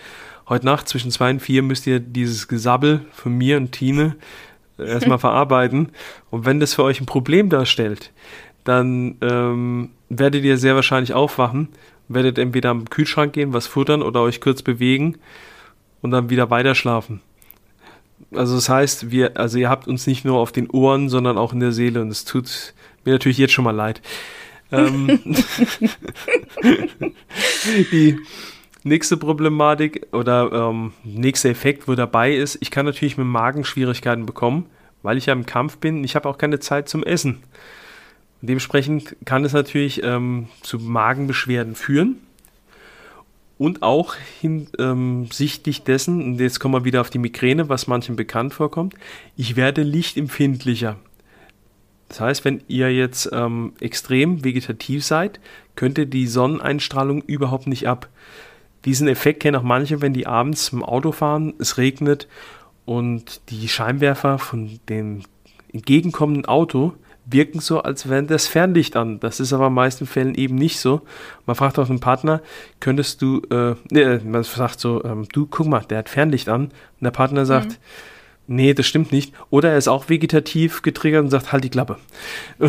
heute 0.48 0.66
Nacht 0.66 0.88
zwischen 0.88 1.10
zwei 1.10 1.30
und 1.30 1.40
vier 1.40 1.62
müsst 1.62 1.86
ihr 1.86 2.00
dieses 2.00 2.48
Gesabbel 2.48 3.04
von 3.12 3.36
mir 3.36 3.56
und 3.56 3.72
Tine 3.72 4.16
erstmal 4.78 5.18
verarbeiten. 5.18 5.90
Und 6.30 6.44
wenn 6.44 6.60
das 6.60 6.74
für 6.74 6.82
euch 6.82 7.00
ein 7.00 7.06
Problem 7.06 7.48
darstellt, 7.50 8.10
dann 8.64 9.16
ähm, 9.20 9.90
werdet 10.08 10.44
ihr 10.44 10.58
sehr 10.58 10.74
wahrscheinlich 10.74 11.14
aufwachen, 11.14 11.68
werdet 12.08 12.38
entweder 12.38 12.70
am 12.70 12.90
Kühlschrank 12.90 13.32
gehen, 13.32 13.52
was 13.52 13.66
futtern 13.66 14.02
oder 14.02 14.22
euch 14.22 14.40
kurz 14.40 14.62
bewegen 14.62 15.16
und 16.02 16.10
dann 16.10 16.30
wieder 16.30 16.50
weiter 16.50 16.74
schlafen. 16.74 17.20
Also 18.34 18.54
das 18.54 18.68
heißt, 18.68 19.10
wir, 19.10 19.36
also 19.36 19.58
ihr 19.58 19.68
habt 19.68 19.88
uns 19.88 20.06
nicht 20.06 20.24
nur 20.24 20.38
auf 20.38 20.52
den 20.52 20.70
Ohren, 20.70 21.08
sondern 21.08 21.36
auch 21.36 21.52
in 21.52 21.60
der 21.60 21.72
Seele 21.72 22.00
und 22.00 22.08
es 22.08 22.24
tut 22.24 22.74
mir 23.04 23.12
natürlich 23.12 23.38
jetzt 23.38 23.52
schon 23.52 23.64
mal 23.64 23.74
leid. 23.74 24.00
ähm, 24.72 25.20
die 27.92 28.18
nächste 28.84 29.16
Problematik 29.16 30.06
oder 30.12 30.50
ähm, 30.52 30.92
nächster 31.04 31.50
Effekt, 31.50 31.88
wo 31.88 31.94
dabei 31.94 32.34
ist, 32.34 32.58
ich 32.60 32.70
kann 32.70 32.86
natürlich 32.86 33.18
mit 33.18 33.26
Magenschwierigkeiten 33.26 34.26
bekommen, 34.26 34.66
weil 35.02 35.16
ich 35.16 35.26
ja 35.26 35.32
im 35.32 35.46
Kampf 35.46 35.78
bin. 35.78 36.04
Ich 36.04 36.14
habe 36.14 36.28
auch 36.28 36.38
keine 36.38 36.60
Zeit 36.60 36.88
zum 36.88 37.02
Essen. 37.02 37.42
Dementsprechend 38.42 39.16
kann 39.26 39.44
es 39.44 39.52
natürlich 39.52 40.02
ähm, 40.02 40.48
zu 40.62 40.78
Magenbeschwerden 40.78 41.74
führen. 41.74 42.16
Und 43.60 43.82
auch 43.82 44.14
hinsichtlich 44.40 45.78
ähm, 45.80 45.84
dessen, 45.84 46.22
und 46.22 46.40
jetzt 46.40 46.60
kommen 46.60 46.72
wir 46.72 46.86
wieder 46.86 47.02
auf 47.02 47.10
die 47.10 47.18
Migräne, 47.18 47.68
was 47.68 47.88
manchen 47.88 48.16
bekannt 48.16 48.54
vorkommt, 48.54 48.94
ich 49.36 49.54
werde 49.54 49.82
lichtempfindlicher. 49.82 50.96
Das 52.08 52.20
heißt, 52.20 52.44
wenn 52.46 52.62
ihr 52.68 52.90
jetzt 52.90 53.28
ähm, 53.34 53.74
extrem 53.78 54.44
vegetativ 54.44 55.04
seid, 55.04 55.40
könnt 55.76 55.98
ihr 55.98 56.06
die 56.06 56.26
Sonneneinstrahlung 56.26 57.20
überhaupt 57.20 57.66
nicht 57.66 57.86
ab. 57.86 58.08
Diesen 58.86 59.08
Effekt 59.08 59.40
kennen 59.40 59.56
auch 59.56 59.62
manche, 59.62 60.00
wenn 60.00 60.14
die 60.14 60.26
abends 60.26 60.70
im 60.70 60.82
Auto 60.82 61.12
fahren, 61.12 61.52
es 61.58 61.76
regnet 61.76 62.28
und 62.86 63.42
die 63.50 63.68
Scheinwerfer 63.68 64.38
von 64.38 64.80
dem 64.88 65.20
entgegenkommenden 65.70 66.46
Auto 66.46 66.94
wirken 67.32 67.60
so, 67.60 67.82
als 67.82 68.08
wären 68.08 68.26
das 68.26 68.46
Fernlicht 68.46 68.96
an. 68.96 69.20
Das 69.20 69.40
ist 69.40 69.52
aber 69.52 69.68
in 69.68 69.74
meisten 69.74 70.06
Fällen 70.06 70.34
eben 70.34 70.54
nicht 70.54 70.80
so. 70.80 71.02
Man 71.46 71.56
fragt 71.56 71.78
auch 71.78 71.86
den 71.86 72.00
Partner, 72.00 72.40
könntest 72.80 73.22
du, 73.22 73.42
äh, 73.50 73.74
ne, 73.90 74.20
man 74.24 74.42
sagt 74.42 74.80
so, 74.80 75.04
ähm, 75.04 75.26
du, 75.32 75.46
guck 75.46 75.66
mal, 75.66 75.80
der 75.80 75.98
hat 75.98 76.08
Fernlicht 76.08 76.48
an. 76.48 76.64
Und 76.64 76.72
der 77.00 77.10
Partner 77.10 77.46
sagt, 77.46 77.78
nee, 78.46 78.74
das 78.74 78.86
stimmt 78.86 79.12
nicht. 79.12 79.32
Oder 79.50 79.70
er 79.70 79.78
ist 79.78 79.88
auch 79.88 80.08
vegetativ 80.08 80.82
getriggert 80.82 81.24
und 81.24 81.30
sagt, 81.30 81.52
halt 81.52 81.64
die 81.64 81.70
Klappe. 81.70 81.96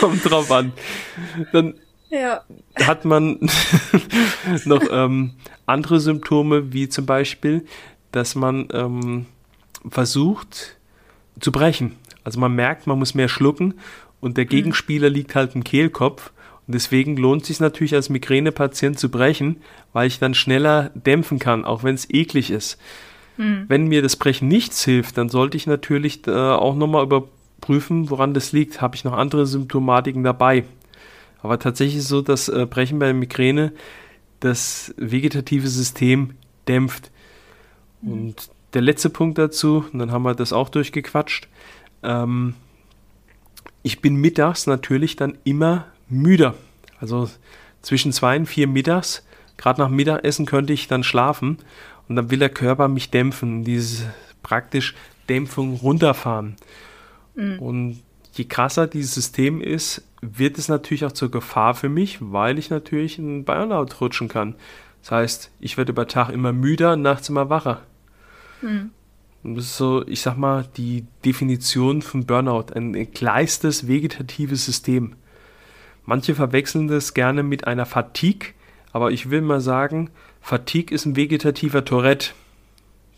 Kommt 0.00 0.30
drauf 0.30 0.50
an. 0.52 0.72
Dann 1.52 1.74
ja. 2.10 2.42
hat 2.76 3.04
man 3.04 3.38
noch 4.64 4.82
ähm, 4.90 5.32
andere 5.66 6.00
Symptome, 6.00 6.72
wie 6.72 6.88
zum 6.88 7.06
Beispiel, 7.06 7.66
dass 8.12 8.34
man 8.34 8.68
ähm, 8.72 9.26
versucht 9.88 10.76
zu 11.40 11.52
brechen. 11.52 11.96
Also 12.22 12.40
man 12.40 12.54
merkt, 12.54 12.86
man 12.86 12.98
muss 12.98 13.14
mehr 13.14 13.28
schlucken 13.28 13.74
und 14.20 14.36
der 14.36 14.44
mhm. 14.44 14.50
Gegenspieler 14.50 15.10
mhm. 15.10 15.14
liegt 15.14 15.34
halt 15.34 15.54
im 15.54 15.64
Kehlkopf. 15.64 16.32
Und 16.66 16.74
deswegen 16.74 17.18
lohnt 17.18 17.42
es 17.42 17.48
sich 17.48 17.60
natürlich 17.60 17.94
als 17.94 18.08
Migränepatient 18.08 18.98
zu 18.98 19.10
brechen, 19.10 19.56
weil 19.92 20.06
ich 20.06 20.18
dann 20.18 20.32
schneller 20.32 20.90
dämpfen 20.94 21.38
kann, 21.38 21.66
auch 21.66 21.84
wenn 21.84 21.94
es 21.94 22.08
eklig 22.08 22.50
ist. 22.50 22.78
Mhm. 23.36 23.66
Wenn 23.68 23.86
mir 23.86 24.00
das 24.00 24.16
Brechen 24.16 24.48
nichts 24.48 24.82
hilft, 24.82 25.18
dann 25.18 25.28
sollte 25.28 25.58
ich 25.58 25.66
natürlich 25.66 26.26
äh, 26.26 26.30
auch 26.30 26.74
nochmal 26.74 27.04
überprüfen, 27.04 28.08
woran 28.08 28.32
das 28.32 28.52
liegt. 28.52 28.80
Habe 28.80 28.96
ich 28.96 29.04
noch 29.04 29.12
andere 29.12 29.46
Symptomatiken 29.46 30.24
dabei? 30.24 30.64
Aber 31.42 31.58
tatsächlich 31.58 31.98
ist 31.98 32.04
es 32.04 32.08
so, 32.08 32.22
dass 32.22 32.48
äh, 32.48 32.64
Brechen 32.64 32.98
bei 32.98 33.12
Migräne 33.12 33.72
das 34.40 34.94
vegetative 34.96 35.68
System 35.68 36.30
dämpft. 36.66 37.10
Mhm. 38.00 38.12
Und 38.12 38.50
der 38.74 38.82
letzte 38.82 39.10
Punkt 39.10 39.38
dazu, 39.38 39.84
und 39.92 39.98
dann 39.98 40.10
haben 40.10 40.24
wir 40.24 40.34
das 40.34 40.52
auch 40.52 40.68
durchgequatscht. 40.68 41.48
Ähm, 42.02 42.54
ich 43.82 44.00
bin 44.00 44.16
mittags 44.16 44.66
natürlich 44.66 45.16
dann 45.16 45.38
immer 45.44 45.86
müder. 46.08 46.54
Also 47.00 47.28
zwischen 47.82 48.12
zwei 48.12 48.36
und 48.36 48.46
vier 48.46 48.66
mittags, 48.66 49.24
gerade 49.56 49.80
nach 49.80 49.88
Mittagessen 49.88 50.46
könnte 50.46 50.72
ich 50.72 50.88
dann 50.88 51.04
schlafen 51.04 51.58
und 52.08 52.16
dann 52.16 52.30
will 52.30 52.38
der 52.38 52.50
Körper 52.50 52.88
mich 52.88 53.10
dämpfen, 53.10 53.64
diese 53.64 54.12
praktisch 54.42 54.94
Dämpfung 55.28 55.74
runterfahren. 55.76 56.56
Mhm. 57.34 57.58
Und 57.58 58.02
je 58.32 58.44
krasser 58.44 58.86
dieses 58.86 59.14
System 59.14 59.60
ist, 59.60 60.02
wird 60.20 60.58
es 60.58 60.68
natürlich 60.68 61.04
auch 61.04 61.12
zur 61.12 61.30
Gefahr 61.30 61.74
für 61.74 61.88
mich, 61.88 62.18
weil 62.20 62.58
ich 62.58 62.70
natürlich 62.70 63.18
in 63.18 63.44
Burnout 63.44 64.00
rutschen 64.00 64.28
kann. 64.28 64.54
Das 65.02 65.10
heißt, 65.10 65.50
ich 65.60 65.76
werde 65.76 65.92
über 65.92 66.08
Tag 66.08 66.30
immer 66.30 66.52
müder, 66.52 66.96
nachts 66.96 67.28
immer 67.28 67.50
wacher. 67.50 67.82
Mhm. 68.64 68.90
Das 69.44 69.66
ist 69.66 69.76
so, 69.76 70.06
ich 70.06 70.22
sag 70.22 70.38
mal, 70.38 70.66
die 70.76 71.04
Definition 71.24 72.00
von 72.00 72.24
Burnout, 72.24 72.72
ein 72.74 72.94
entgleistes 72.94 73.86
vegetatives 73.86 74.64
System. 74.64 75.16
Manche 76.06 76.34
verwechseln 76.34 76.88
das 76.88 77.12
gerne 77.12 77.42
mit 77.42 77.66
einer 77.66 77.84
Fatigue, 77.84 78.50
aber 78.92 79.10
ich 79.10 79.28
will 79.30 79.42
mal 79.42 79.60
sagen, 79.60 80.10
Fatigue 80.40 80.94
ist 80.94 81.04
ein 81.04 81.16
vegetativer 81.16 81.84
Tourette. 81.84 82.30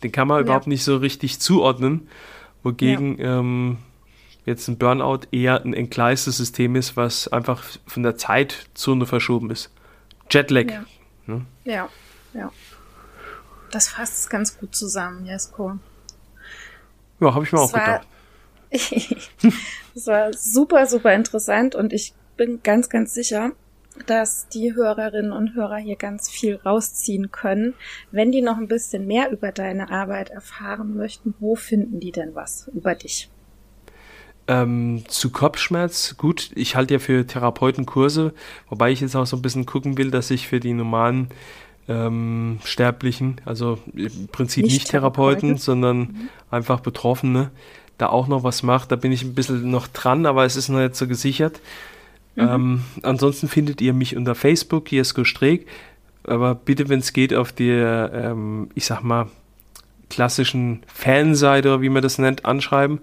Den 0.03 0.11
kann 0.11 0.27
man 0.27 0.37
ja. 0.37 0.43
überhaupt 0.43 0.67
nicht 0.67 0.83
so 0.83 0.97
richtig 0.97 1.39
zuordnen, 1.39 2.09
wogegen 2.61 3.17
ja. 3.17 3.39
ähm, 3.39 3.77
jetzt 4.45 4.67
ein 4.67 4.77
Burnout 4.77 5.21
eher 5.31 5.63
ein 5.63 5.73
entgleistes 5.73 6.37
System 6.37 6.75
ist, 6.75 6.97
was 6.97 7.27
einfach 7.29 7.63
von 7.85 8.03
der 8.03 8.17
Zeitzone 8.17 9.05
verschoben 9.05 9.49
ist. 9.49 9.71
Jetlag. 10.29 10.69
Ja, 10.69 10.85
ne? 11.25 11.45
ja. 11.63 11.89
ja. 12.33 12.51
Das 13.71 13.89
fasst 13.89 14.17
es 14.17 14.29
ganz 14.29 14.57
gut 14.57 14.75
zusammen, 14.75 15.25
Jesko. 15.25 15.77
Ja, 17.19 17.33
habe 17.33 17.43
ich 17.45 17.51
mir 17.51 17.59
das 17.59 17.69
auch 17.69 17.73
war, 17.73 18.01
gedacht. 18.01 18.07
das 19.93 20.07
war 20.07 20.33
super, 20.33 20.85
super 20.85 21.13
interessant 21.13 21.75
und 21.75 21.93
ich 21.93 22.13
bin 22.35 22.61
ganz, 22.63 22.89
ganz 22.89 23.13
sicher, 23.13 23.51
dass 24.05 24.47
die 24.49 24.75
Hörerinnen 24.75 25.31
und 25.31 25.55
Hörer 25.55 25.77
hier 25.77 25.95
ganz 25.95 26.29
viel 26.29 26.55
rausziehen 26.57 27.31
können. 27.31 27.73
Wenn 28.11 28.31
die 28.31 28.41
noch 28.41 28.57
ein 28.57 28.67
bisschen 28.67 29.07
mehr 29.07 29.31
über 29.31 29.51
deine 29.51 29.89
Arbeit 29.89 30.29
erfahren 30.29 30.95
möchten, 30.95 31.33
wo 31.39 31.55
finden 31.55 31.99
die 31.99 32.11
denn 32.11 32.35
was 32.35 32.69
über 32.73 32.93
dich? 32.93 33.29
Ähm, 34.49 35.03
zu 35.07 35.31
Kopfschmerz, 35.31 36.15
gut, 36.17 36.51
ich 36.55 36.75
halte 36.75 36.93
ja 36.93 36.99
für 36.99 37.27
Therapeuten 37.27 37.85
Kurse, 37.85 38.33
wobei 38.69 38.91
ich 38.91 39.01
jetzt 39.01 39.15
auch 39.15 39.25
so 39.25 39.35
ein 39.35 39.41
bisschen 39.41 39.65
gucken 39.65 39.97
will, 39.97 40.09
dass 40.09 40.31
ich 40.31 40.47
für 40.47 40.61
die 40.61 40.73
normalen 40.73 41.29
ähm, 41.87 42.59
Sterblichen, 42.63 43.39
also 43.45 43.79
im 43.93 44.27
Prinzip 44.31 44.65
nicht, 44.65 44.73
nicht 44.73 44.89
Therapeuten, 44.89 45.57
sondern 45.57 45.97
mhm. 45.97 46.29
einfach 46.51 46.79
Betroffene, 46.81 47.51
da 47.97 48.07
auch 48.07 48.27
noch 48.27 48.43
was 48.43 48.63
macht. 48.63 48.91
Da 48.91 48.95
bin 48.95 49.11
ich 49.11 49.23
ein 49.23 49.33
bisschen 49.33 49.69
noch 49.71 49.87
dran, 49.87 50.25
aber 50.25 50.45
es 50.45 50.55
ist 50.55 50.69
noch 50.69 50.79
nicht 50.79 50.95
so 50.95 51.07
gesichert. 51.07 51.61
Mhm. 52.35 52.47
Ähm, 52.47 52.83
ansonsten 53.03 53.47
findet 53.47 53.81
ihr 53.81 53.93
mich 53.93 54.15
unter 54.15 54.35
Facebook, 54.35 54.91
Jesko 54.91 55.23
Streeck, 55.23 55.65
aber 56.23 56.55
bitte, 56.55 56.89
wenn 56.89 56.99
es 56.99 57.13
geht, 57.13 57.33
auf 57.33 57.51
der, 57.51 58.11
ähm, 58.13 58.69
ich 58.75 58.85
sag 58.85 59.01
mal, 59.01 59.27
klassischen 60.09 60.83
Fanseite, 60.87 61.69
oder 61.69 61.81
wie 61.81 61.89
man 61.89 62.01
das 62.01 62.17
nennt, 62.17 62.45
anschreiben, 62.45 62.99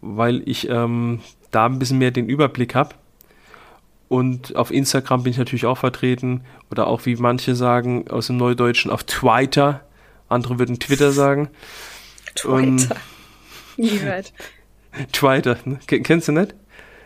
weil 0.00 0.42
ich 0.46 0.68
ähm, 0.68 1.20
da 1.50 1.66
ein 1.66 1.78
bisschen 1.78 1.98
mehr 1.98 2.10
den 2.10 2.28
Überblick 2.28 2.74
habe. 2.74 2.94
Und 4.10 4.56
auf 4.56 4.72
Instagram 4.72 5.22
bin 5.22 5.30
ich 5.30 5.38
natürlich 5.38 5.66
auch 5.66 5.78
vertreten. 5.78 6.42
Oder 6.68 6.88
auch, 6.88 7.06
wie 7.06 7.14
manche 7.14 7.54
sagen, 7.54 8.10
aus 8.10 8.26
dem 8.26 8.38
Neudeutschen 8.38 8.90
auf 8.90 9.04
Twitter. 9.04 9.86
Andere 10.28 10.58
würden 10.58 10.80
Twitter 10.80 11.12
sagen. 11.12 11.48
Twitter. 12.34 12.96
Nie 13.76 13.90
gehört. 13.90 14.32
Twitter. 15.12 15.58
Ne? 15.64 15.78
Kennst 15.86 16.26
du 16.26 16.32
nicht? 16.32 16.56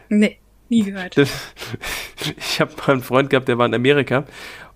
Nee, 0.08 0.38
nie 0.70 0.82
gehört. 0.82 1.14
ich 2.38 2.58
habe 2.58 2.72
mal 2.78 2.94
einen 2.94 3.02
Freund 3.02 3.28
gehabt, 3.28 3.48
der 3.48 3.58
war 3.58 3.66
in 3.66 3.74
Amerika 3.74 4.24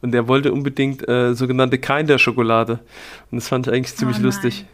und 0.03 0.13
der 0.13 0.29
wollte 0.29 0.53
unbedingt 0.53 1.09
äh, 1.09 1.33
sogenannte 1.33 1.79
Kinder-Schokolade. 1.79 2.81
Und 3.31 3.39
das 3.39 3.49
fand 3.49 3.69
ich 3.69 3.73
eigentlich 3.73 3.97
ziemlich 3.97 4.19
oh 4.19 4.25
lustig. 4.25 4.67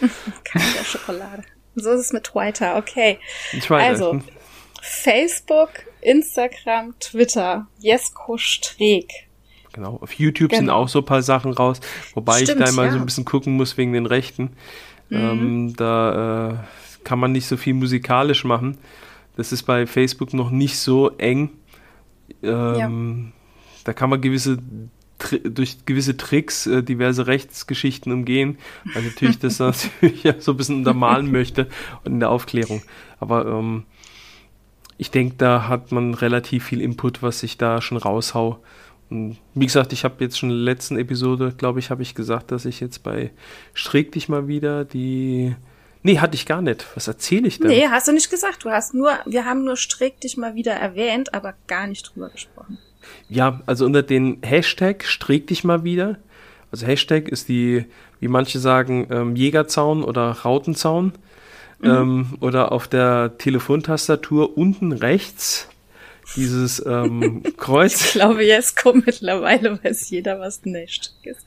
Kinder-Schokolade. 0.44 1.42
So 1.74 1.90
ist 1.90 2.00
es 2.00 2.12
mit 2.12 2.22
Twitter, 2.22 2.76
okay. 2.76 3.18
Twitter. 3.50 3.74
Also, 3.74 4.20
Facebook, 4.80 5.70
Instagram, 6.02 6.94
Twitter, 6.98 7.66
Jesko 7.78 8.36
Streeck. 8.36 9.28
Genau, 9.72 9.98
auf 10.02 10.12
YouTube 10.14 10.50
genau. 10.50 10.60
sind 10.60 10.70
auch 10.70 10.88
so 10.88 10.98
ein 10.98 11.04
paar 11.04 11.22
Sachen 11.22 11.52
raus, 11.52 11.80
wobei 12.14 12.42
Stimmt, 12.42 12.60
ich 12.60 12.66
da 12.66 12.70
immer 12.70 12.84
ja. 12.84 12.92
so 12.92 12.98
ein 12.98 13.06
bisschen 13.06 13.24
gucken 13.24 13.56
muss 13.56 13.78
wegen 13.78 13.92
den 13.94 14.06
Rechten. 14.06 14.50
Mhm. 15.08 15.16
Ähm, 15.16 15.76
da 15.76 16.50
äh, 16.50 16.54
kann 17.04 17.18
man 17.18 17.32
nicht 17.32 17.46
so 17.46 17.56
viel 17.56 17.74
musikalisch 17.74 18.44
machen. 18.44 18.78
Das 19.36 19.52
ist 19.52 19.62
bei 19.62 19.86
Facebook 19.86 20.34
noch 20.34 20.50
nicht 20.50 20.78
so 20.78 21.10
eng. 21.16 21.50
Ähm, 22.42 23.32
ja. 23.32 23.32
Da 23.84 23.92
kann 23.92 24.10
man 24.10 24.20
gewisse 24.20 24.58
durch 25.44 25.86
gewisse 25.86 26.16
Tricks 26.16 26.66
äh, 26.66 26.82
diverse 26.82 27.26
Rechtsgeschichten 27.28 28.12
umgehen, 28.12 28.58
weil 28.92 29.04
natürlich 29.04 29.38
das 29.38 29.58
natürlich 29.58 30.24
ja 30.24 30.34
so 30.40 30.52
ein 30.52 30.56
bisschen 30.56 30.78
untermalen 30.78 31.30
möchte 31.30 31.68
und 32.04 32.14
in 32.14 32.20
der 32.20 32.30
Aufklärung. 32.30 32.82
Aber 33.20 33.46
ähm, 33.46 33.84
ich 34.98 35.10
denke, 35.10 35.36
da 35.38 35.68
hat 35.68 35.92
man 35.92 36.14
relativ 36.14 36.64
viel 36.64 36.80
Input, 36.80 37.22
was 37.22 37.42
ich 37.42 37.58
da 37.58 37.80
schon 37.80 37.98
raushau. 37.98 38.62
Und 39.10 39.36
wie 39.54 39.66
gesagt, 39.66 39.92
ich 39.92 40.04
habe 40.04 40.24
jetzt 40.24 40.38
schon 40.38 40.50
in 40.50 40.56
der 40.56 40.64
letzten 40.64 40.96
Episode, 40.96 41.52
glaube 41.56 41.80
ich, 41.80 41.90
habe 41.90 42.02
ich 42.02 42.14
gesagt, 42.14 42.50
dass 42.50 42.64
ich 42.64 42.80
jetzt 42.80 43.02
bei 43.02 43.30
Streck 43.74 44.12
dich 44.12 44.28
mal 44.28 44.48
wieder 44.48 44.84
die. 44.84 45.54
Nee, 46.02 46.18
hatte 46.18 46.34
ich 46.34 46.46
gar 46.46 46.62
nicht. 46.62 46.86
Was 46.94 47.08
erzähle 47.08 47.46
ich 47.46 47.58
da? 47.58 47.68
Nee, 47.68 47.86
hast 47.88 48.08
du 48.08 48.12
nicht 48.12 48.30
gesagt. 48.30 48.64
Du 48.64 48.70
hast 48.70 48.94
nur, 48.94 49.12
wir 49.26 49.44
haben 49.44 49.64
nur 49.64 49.76
Streck 49.76 50.20
dich 50.20 50.36
mal 50.36 50.54
wieder 50.54 50.72
erwähnt, 50.72 51.34
aber 51.34 51.54
gar 51.66 51.86
nicht 51.86 52.10
drüber 52.10 52.30
gesprochen. 52.30 52.78
Ja, 53.28 53.60
also 53.66 53.84
unter 53.84 54.02
den 54.02 54.38
Hashtag 54.42 55.04
Streck 55.04 55.46
dich 55.46 55.62
mal 55.62 55.84
wieder. 55.84 56.18
Also 56.70 56.86
Hashtag 56.86 57.28
ist 57.28 57.48
die, 57.48 57.84
wie 58.18 58.28
manche 58.28 58.58
sagen, 58.58 59.06
ähm, 59.10 59.36
Jägerzaun 59.36 60.02
oder 60.02 60.30
Rautenzaun. 60.30 61.12
Mhm. 61.82 61.90
Ähm, 61.90 62.26
oder 62.40 62.72
auf 62.72 62.88
der 62.88 63.36
Telefontastatur 63.38 64.56
unten 64.56 64.92
rechts 64.92 65.68
dieses 66.36 66.84
ähm, 66.86 67.42
Kreuz. 67.56 68.04
Ich 68.04 68.12
glaube, 68.12 68.44
jetzt 68.44 68.80
kommt 68.80 69.06
mittlerweile 69.06 69.82
weiß 69.82 70.10
jeder, 70.10 70.38
was 70.40 70.64
ein 70.64 70.74
Hashtag 70.74 71.26
ist. 71.26 71.44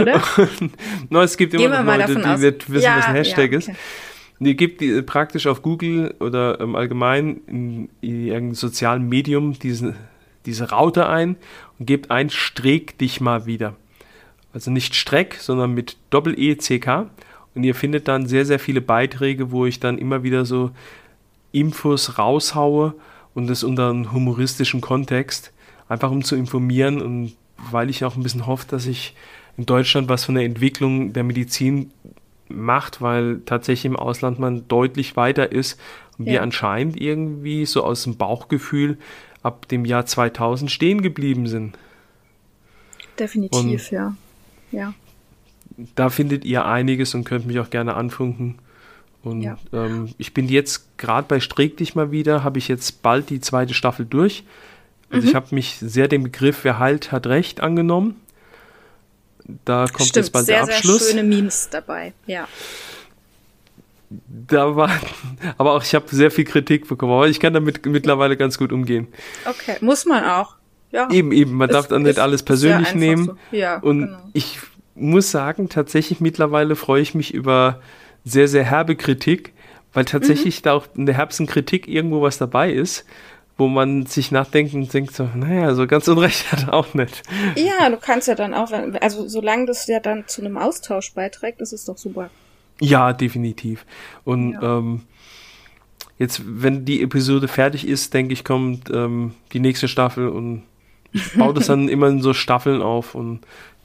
Oder? 0.00 0.22
no, 1.10 1.22
es 1.22 1.36
gibt 1.36 1.54
immer 1.54 1.82
noch 1.82 2.08
Leute, 2.08 2.14
die 2.16 2.42
wird 2.42 2.70
wissen, 2.70 2.84
ja, 2.84 2.98
was 2.98 3.06
ein 3.06 3.14
Hashtag 3.14 3.52
ja, 3.52 3.58
okay. 3.58 3.70
ist. 3.72 3.78
Die 4.42 4.56
gibt 4.56 4.80
die 4.80 5.02
praktisch 5.02 5.46
auf 5.46 5.60
Google 5.60 6.14
oder 6.20 6.60
ähm, 6.60 6.74
allgemein 6.74 7.42
in, 7.46 7.90
in 8.00 8.26
irgendeinem 8.26 8.54
sozialen 8.54 9.08
Medium 9.08 9.58
diese, 9.58 9.94
diese 10.46 10.70
Raute 10.70 11.08
ein 11.08 11.36
und 11.78 11.86
gebt 11.86 12.10
ein 12.10 12.30
Streck 12.30 12.96
dich 12.98 13.20
mal 13.20 13.44
wieder. 13.44 13.76
Also 14.52 14.70
nicht 14.70 14.94
Streck, 14.94 15.36
sondern 15.40 15.72
mit 15.72 15.96
Doppel-E-C-K. 16.10 17.10
Und 17.54 17.64
ihr 17.64 17.74
findet 17.74 18.08
dann 18.08 18.26
sehr, 18.26 18.46
sehr 18.46 18.58
viele 18.58 18.80
Beiträge, 18.80 19.50
wo 19.50 19.66
ich 19.66 19.80
dann 19.80 19.98
immer 19.98 20.22
wieder 20.22 20.44
so 20.44 20.70
Infos 21.52 22.18
raushaue 22.18 22.94
und 23.34 23.48
das 23.48 23.64
unter 23.64 23.90
einem 23.90 24.12
humoristischen 24.12 24.80
Kontext, 24.80 25.52
einfach 25.88 26.10
um 26.10 26.22
zu 26.22 26.36
informieren 26.36 27.02
und 27.02 27.34
weil 27.70 27.90
ich 27.90 28.04
auch 28.04 28.16
ein 28.16 28.22
bisschen 28.22 28.46
hoffe, 28.46 28.66
dass 28.68 28.86
ich 28.86 29.14
in 29.56 29.66
Deutschland 29.66 30.08
was 30.08 30.24
von 30.24 30.36
der 30.36 30.44
Entwicklung 30.44 31.12
der 31.12 31.24
Medizin 31.24 31.90
macht, 32.48 33.02
weil 33.02 33.40
tatsächlich 33.44 33.84
im 33.84 33.96
Ausland 33.96 34.38
man 34.38 34.66
deutlich 34.68 35.16
weiter 35.16 35.52
ist 35.52 35.78
und 36.18 36.26
ja. 36.26 36.34
wir 36.34 36.42
anscheinend 36.42 37.00
irgendwie 37.00 37.66
so 37.66 37.84
aus 37.84 38.04
dem 38.04 38.16
Bauchgefühl 38.16 38.96
ab 39.42 39.68
dem 39.68 39.84
Jahr 39.84 40.06
2000 40.06 40.70
stehen 40.70 41.02
geblieben 41.02 41.46
sind. 41.46 41.76
Definitiv, 43.18 43.58
und 43.58 43.90
ja. 43.90 44.14
Ja 44.72 44.94
da 45.94 46.10
findet 46.10 46.44
ihr 46.44 46.64
einiges 46.64 47.14
und 47.14 47.24
könnt 47.24 47.46
mich 47.46 47.58
auch 47.60 47.70
gerne 47.70 47.94
anfunken. 47.94 48.58
Und 49.22 49.42
ja. 49.42 49.58
ähm, 49.72 50.14
ich 50.18 50.32
bin 50.32 50.48
jetzt 50.48 50.96
gerade 50.98 51.26
bei 51.28 51.40
Streck 51.40 51.76
dich 51.76 51.94
mal 51.94 52.10
wieder, 52.10 52.42
habe 52.42 52.58
ich 52.58 52.68
jetzt 52.68 53.02
bald 53.02 53.30
die 53.30 53.40
zweite 53.40 53.74
Staffel 53.74 54.06
durch. 54.06 54.44
Also 55.10 55.22
mhm. 55.22 55.28
ich 55.28 55.34
habe 55.34 55.54
mich 55.54 55.76
sehr 55.80 56.08
dem 56.08 56.22
Begriff, 56.22 56.64
wer 56.64 56.78
heilt, 56.78 57.12
hat 57.12 57.26
recht 57.26 57.60
angenommen. 57.60 58.16
Da 59.64 59.86
kommt 59.86 60.08
Stimmt, 60.08 60.16
jetzt 60.16 60.32
bald 60.32 60.46
sehr, 60.46 60.64
der 60.64 60.74
Abschluss. 60.74 61.06
Sehr 61.06 61.18
schöne 61.18 61.28
Memes 61.28 61.68
dabei, 61.70 62.12
ja. 62.26 62.48
Da 64.08 64.74
war, 64.74 64.90
aber 65.58 65.72
auch 65.72 65.82
ich 65.82 65.94
habe 65.94 66.06
sehr 66.08 66.30
viel 66.30 66.44
Kritik 66.44 66.88
bekommen, 66.88 67.12
aber 67.12 67.28
ich 67.28 67.40
kann 67.40 67.52
damit 67.52 67.84
mittlerweile 67.86 68.36
ganz 68.36 68.58
gut 68.58 68.72
umgehen. 68.72 69.08
Okay, 69.44 69.76
muss 69.80 70.06
man 70.06 70.24
auch. 70.24 70.56
Ja. 70.92 71.08
Eben, 71.10 71.30
eben, 71.30 71.52
man 71.52 71.68
ist, 71.68 71.74
darf 71.74 71.88
dann 71.88 72.02
nicht 72.02 72.18
alles 72.18 72.42
persönlich 72.42 72.94
nehmen. 72.94 73.26
So. 73.26 73.36
Ja, 73.56 73.78
und 73.78 74.06
genau. 74.06 74.18
ich 74.32 74.58
muss 75.00 75.30
sagen, 75.30 75.68
tatsächlich 75.68 76.20
mittlerweile 76.20 76.76
freue 76.76 77.02
ich 77.02 77.14
mich 77.14 77.34
über 77.34 77.80
sehr, 78.24 78.48
sehr 78.48 78.64
herbe 78.64 78.96
Kritik, 78.96 79.52
weil 79.92 80.04
tatsächlich 80.04 80.60
mhm. 80.60 80.62
da 80.64 80.72
auch 80.74 80.86
in 80.94 81.06
der 81.06 81.16
herbsten 81.16 81.46
Kritik 81.46 81.88
irgendwo 81.88 82.22
was 82.22 82.38
dabei 82.38 82.72
ist, 82.72 83.04
wo 83.56 83.68
man 83.68 84.06
sich 84.06 84.30
nachdenkt 84.30 84.72
und 84.74 84.92
denkt 84.92 85.14
so, 85.14 85.28
naja, 85.34 85.74
so 85.74 85.86
ganz 85.86 86.08
unrecht 86.08 86.50
hat 86.52 86.68
er 86.68 86.74
auch 86.74 86.94
nicht. 86.94 87.22
Ja, 87.56 87.90
du 87.90 87.96
kannst 87.96 88.28
ja 88.28 88.34
dann 88.34 88.54
auch, 88.54 88.72
also 89.00 89.28
solange 89.28 89.66
das 89.66 89.86
ja 89.86 90.00
dann 90.00 90.26
zu 90.26 90.42
einem 90.42 90.56
Austausch 90.56 91.12
beiträgt, 91.12 91.60
ist 91.60 91.72
es 91.72 91.84
doch 91.84 91.98
super. 91.98 92.30
Ja, 92.80 93.12
definitiv. 93.12 93.84
Und 94.24 94.52
ja. 94.52 94.78
ähm, 94.78 95.02
jetzt, 96.18 96.42
wenn 96.44 96.84
die 96.84 97.02
Episode 97.02 97.48
fertig 97.48 97.86
ist, 97.86 98.14
denke 98.14 98.32
ich, 98.32 98.44
kommt 98.44 98.90
ähm, 98.90 99.34
die 99.52 99.60
nächste 99.60 99.88
Staffel 99.88 100.28
und 100.28 100.62
ich 101.12 101.34
baue 101.34 101.52
das 101.52 101.66
dann 101.68 101.88
immer 101.88 102.08
in 102.08 102.22
so 102.22 102.32
Staffeln 102.32 102.80
auf 102.80 103.14
und 103.14 103.40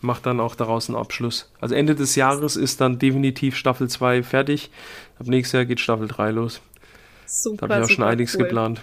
mache 0.06 0.24
dann 0.24 0.40
auch 0.40 0.56
daraus 0.56 0.90
einen 0.90 0.98
Abschluss. 0.98 1.52
Also 1.60 1.76
Ende 1.76 1.96
des 1.96 2.16
Jahres 2.16 2.56
ist 2.56 2.80
dann 2.82 3.00
definitiv 3.00 3.56
Staffel 3.56 3.90
2 3.90 4.24
fertig. 4.24 4.72
Ab 5.20 5.28
nächstes 5.28 5.54
Jahr 5.54 5.66
geht 5.66 5.80
Staffel 5.80 6.08
3 6.08 6.32
los. 6.32 6.62
Super. 7.26 7.68
Da 7.68 7.76
habe 7.76 7.86
ich 7.86 7.92
auch 7.92 7.96
schon 7.96 8.06
einiges 8.06 8.36
cool. 8.36 8.44
geplant. 8.44 8.82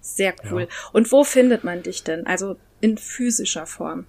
Sehr 0.00 0.34
cool. 0.50 0.62
Ja. 0.62 0.68
Und 0.92 1.12
wo 1.12 1.22
findet 1.22 1.62
man 1.62 1.82
dich 1.82 2.02
denn? 2.02 2.26
Also 2.26 2.56
in 2.80 2.98
physischer 2.98 3.66
Form? 3.66 4.04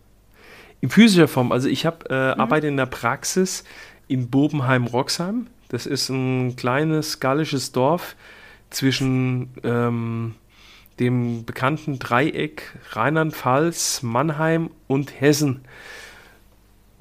In 0.82 0.90
physischer 0.90 1.28
Form. 1.28 1.52
Also 1.52 1.70
ich 1.70 1.86
habe 1.86 2.10
äh, 2.10 2.34
mhm. 2.34 2.42
arbeite 2.42 2.68
in 2.68 2.78
der 2.78 2.88
Praxis 2.88 3.64
in 4.08 4.30
Bobenheim-Roxheim. 4.30 5.48
Das 5.70 5.86
ist 5.86 6.10
ein 6.10 6.56
kleines 6.56 7.20
gallisches 7.20 7.72
Dorf 7.72 8.16
zwischen 8.70 9.50
ähm, 9.64 10.36
dem 11.00 11.46
bekannten 11.46 12.00
Dreieck 12.00 12.78
Rheinland-Pfalz, 12.92 14.02
Mannheim 14.04 14.70
und 14.88 15.20
Hessen. 15.20 15.62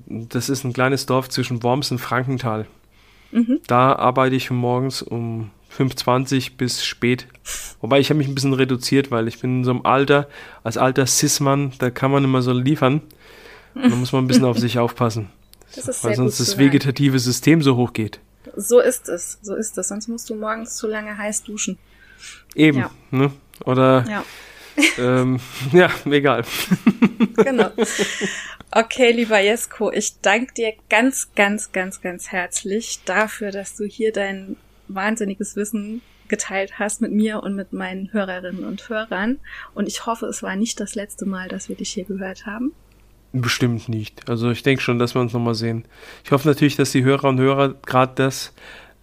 Das 0.06 0.48
ist 0.48 0.64
ein 0.64 0.72
kleines 0.72 1.06
Dorf 1.06 1.28
zwischen 1.28 1.62
Worms 1.62 1.90
und 1.90 1.98
Frankenthal. 1.98 2.66
Mhm. 3.30 3.60
Da 3.66 3.94
arbeite 3.94 4.36
ich 4.36 4.50
morgens 4.50 5.02
um 5.02 5.50
5.20 5.76 6.56
bis 6.56 6.84
spät. 6.84 7.26
Wobei 7.80 7.98
ich 7.98 8.10
habe 8.10 8.18
mich 8.18 8.28
ein 8.28 8.34
bisschen 8.34 8.52
reduziert, 8.52 9.10
weil 9.10 9.26
ich 9.26 9.40
bin 9.40 9.58
in 9.58 9.64
so 9.64 9.70
einem 9.70 9.86
Alter, 9.86 10.28
als 10.62 10.76
alter 10.76 11.06
Cis-Mann, 11.06 11.72
da 11.78 11.90
kann 11.90 12.10
man 12.10 12.24
immer 12.24 12.42
so 12.42 12.52
liefern. 12.52 13.00
da 13.74 13.88
muss 13.88 14.12
man 14.12 14.24
ein 14.24 14.28
bisschen 14.28 14.44
auf 14.44 14.58
sich 14.60 14.78
aufpassen. 14.78 15.30
weil 16.02 16.14
sonst 16.14 16.40
das 16.40 16.58
vegetative 16.58 17.18
System 17.18 17.62
so 17.62 17.76
hoch 17.76 17.92
geht. 17.92 18.20
So 18.54 18.80
ist 18.80 19.08
es, 19.08 19.38
so 19.40 19.54
ist 19.54 19.78
es. 19.78 19.88
Sonst 19.88 20.08
musst 20.08 20.28
du 20.28 20.34
morgens 20.34 20.76
zu 20.76 20.86
lange 20.86 21.16
heiß 21.16 21.44
duschen. 21.44 21.78
Eben, 22.54 22.78
ja. 22.78 22.90
ne? 23.10 23.32
Oder 23.64 24.04
ja. 24.08 24.24
Ähm, 24.98 25.40
ja, 25.72 25.90
egal. 26.04 26.44
genau. 27.36 27.70
Okay, 28.70 29.12
lieber 29.12 29.38
Jesko, 29.38 29.92
ich 29.92 30.20
danke 30.20 30.54
dir 30.54 30.72
ganz, 30.88 31.28
ganz, 31.34 31.72
ganz, 31.72 32.00
ganz 32.00 32.32
herzlich 32.32 33.00
dafür, 33.04 33.50
dass 33.50 33.76
du 33.76 33.84
hier 33.84 34.12
dein 34.12 34.56
wahnsinniges 34.88 35.56
Wissen 35.56 36.00
geteilt 36.28 36.78
hast 36.78 37.02
mit 37.02 37.12
mir 37.12 37.42
und 37.42 37.54
mit 37.54 37.74
meinen 37.74 38.12
Hörerinnen 38.12 38.64
und 38.64 38.88
Hörern. 38.88 39.38
Und 39.74 39.86
ich 39.88 40.06
hoffe, 40.06 40.26
es 40.26 40.42
war 40.42 40.56
nicht 40.56 40.80
das 40.80 40.94
letzte 40.94 41.26
Mal, 41.26 41.48
dass 41.48 41.68
wir 41.68 41.76
dich 41.76 41.90
hier 41.90 42.04
gehört 42.04 42.46
haben. 42.46 42.72
Bestimmt 43.32 43.88
nicht. 43.88 44.28
Also 44.28 44.50
ich 44.50 44.62
denke 44.62 44.82
schon, 44.82 44.98
dass 44.98 45.14
wir 45.14 45.20
uns 45.20 45.32
nochmal 45.32 45.54
sehen. 45.54 45.84
Ich 46.24 46.32
hoffe 46.32 46.48
natürlich, 46.48 46.76
dass 46.76 46.92
die 46.92 47.04
Hörer 47.04 47.28
und 47.28 47.38
Hörer 47.38 47.74
gerade 47.74 48.12
das 48.14 48.54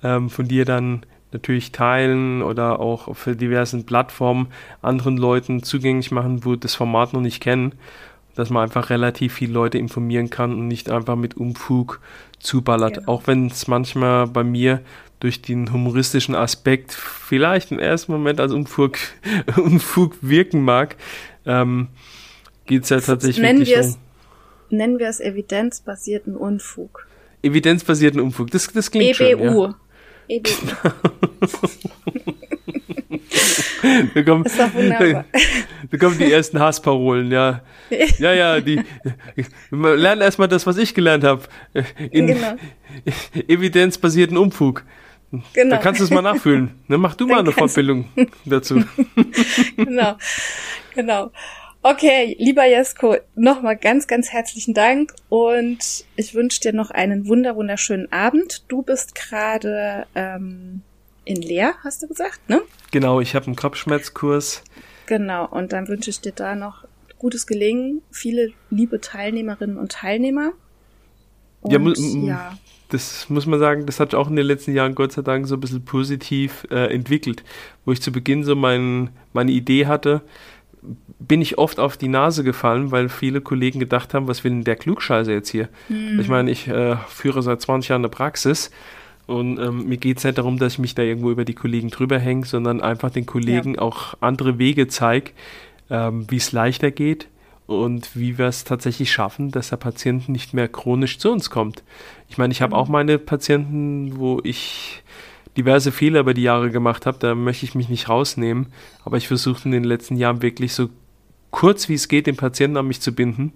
ähm, 0.04 0.30
von 0.30 0.48
dir 0.48 0.66
dann 0.66 1.06
natürlich 1.32 1.72
teilen 1.72 2.42
oder 2.42 2.80
auch 2.80 3.08
auf 3.08 3.26
diversen 3.26 3.86
Plattformen 3.86 4.48
anderen 4.82 5.18
Leuten 5.18 5.64
zugänglich 5.64 6.12
machen, 6.12 6.46
wo 6.46 6.56
das 6.56 6.76
Format 6.76 7.14
noch 7.14 7.22
nicht 7.22 7.42
kennen, 7.42 7.74
dass 8.36 8.50
man 8.50 8.64
einfach 8.64 8.90
relativ 8.90 9.34
viele 9.34 9.54
Leute 9.54 9.78
informieren 9.78 10.30
kann 10.30 10.54
und 10.54 10.68
nicht 10.68 10.90
einfach 10.90 11.16
mit 11.16 11.38
Umfug 11.38 12.00
zuballert. 12.40 12.96
Genau. 12.96 13.12
Auch 13.12 13.28
wenn 13.28 13.48
es 13.48 13.68
manchmal 13.68 14.28
bei 14.28 14.44
mir 14.44 14.82
durch 15.20 15.42
den 15.42 15.74
humoristischen 15.74 16.36
Aspekt 16.36 16.94
vielleicht 16.94 17.72
im 17.72 17.80
ersten 17.80 18.12
Moment 18.12 18.40
als 18.40 18.54
Unfug, 18.54 18.98
Unfug 19.58 20.16
wirken 20.22 20.64
mag, 20.64 20.96
ähm, 21.46 21.88
geht 22.66 22.84
es 22.84 22.90
ja 22.90 23.00
tatsächlich 23.02 23.44
nennen 23.44 23.66
wir 23.66 23.78
es, 23.78 23.96
um, 23.96 24.78
Nennen 24.78 25.00
wir 25.00 25.10
es 25.10 25.20
evidenzbasierten 25.20 26.36
Unfug. 26.36 27.08
Evidenzbasierten 27.42 28.20
Unfug, 28.20 28.52
das, 28.52 28.72
das 28.72 28.92
klingt 28.92 29.20
EBU. 29.20 29.44
schön. 29.44 29.44
Ja. 29.44 29.76
EBU. 30.30 30.50
da, 34.14 34.24
kommen, 34.24 34.46
wunderbar. 34.46 35.26
da 35.92 35.98
kommen 35.98 36.18
die 36.18 36.32
ersten 36.32 36.60
Hassparolen, 36.60 37.32
ja. 37.32 37.62
Ja, 38.20 38.34
ja, 38.34 38.62
die 38.62 38.84
wir 39.72 39.96
lernen 39.96 40.22
erstmal 40.22 40.48
das, 40.48 40.68
was 40.68 40.78
ich 40.78 40.94
gelernt 40.94 41.24
habe. 41.24 41.42
In 42.12 42.28
genau. 42.28 42.56
evidenzbasierten 43.48 44.38
Umfug. 44.38 44.84
Genau. 45.54 45.76
Da 45.76 45.82
kannst 45.82 46.00
du 46.00 46.04
es 46.04 46.12
mal 46.12 46.22
nachfühlen. 46.22 46.76
Ne, 46.88 47.00
mach 47.00 47.16
du 47.16 47.26
mal 47.26 47.40
eine 47.40 47.52
Fortbildung 47.52 48.08
dazu. 48.46 48.84
genau, 49.76 50.18
genau. 50.94 51.32
Okay, 51.82 52.36
lieber 52.38 52.66
Jesko, 52.66 53.16
nochmal 53.36 53.78
ganz, 53.78 54.08
ganz 54.08 54.30
herzlichen 54.30 54.74
Dank 54.74 55.14
und 55.30 56.04
ich 56.18 56.36
wünsche 56.36 56.60
dir 56.60 56.74
noch 56.74 56.92
einen 56.92 57.28
wunder 57.28 57.56
wunderschönen 57.56 58.12
Abend. 58.12 58.66
Du 58.68 58.82
bist 58.82 59.16
gerade 59.16 60.06
ähm, 60.14 60.82
in 61.24 61.42
Leer, 61.42 61.76
hast 61.82 62.04
du 62.04 62.08
gesagt, 62.10 62.50
ne? 62.50 62.62
Genau, 62.92 63.22
ich 63.22 63.34
habe 63.34 63.46
einen 63.46 63.56
Kopfschmerzkurs. 63.56 64.62
Genau, 65.06 65.48
und 65.48 65.72
dann 65.72 65.88
wünsche 65.88 66.10
ich 66.10 66.20
dir 66.20 66.34
da 66.34 66.54
noch 66.54 66.84
gutes 67.18 67.48
Gelingen, 67.48 68.02
viele 68.12 68.52
liebe 68.70 69.00
Teilnehmerinnen 69.00 69.78
und 69.78 69.94
Teilnehmer. 69.94 70.52
Und, 71.62 71.98
ja, 71.98 72.28
ja, 72.28 72.58
das 72.90 73.30
muss 73.30 73.46
man 73.46 73.60
sagen, 73.60 73.86
das 73.86 74.02
hat 74.02 74.16
auch 74.16 74.30
in 74.30 74.36
den 74.36 74.46
letzten 74.46 74.74
Jahren 74.74 74.96
Gott 74.96 75.14
sei 75.14 75.22
Dank 75.22 75.48
so 75.48 75.56
ein 75.56 75.62
bisschen 75.62 75.86
positiv 75.86 76.68
äh, 76.72 76.94
entwickelt. 76.94 77.44
Wo 77.86 77.94
ich 77.94 78.02
zu 78.02 78.12
Beginn 78.12 78.44
so 78.44 78.56
mein, 78.56 79.12
meine 79.32 79.52
Idee 79.52 79.86
hatte, 79.86 80.22
bin 81.20 81.42
ich 81.42 81.58
oft 81.58 81.80
auf 81.80 81.98
die 81.98 82.08
Nase 82.08 82.44
gefallen, 82.44 82.92
weil 82.92 83.10
viele 83.10 83.42
Kollegen 83.42 83.80
gedacht 83.80 84.14
haben, 84.14 84.28
was 84.28 84.44
will 84.44 84.52
denn 84.52 84.64
der 84.64 84.76
Klugscheißer 84.76 85.32
jetzt 85.32 85.50
hier? 85.50 85.70
Mhm. 85.90 86.20
Ich 86.20 86.28
meine, 86.28 86.50
ich 86.52 86.68
äh, 86.68 86.96
führe 87.08 87.42
seit 87.42 87.62
20 87.62 87.90
Jahren 87.90 88.02
eine 88.02 88.10
Praxis 88.10 88.72
und 89.28 89.60
ähm, 89.60 89.88
mir 89.88 89.98
geht 89.98 90.18
es 90.18 90.24
nicht 90.24 90.38
darum, 90.38 90.58
dass 90.58 90.74
ich 90.74 90.80
mich 90.80 90.96
da 90.96 91.04
irgendwo 91.04 91.30
über 91.30 91.46
die 91.46 91.54
Kollegen 91.54 91.90
drüber 91.90 92.18
hänge, 92.18 92.46
sondern 92.46 92.82
einfach 92.82 93.12
den 93.12 93.26
Kollegen 93.26 93.76
ja. 93.76 93.82
auch 93.82 94.16
andere 94.22 94.58
Wege 94.58 94.88
zeige, 94.88 95.32
ähm, 95.90 96.26
wie 96.30 96.38
es 96.38 96.52
leichter 96.52 96.90
geht 96.90 97.28
und 97.68 98.16
wie 98.16 98.40
wir 98.40 98.48
es 98.48 98.64
tatsächlich 98.64 99.12
schaffen, 99.12 99.52
dass 99.52 99.70
der 99.70 99.78
Patient 99.78 100.30
nicht 100.30 100.56
mehr 100.56 100.68
chronisch 100.68 101.20
zu 101.20 101.32
uns 101.32 101.52
kommt. 101.52 101.84
Ich 102.28 102.40
meine, 102.40 102.52
ich 102.52 102.64
habe 102.64 102.76
auch 102.76 102.88
meine 102.88 103.20
Patienten, 103.20 104.18
wo 104.18 104.42
ich 104.44 105.04
diverse 105.60 105.92
Fehler 105.92 106.22
über 106.22 106.34
die 106.34 106.44
Jahre 106.44 106.72
gemacht 106.72 107.06
habe, 107.06 107.18
da 107.20 107.36
möchte 107.36 107.66
ich 107.66 107.76
mich 107.76 107.90
nicht 107.90 108.10
rausnehmen, 108.10 108.68
aber 109.04 109.18
ich 109.18 109.28
versuche 109.28 109.66
in 109.66 109.72
den 109.72 109.84
letzten 109.84 110.16
Jahren 110.16 110.42
wirklich 110.42 110.74
so 110.74 110.90
kurz 111.52 111.90
wie 111.90 111.96
es 111.96 112.08
geht 112.08 112.28
den 112.28 112.38
Patienten 112.38 112.78
an 112.78 112.88
mich 112.88 113.02
zu 113.02 113.14
binden 113.14 113.54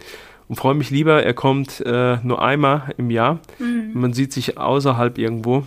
und 0.48 0.56
freue 0.56 0.76
mich 0.76 0.90
lieber, 0.90 1.24
er 1.24 1.34
kommt 1.34 1.82
äh, 1.86 2.18
nur 2.24 2.42
einmal 2.42 2.94
im 2.98 3.10
Jahr. 3.10 3.40
Mhm. 3.60 3.92
Man 3.94 4.14
sieht 4.14 4.34
sich 4.34 4.58
außerhalb 4.58 5.18
irgendwo 5.18 5.66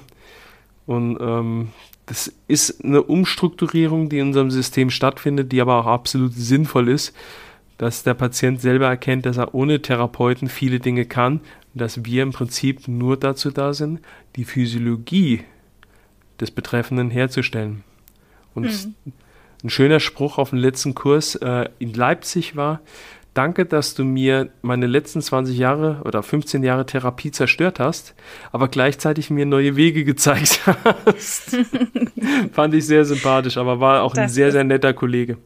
und 0.87 1.18
ähm, 1.20 1.68
das 2.07 2.32
ist 2.47 2.84
eine 2.84 3.03
Umstrukturierung, 3.03 4.09
die 4.09 4.18
in 4.18 4.28
unserem 4.28 4.51
System 4.51 4.91
stattfindet, 4.91 5.51
die 5.51 5.61
aber 5.61 5.80
auch 5.80 5.87
absolut 5.87 6.34
sinnvoll 6.34 6.89
ist 6.89 7.14
dass 7.78 8.03
der 8.03 8.14
Patient 8.14 8.61
selber 8.61 8.87
erkennt, 8.87 9.26
dass 9.26 9.37
er 9.37 9.55
ohne 9.55 9.82
Therapeuten 9.82 10.49
viele 10.49 10.80
Dinge 10.80 11.05
kann 11.05 11.41
und 11.74 11.80
dass 11.80 12.05
wir 12.05 12.22
im 12.22 12.32
Prinzip 12.32 12.89
nur 12.89 13.16
dazu 13.16 13.51
da 13.51 13.74
sind, 13.74 14.01
die 14.37 14.45
Physiologie 14.45 15.43
des 16.41 16.51
Betreffenden 16.51 17.11
herzustellen. 17.11 17.84
Und 18.55 18.64
mhm. 18.64 19.12
ein 19.64 19.70
schöner 19.70 20.01
Spruch 20.01 20.39
auf 20.39 20.51
dem 20.51 20.59
letzten 20.59 20.95
Kurs 20.95 21.34
äh, 21.37 21.68
in 21.78 21.93
Leipzig 21.93 22.57
war, 22.57 22.80
danke, 23.37 23.66
dass 23.66 23.95
du 23.95 24.05
mir 24.05 24.51
meine 24.62 24.87
letzten 24.87 25.20
20 25.20 25.57
Jahre 25.57 26.01
oder 26.05 26.22
15 26.22 26.62
Jahre 26.62 26.87
Therapie 26.87 27.30
zerstört 27.30 27.78
hast, 27.78 28.14
aber 28.51 28.68
gleichzeitig 28.68 29.30
mir 29.30 29.47
neue 29.47 29.76
Wege 29.76 30.05
gezeigt 30.05 30.61
hast. 31.05 31.57
Fand 32.53 32.74
ich 32.74 32.87
sehr 32.87 33.05
sympathisch, 33.05 33.57
aber 33.59 33.78
war 33.78 34.03
auch 34.03 34.14
das 34.14 34.24
ein 34.24 34.28
sehr, 34.30 34.53
sehr 34.53 34.64
netter 34.64 34.95
Kollege. 34.95 35.37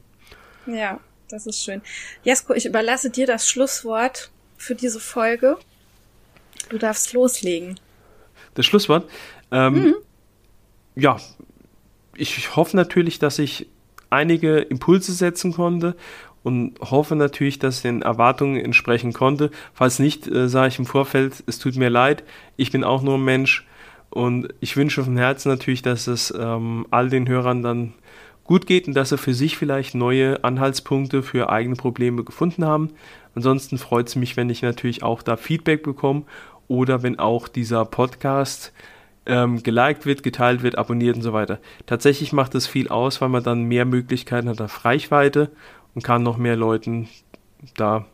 Ja, 0.66 1.00
das 1.28 1.46
ist 1.46 1.62
schön. 1.62 1.82
Jesko, 2.22 2.54
ich 2.54 2.66
überlasse 2.66 3.10
dir 3.10 3.26
das 3.26 3.48
Schlusswort 3.48 4.30
für 4.56 4.74
diese 4.74 5.00
Folge. 5.00 5.56
Du 6.68 6.78
darfst 6.78 7.12
loslegen. 7.12 7.78
Das 8.54 8.66
Schlusswort? 8.66 9.08
Ähm, 9.50 9.74
mhm. 9.74 9.94
Ja, 11.00 11.16
ich 12.14 12.56
hoffe 12.56 12.76
natürlich, 12.76 13.18
dass 13.18 13.38
ich 13.38 13.66
einige 14.10 14.58
Impulse 14.58 15.12
setzen 15.12 15.54
konnte 15.54 15.96
und 16.42 16.78
hoffe 16.78 17.16
natürlich, 17.16 17.58
dass 17.58 17.76
ich 17.76 17.82
den 17.82 18.02
Erwartungen 18.02 18.62
entsprechen 18.62 19.14
konnte. 19.14 19.50
Falls 19.72 19.98
nicht, 19.98 20.28
äh, 20.28 20.46
sage 20.46 20.68
ich 20.68 20.78
im 20.78 20.84
Vorfeld, 20.84 21.42
es 21.46 21.58
tut 21.58 21.76
mir 21.76 21.88
leid, 21.88 22.22
ich 22.58 22.70
bin 22.70 22.84
auch 22.84 23.00
nur 23.00 23.14
ein 23.14 23.24
Mensch 23.24 23.66
und 24.10 24.52
ich 24.60 24.76
wünsche 24.76 25.02
von 25.02 25.16
Herzen 25.16 25.48
natürlich, 25.48 25.80
dass 25.80 26.06
es 26.06 26.34
ähm, 26.38 26.86
all 26.90 27.08
den 27.08 27.26
Hörern 27.26 27.62
dann 27.62 27.94
gut 28.44 28.66
geht 28.66 28.86
und 28.86 28.92
dass 28.92 29.08
sie 29.08 29.16
für 29.16 29.32
sich 29.32 29.56
vielleicht 29.56 29.94
neue 29.94 30.44
Anhaltspunkte 30.44 31.22
für 31.22 31.48
eigene 31.48 31.76
Probleme 31.76 32.24
gefunden 32.24 32.66
haben. 32.66 32.90
Ansonsten 33.34 33.78
freut 33.78 34.08
es 34.08 34.16
mich, 34.16 34.36
wenn 34.36 34.50
ich 34.50 34.60
natürlich 34.60 35.02
auch 35.02 35.22
da 35.22 35.38
Feedback 35.38 35.82
bekomme 35.82 36.24
oder 36.68 37.02
wenn 37.02 37.18
auch 37.18 37.48
dieser 37.48 37.86
Podcast 37.86 38.74
ähm, 39.30 39.62
geliked 39.62 40.04
wird, 40.04 40.22
geteilt 40.22 40.62
wird, 40.62 40.76
abonniert 40.76 41.16
und 41.16 41.22
so 41.22 41.32
weiter. 41.32 41.58
Tatsächlich 41.86 42.32
macht 42.32 42.54
es 42.54 42.66
viel 42.66 42.88
aus, 42.88 43.20
weil 43.20 43.28
man 43.28 43.42
dann 43.42 43.62
mehr 43.64 43.84
Möglichkeiten 43.84 44.48
hat 44.48 44.60
auf 44.60 44.84
Reichweite 44.84 45.50
und 45.94 46.02
kann 46.02 46.22
noch 46.22 46.36
mehr 46.36 46.56
Leuten 46.56 47.08
da 47.76 48.06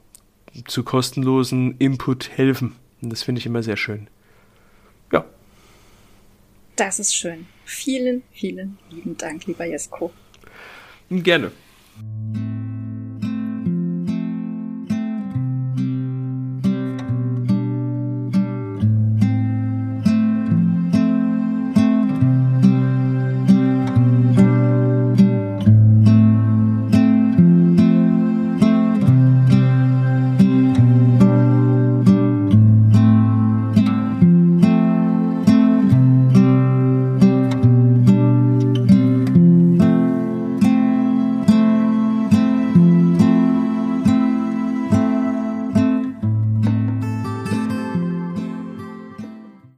zu 0.67 0.85
kostenlosen 0.85 1.77
Input 1.79 2.31
helfen. 2.31 2.77
Und 3.03 3.11
das 3.11 3.23
finde 3.23 3.41
ich 3.41 3.47
immer 3.47 3.63
sehr 3.63 3.77
schön. 3.77 4.09
Ja. 5.13 5.25
Das 6.77 6.99
ist 6.99 7.15
schön. 7.15 7.47
Vielen, 7.65 8.23
vielen 8.33 8.79
lieben 8.91 9.17
Dank, 9.17 9.47
lieber 9.47 9.65
Jesko. 9.65 10.13
Gerne. 11.11 11.53